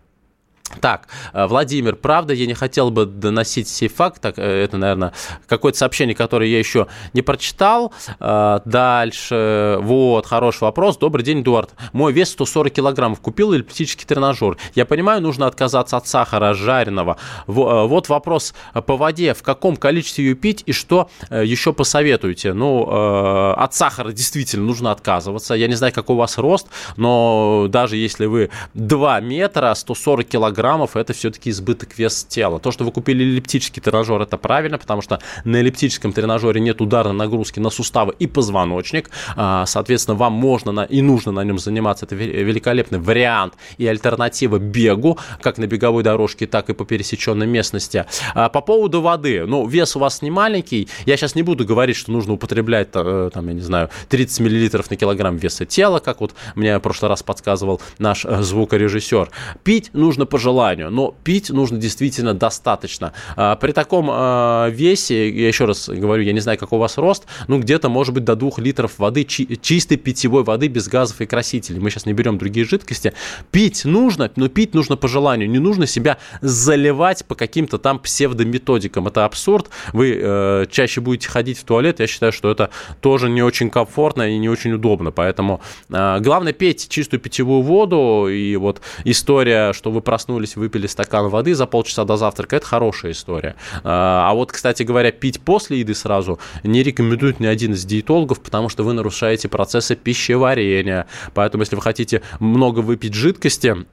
Так, 0.82 1.07
э, 1.32 1.45
Владимир, 1.45 1.95
правда, 1.95 2.34
я 2.34 2.47
не 2.47 2.55
хотел 2.55 2.89
бы 2.89 3.05
доносить 3.05 3.68
сей 3.70 3.88
факт, 3.88 4.20
так, 4.20 4.39
э, 4.39 4.41
это, 4.63 4.78
наверное, 4.78 5.13
какое-то 5.47 5.78
сообщение, 5.78 6.16
которое 6.16 6.49
я 6.49 6.57
еще 6.57 6.88
не 7.13 7.22
прочитал. 7.22 7.93
Э, 8.20 8.59
Дальше, 8.66 9.78
вот, 9.82 10.26
хороший 10.26 10.63
вопрос. 10.63 10.97
Добрый 10.97 11.24
день, 11.24 11.41
Эдуард. 11.41 11.76
Мой 11.93 12.11
вес 12.13 12.30
140 12.32 12.74
килограммов, 12.74 13.20
купил 13.22 13.53
эллиптический 13.53 14.05
тренажер. 14.07 14.57
Я 14.74 14.86
понимаю, 14.86 15.22
нужно 15.22 15.45
отказаться 15.45 15.97
от 15.97 16.07
сахара 16.07 16.53
жареного. 16.53 17.18
Во- 17.45 17.88
Вот 17.88 18.09
вопрос 18.09 18.53
по 18.88 18.97
воде, 18.97 19.34
в 19.36 19.43
каком 19.43 19.76
количестве 19.78 20.26
ее 20.26 20.36
пить 20.36 20.63
и 20.66 20.72
что 20.72 21.09
еще 21.30 21.74
посоветуете? 21.74 22.53
Ну, 22.53 23.53
от 23.53 23.74
сахара 23.76 24.11
действительно 24.11 24.66
нужно 24.66 24.91
отказываться. 24.91 25.53
Я 25.53 25.68
не 25.68 25.76
знаю, 25.76 25.93
какой 25.93 26.16
у 26.16 26.20
вас 26.20 26.38
рост, 26.39 26.68
но 26.97 27.68
даже 27.70 27.97
если 27.97 28.26
вы 28.26 28.49
2 28.74 29.20
метра, 29.22 29.74
140 29.76 30.28
килограммов, 30.28 30.54
это 30.59 31.13
все-таки 31.13 31.49
избыток 31.49 31.97
вес 31.97 32.23
тела. 32.23 32.59
То, 32.59 32.71
что 32.71 32.83
вы 32.83 32.91
купили 32.91 33.23
эллиптический 33.23 33.81
тренажер, 33.81 34.21
это 34.21 34.37
правильно, 34.37 34.77
потому 34.77 35.01
что 35.01 35.19
на 35.43 35.57
эллиптическом 35.57 36.13
тренажере 36.13 36.59
нет 36.61 36.81
ударной 36.81 37.13
нагрузки 37.13 37.59
на 37.59 37.69
суставы 37.69 38.13
и 38.19 38.27
позвоночник. 38.27 39.09
А, 39.35 39.65
Соответственно, 39.65 40.15
вам 40.17 40.33
можно 40.33 40.71
на- 40.71 40.83
и 40.83 41.01
нужно 41.01 41.31
на 41.31 41.43
нем 41.43 41.59
заниматься. 41.59 42.05
Это 42.05 42.15
ве- 42.15 42.43
великолепный 42.43 42.99
вариант 42.99 43.53
и 43.77 43.85
альтернатива 43.87 44.57
бегу, 44.57 45.17
как 45.41 45.57
на 45.57 45.67
беговой 45.67 46.03
дорожке, 46.03 46.47
так 46.47 46.69
и 46.69 46.73
по 46.73 46.85
пересеченной 46.85 47.47
местности. 47.47 48.05
А, 48.33 48.49
По 48.49 48.61
поводу 48.61 49.01
воды. 49.01 49.45
Ну, 49.45 49.67
вес 49.67 49.95
у 49.95 49.99
вас 49.99 50.21
не 50.21 50.31
маленький. 50.31 50.87
Я 51.05 51.17
сейчас 51.17 51.35
не 51.35 51.43
буду 51.43 51.65
говорить, 51.65 51.95
что 51.97 52.11
нужно 52.11 52.33
употреблять, 52.33 52.89
э, 52.93 53.29
там, 53.33 53.47
я 53.47 53.53
не 53.53 53.61
знаю, 53.61 53.89
30 54.09 54.39
миллилитров 54.39 54.89
на 54.89 54.95
килограмм 54.97 55.37
веса 55.37 55.65
тела, 55.65 55.99
как 55.99 56.21
вот 56.21 56.33
мне 56.55 56.77
в 56.77 56.81
прошлый 56.81 57.09
раз 57.09 57.23
подсказывал 57.23 57.81
наш 57.99 58.25
э, 58.25 58.41
звукорежиссер. 58.41 59.29
Пить 59.63 59.89
нужно 59.93 60.25
по 60.25 60.37
желанию, 60.45 60.91
но 60.91 61.13
пить 61.23 61.49
нужно 61.49 61.77
действительно 61.77 62.33
достаточно. 62.33 63.11
А, 63.35 63.55
При 63.55 63.71
таком 63.71 64.09
э, 64.11 64.69
весе, 64.71 65.29
я 65.29 65.47
еще 65.47 65.65
раз 65.65 65.89
говорю, 65.89 66.23
я 66.23 66.33
не 66.33 66.39
знаю, 66.39 66.57
какой 66.59 66.77
у 66.77 66.81
вас 66.81 66.97
рост, 66.97 67.23
ну, 67.47 67.59
где-то, 67.59 67.89
может 67.89 68.13
быть, 68.13 68.23
до 68.23 68.35
2 68.35 68.51
литров 68.57 68.99
воды, 68.99 69.23
чи- 69.23 69.57
чистой 69.61 69.97
питьевой 69.97 70.43
воды 70.43 70.67
без 70.67 70.87
газов 70.87 71.21
и 71.21 71.25
красителей. 71.25 71.79
Мы 71.79 71.89
сейчас 71.89 72.05
не 72.05 72.13
берем 72.13 72.37
другие 72.37 72.65
жидкости. 72.65 73.13
Пить 73.51 73.85
нужно, 73.85 74.29
но 74.35 74.47
пить 74.49 74.75
нужно 74.75 74.97
по 74.97 75.07
желанию. 75.07 75.49
Не 75.49 75.59
нужно 75.59 75.87
себя 75.87 76.17
заливать 76.41 77.25
по 77.25 77.35
каким-то 77.35 77.77
там 77.77 77.99
псевдометодикам. 77.99 79.07
Это 79.07 79.25
абсурд. 79.25 79.69
Вы 79.93 80.05
э, 80.21 80.65
чаще 80.69 81.01
будете 81.01 81.27
ходить 81.29 81.57
в 81.57 81.63
туалет. 81.63 81.99
Я 81.99 82.07
считаю, 82.07 82.31
что 82.31 82.51
это 82.51 82.69
тоже 83.01 83.29
не 83.29 83.41
очень 83.43 83.69
комфортно 83.69 84.23
и 84.29 84.37
не 84.37 84.49
очень 84.49 84.73
удобно. 84.73 85.11
Поэтому 85.11 85.59
э, 85.89 86.19
главное 86.19 86.53
пейте 86.53 86.87
чистую 86.89 87.19
питьевую 87.19 87.61
воду. 87.61 88.27
И 88.29 88.55
вот 88.57 88.81
история, 89.05 89.73
что 89.73 89.91
вы 89.91 90.01
проснулись 90.01 90.34
проснулись, 90.36 90.55
выпили 90.55 90.88
стакан 90.88 91.29
воды 91.29 91.55
за 91.55 91.65
полчаса 91.65 92.03
до 92.03 92.17
завтрака, 92.17 92.57
это 92.57 92.65
хорошая 92.65 93.11
история. 93.13 93.55
А 93.83 94.33
вот, 94.33 94.51
кстати 94.51 94.83
говоря, 94.83 95.11
пить 95.11 95.39
после 95.41 95.79
еды 95.79 95.95
сразу 95.95 96.39
не 96.63 96.83
рекомендует 96.83 97.39
ни 97.39 97.45
один 97.45 97.73
из 97.73 97.86
диетологов, 97.86 98.41
потому 98.41 98.69
что 98.69 98.83
вы 98.83 98.93
нарушаете 98.93 99.47
процессы 99.47 99.95
пищеварения. 99.95 101.05
Поэтому, 101.33 101.61
если 101.63 101.75
вы 101.75 101.81
хотите 101.81 102.21
много 102.39 102.79
выпить 102.81 103.13
жидкости, 103.13 103.67
а, 103.67 103.86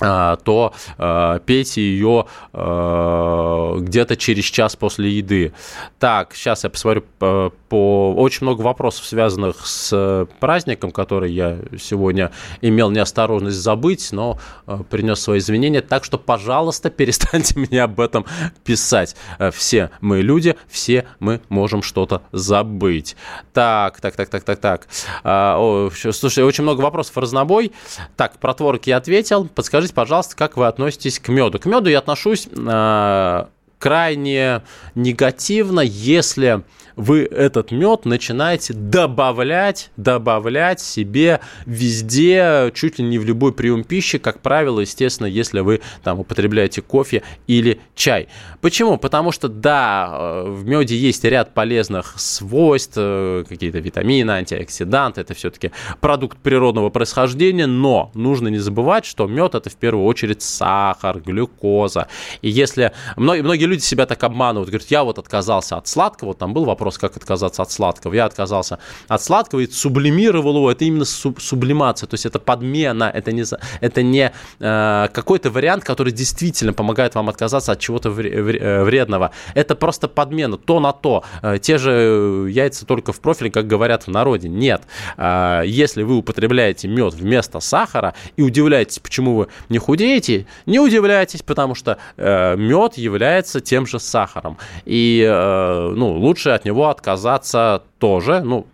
то 0.00 0.74
э, 0.98 1.40
пейте 1.46 1.80
ее 1.80 2.26
э, 2.52 3.76
где-то 3.78 4.16
через 4.16 4.44
час 4.44 4.74
после 4.74 5.10
еды. 5.10 5.52
Так, 6.00 6.34
сейчас 6.34 6.64
я 6.64 6.70
посмотрю 6.70 7.04
по, 7.20 7.52
по... 7.68 8.12
Очень 8.14 8.46
много 8.46 8.62
вопросов, 8.62 9.04
связанных 9.04 9.64
с 9.64 10.26
праздником, 10.40 10.90
который 10.90 11.32
я 11.32 11.58
сегодня 11.78 12.32
имел 12.60 12.90
неосторожность 12.90 13.56
забыть, 13.56 14.08
но 14.10 14.40
э, 14.66 14.80
принес 14.90 15.20
свои 15.20 15.38
извинения. 15.38 15.80
Так 15.80 16.02
что, 16.02 16.18
пожалуйста, 16.18 16.90
перестаньте 17.04 17.56
мне 17.56 17.80
об 17.80 18.00
этом 18.00 18.26
писать. 18.64 19.14
Все 19.52 19.90
мы 20.00 20.22
люди, 20.22 20.56
все 20.66 21.06
мы 21.20 21.40
можем 21.48 21.82
что-то 21.82 22.22
забыть. 22.32 23.14
Так, 23.52 24.00
так, 24.00 24.16
так, 24.16 24.28
так, 24.28 24.42
так, 24.42 24.58
так. 24.58 24.88
А, 25.22 25.56
о, 25.58 25.90
слушай, 26.12 26.42
очень 26.42 26.64
много 26.64 26.80
вопросов 26.80 27.16
разнобой. 27.16 27.70
Так, 28.16 28.38
про 28.38 28.54
творог 28.54 28.84
я 28.86 28.96
ответил. 28.96 29.46
Подскажите, 29.46 29.83
Скажите, 29.84 29.94
пожалуйста, 29.96 30.36
как 30.36 30.56
вы 30.56 30.66
относитесь 30.66 31.18
к 31.18 31.28
меду? 31.28 31.58
К 31.58 31.66
меду 31.66 31.90
я 31.90 31.98
отношусь 31.98 32.48
э, 32.50 33.44
крайне 33.78 34.62
негативно, 34.94 35.80
если 35.80 36.62
вы 36.96 37.24
этот 37.24 37.70
мед 37.70 38.04
начинаете 38.04 38.72
добавлять, 38.72 39.90
добавлять 39.96 40.80
себе 40.80 41.40
везде, 41.66 42.70
чуть 42.74 42.98
ли 42.98 43.04
не 43.04 43.18
в 43.18 43.24
любой 43.24 43.52
прием 43.52 43.84
пищи, 43.84 44.18
как 44.18 44.40
правило, 44.40 44.80
естественно, 44.80 45.26
если 45.26 45.60
вы 45.60 45.80
там 46.02 46.20
употребляете 46.20 46.82
кофе 46.82 47.22
или 47.46 47.80
чай. 47.94 48.28
Почему? 48.60 48.96
Потому 48.96 49.32
что, 49.32 49.48
да, 49.48 50.08
э, 50.12 50.50
в 50.50 50.66
меде 50.66 50.96
есть 50.96 51.24
ряд 51.24 51.52
полезных 51.54 52.14
свойств, 52.18 52.94
э, 52.96 53.44
какие-то 53.48 53.78
витамины, 53.78 54.30
антиоксиданты, 54.30 55.20
это 55.20 55.34
все-таки 55.34 55.72
продукт 56.00 56.38
природного 56.38 56.90
происхождения, 56.90 57.66
но 57.66 58.10
нужно 58.14 58.48
не 58.48 58.58
забывать, 58.58 59.04
что 59.04 59.26
мед 59.26 59.54
это 59.54 59.68
в 59.70 59.76
первую 59.76 60.06
очередь 60.06 60.42
сахар, 60.42 61.20
глюкоза. 61.20 62.08
И 62.42 62.48
если 62.48 62.92
многие 63.16 63.64
люди 63.64 63.80
себя 63.80 64.06
так 64.06 64.22
обманывают, 64.22 64.70
говорят, 64.70 64.90
я 64.90 65.04
вот 65.04 65.18
отказался 65.18 65.76
от 65.76 65.88
сладкого, 65.88 66.34
там 66.34 66.54
был 66.54 66.64
вопрос 66.64 66.83
вопрос, 66.84 66.98
как 66.98 67.16
отказаться 67.16 67.62
от 67.62 67.72
сладкого. 67.72 68.14
Я 68.14 68.26
отказался 68.26 68.78
от 69.08 69.22
сладкого 69.22 69.60
и 69.60 69.66
сублимировал 69.66 70.56
его. 70.56 70.70
Это 70.70 70.84
именно 70.84 71.06
суб 71.06 71.40
сублимация, 71.40 72.06
то 72.06 72.14
есть 72.14 72.26
это 72.26 72.38
подмена, 72.38 73.10
это 73.14 73.32
не, 73.32 73.44
это 73.80 74.02
не 74.02 74.32
э, 74.60 75.08
какой-то 75.12 75.50
вариант, 75.50 75.84
который 75.84 76.12
действительно 76.12 76.74
помогает 76.74 77.14
вам 77.14 77.28
отказаться 77.28 77.72
от 77.72 77.80
чего-то 77.80 78.10
э, 78.10 78.84
вредного. 78.84 79.30
Это 79.54 79.74
просто 79.74 80.08
подмена, 80.08 80.58
то 80.58 80.80
на 80.80 80.92
то. 80.92 81.24
Э, 81.42 81.58
те 81.58 81.78
же 81.78 82.48
яйца 82.50 82.84
только 82.84 83.12
в 83.12 83.20
профиле, 83.20 83.50
как 83.50 83.66
говорят 83.66 84.06
в 84.06 84.10
народе. 84.10 84.48
Нет. 84.48 84.82
Э, 85.16 85.62
если 85.64 86.02
вы 86.02 86.16
употребляете 86.16 86.88
мед 86.88 87.14
вместо 87.14 87.60
сахара 87.60 88.12
и 88.36 88.42
удивляетесь, 88.42 88.98
почему 88.98 89.36
вы 89.36 89.46
не 89.70 89.78
худеете, 89.78 90.46
не 90.66 90.78
удивляйтесь, 90.80 91.42
потому 91.42 91.74
что 91.74 91.96
э, 92.18 92.56
мед 92.56 92.98
является 92.98 93.60
тем 93.60 93.86
же 93.86 93.98
сахаром. 93.98 94.58
И 94.84 95.24
э, 95.26 95.94
ну, 95.96 96.12
лучше 96.12 96.50
от 96.50 96.64
него 96.64 96.73
него 96.74 96.88
отказаться 96.88 97.82
тоже, 97.98 98.40
ну, 98.40 98.66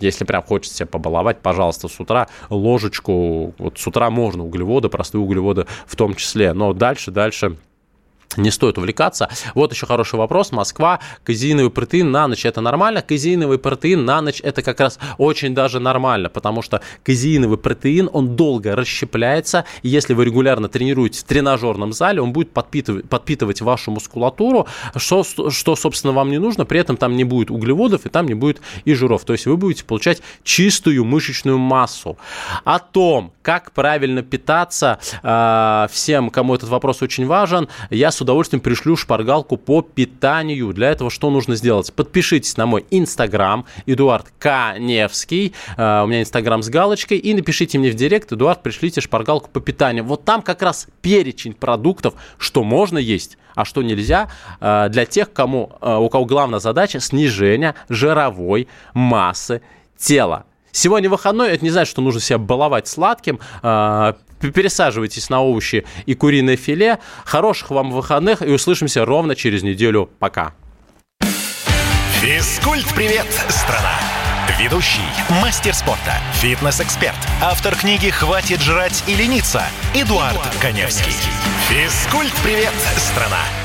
если 0.00 0.24
прям 0.24 0.42
хочется 0.42 0.74
себя 0.74 0.86
побаловать, 0.86 1.40
пожалуйста, 1.40 1.88
с 1.88 2.00
утра 2.00 2.26
ложечку, 2.50 3.54
вот 3.58 3.78
с 3.78 3.86
утра 3.86 4.10
можно 4.10 4.44
углеводы, 4.44 4.88
простые 4.88 5.20
углеводы 5.20 5.66
в 5.86 5.94
том 5.94 6.14
числе, 6.14 6.54
но 6.54 6.72
дальше, 6.72 7.10
дальше 7.10 7.56
не 8.36 8.50
стоит 8.50 8.78
увлекаться. 8.78 9.28
Вот 9.54 9.72
еще 9.72 9.86
хороший 9.86 10.16
вопрос. 10.16 10.52
Москва, 10.52 11.00
казеиновый 11.24 11.70
протеин 11.70 12.10
на 12.10 12.28
ночь 12.28 12.44
это 12.44 12.60
нормально? 12.60 13.02
Казеиновый 13.02 13.58
протеин 13.58 14.04
на 14.04 14.20
ночь 14.20 14.40
это 14.42 14.62
как 14.62 14.80
раз 14.80 14.98
очень 15.18 15.54
даже 15.54 15.80
нормально, 15.80 16.28
потому 16.28 16.62
что 16.62 16.80
казеиновый 17.04 17.58
протеин, 17.58 18.08
он 18.12 18.36
долго 18.36 18.74
расщепляется, 18.74 19.64
и 19.82 19.88
если 19.88 20.14
вы 20.14 20.24
регулярно 20.24 20.68
тренируете 20.68 21.20
в 21.20 21.24
тренажерном 21.24 21.92
зале, 21.92 22.20
он 22.20 22.32
будет 22.32 22.52
подпитывать, 22.52 23.08
подпитывать 23.08 23.60
вашу 23.60 23.90
мускулатуру, 23.90 24.66
что, 24.96 25.24
что, 25.24 25.76
собственно, 25.76 26.12
вам 26.12 26.30
не 26.30 26.38
нужно, 26.38 26.64
при 26.64 26.80
этом 26.80 26.96
там 26.96 27.16
не 27.16 27.24
будет 27.24 27.50
углеводов, 27.50 28.06
и 28.06 28.08
там 28.08 28.26
не 28.26 28.34
будет 28.34 28.60
и 28.84 28.94
жиров. 28.94 29.24
То 29.24 29.32
есть 29.32 29.46
вы 29.46 29.56
будете 29.56 29.84
получать 29.84 30.22
чистую 30.42 31.04
мышечную 31.04 31.58
массу. 31.58 32.16
О 32.64 32.78
том, 32.78 33.32
как 33.42 33.72
правильно 33.72 34.22
питаться, 34.22 34.98
а, 35.22 35.88
всем, 35.90 36.30
кому 36.30 36.54
этот 36.54 36.68
вопрос 36.68 37.02
очень 37.02 37.26
важен, 37.26 37.68
я 37.90 38.10
с 38.10 38.21
удовольствием 38.22 38.60
пришлю 38.60 38.96
шпаргалку 38.96 39.56
по 39.56 39.82
питанию. 39.82 40.72
Для 40.72 40.90
этого 40.90 41.10
что 41.10 41.30
нужно 41.30 41.56
сделать? 41.56 41.92
Подпишитесь 41.92 42.56
на 42.56 42.66
мой 42.66 42.84
инстаграм, 42.90 43.66
Эдуард 43.86 44.32
Каневский. 44.38 45.54
Uh, 45.76 46.04
у 46.04 46.06
меня 46.06 46.22
инстаграм 46.22 46.62
с 46.62 46.68
галочкой. 46.68 47.18
И 47.18 47.34
напишите 47.34 47.78
мне 47.78 47.90
в 47.90 47.94
директ, 47.94 48.32
Эдуард, 48.32 48.62
пришлите 48.62 49.00
шпаргалку 49.00 49.50
по 49.50 49.60
питанию. 49.60 50.04
Вот 50.04 50.24
там 50.24 50.42
как 50.42 50.62
раз 50.62 50.86
перечень 51.00 51.54
продуктов, 51.54 52.14
что 52.38 52.64
можно 52.64 52.98
есть, 52.98 53.38
а 53.54 53.64
что 53.64 53.82
нельзя, 53.82 54.30
uh, 54.60 54.88
для 54.88 55.04
тех, 55.04 55.32
кому, 55.32 55.72
uh, 55.80 55.98
у 55.98 56.08
кого 56.08 56.24
главная 56.24 56.60
задача 56.60 57.00
снижение 57.00 57.74
жировой 57.88 58.68
массы 58.94 59.62
тела. 59.96 60.46
Сегодня 60.74 61.10
выходной, 61.10 61.50
это 61.50 61.62
не 61.62 61.70
значит, 61.70 61.90
что 61.90 62.00
нужно 62.00 62.20
себя 62.20 62.38
баловать 62.38 62.88
сладким 62.88 63.38
пересаживайтесь 64.50 65.30
на 65.30 65.42
овощи 65.42 65.84
и 66.06 66.14
куриное 66.14 66.56
филе. 66.56 66.98
Хороших 67.24 67.70
вам 67.70 67.90
выходных 67.90 68.42
и 68.42 68.50
услышимся 68.50 69.04
ровно 69.04 69.34
через 69.36 69.62
неделю. 69.62 70.10
Пока. 70.18 70.54
Физкульт-привет, 72.20 73.26
страна! 73.48 73.98
Ведущий, 74.58 75.00
мастер 75.40 75.74
спорта, 75.74 76.14
фитнес-эксперт, 76.34 77.16
автор 77.40 77.74
книги 77.74 78.10
«Хватит 78.10 78.60
жрать 78.60 79.02
и 79.06 79.14
лениться» 79.14 79.62
Эдуард, 79.94 80.34
Эдуард 80.34 80.56
Коневский. 80.60 81.14
Физкульт-привет, 81.68 82.72
страна! 82.96 83.61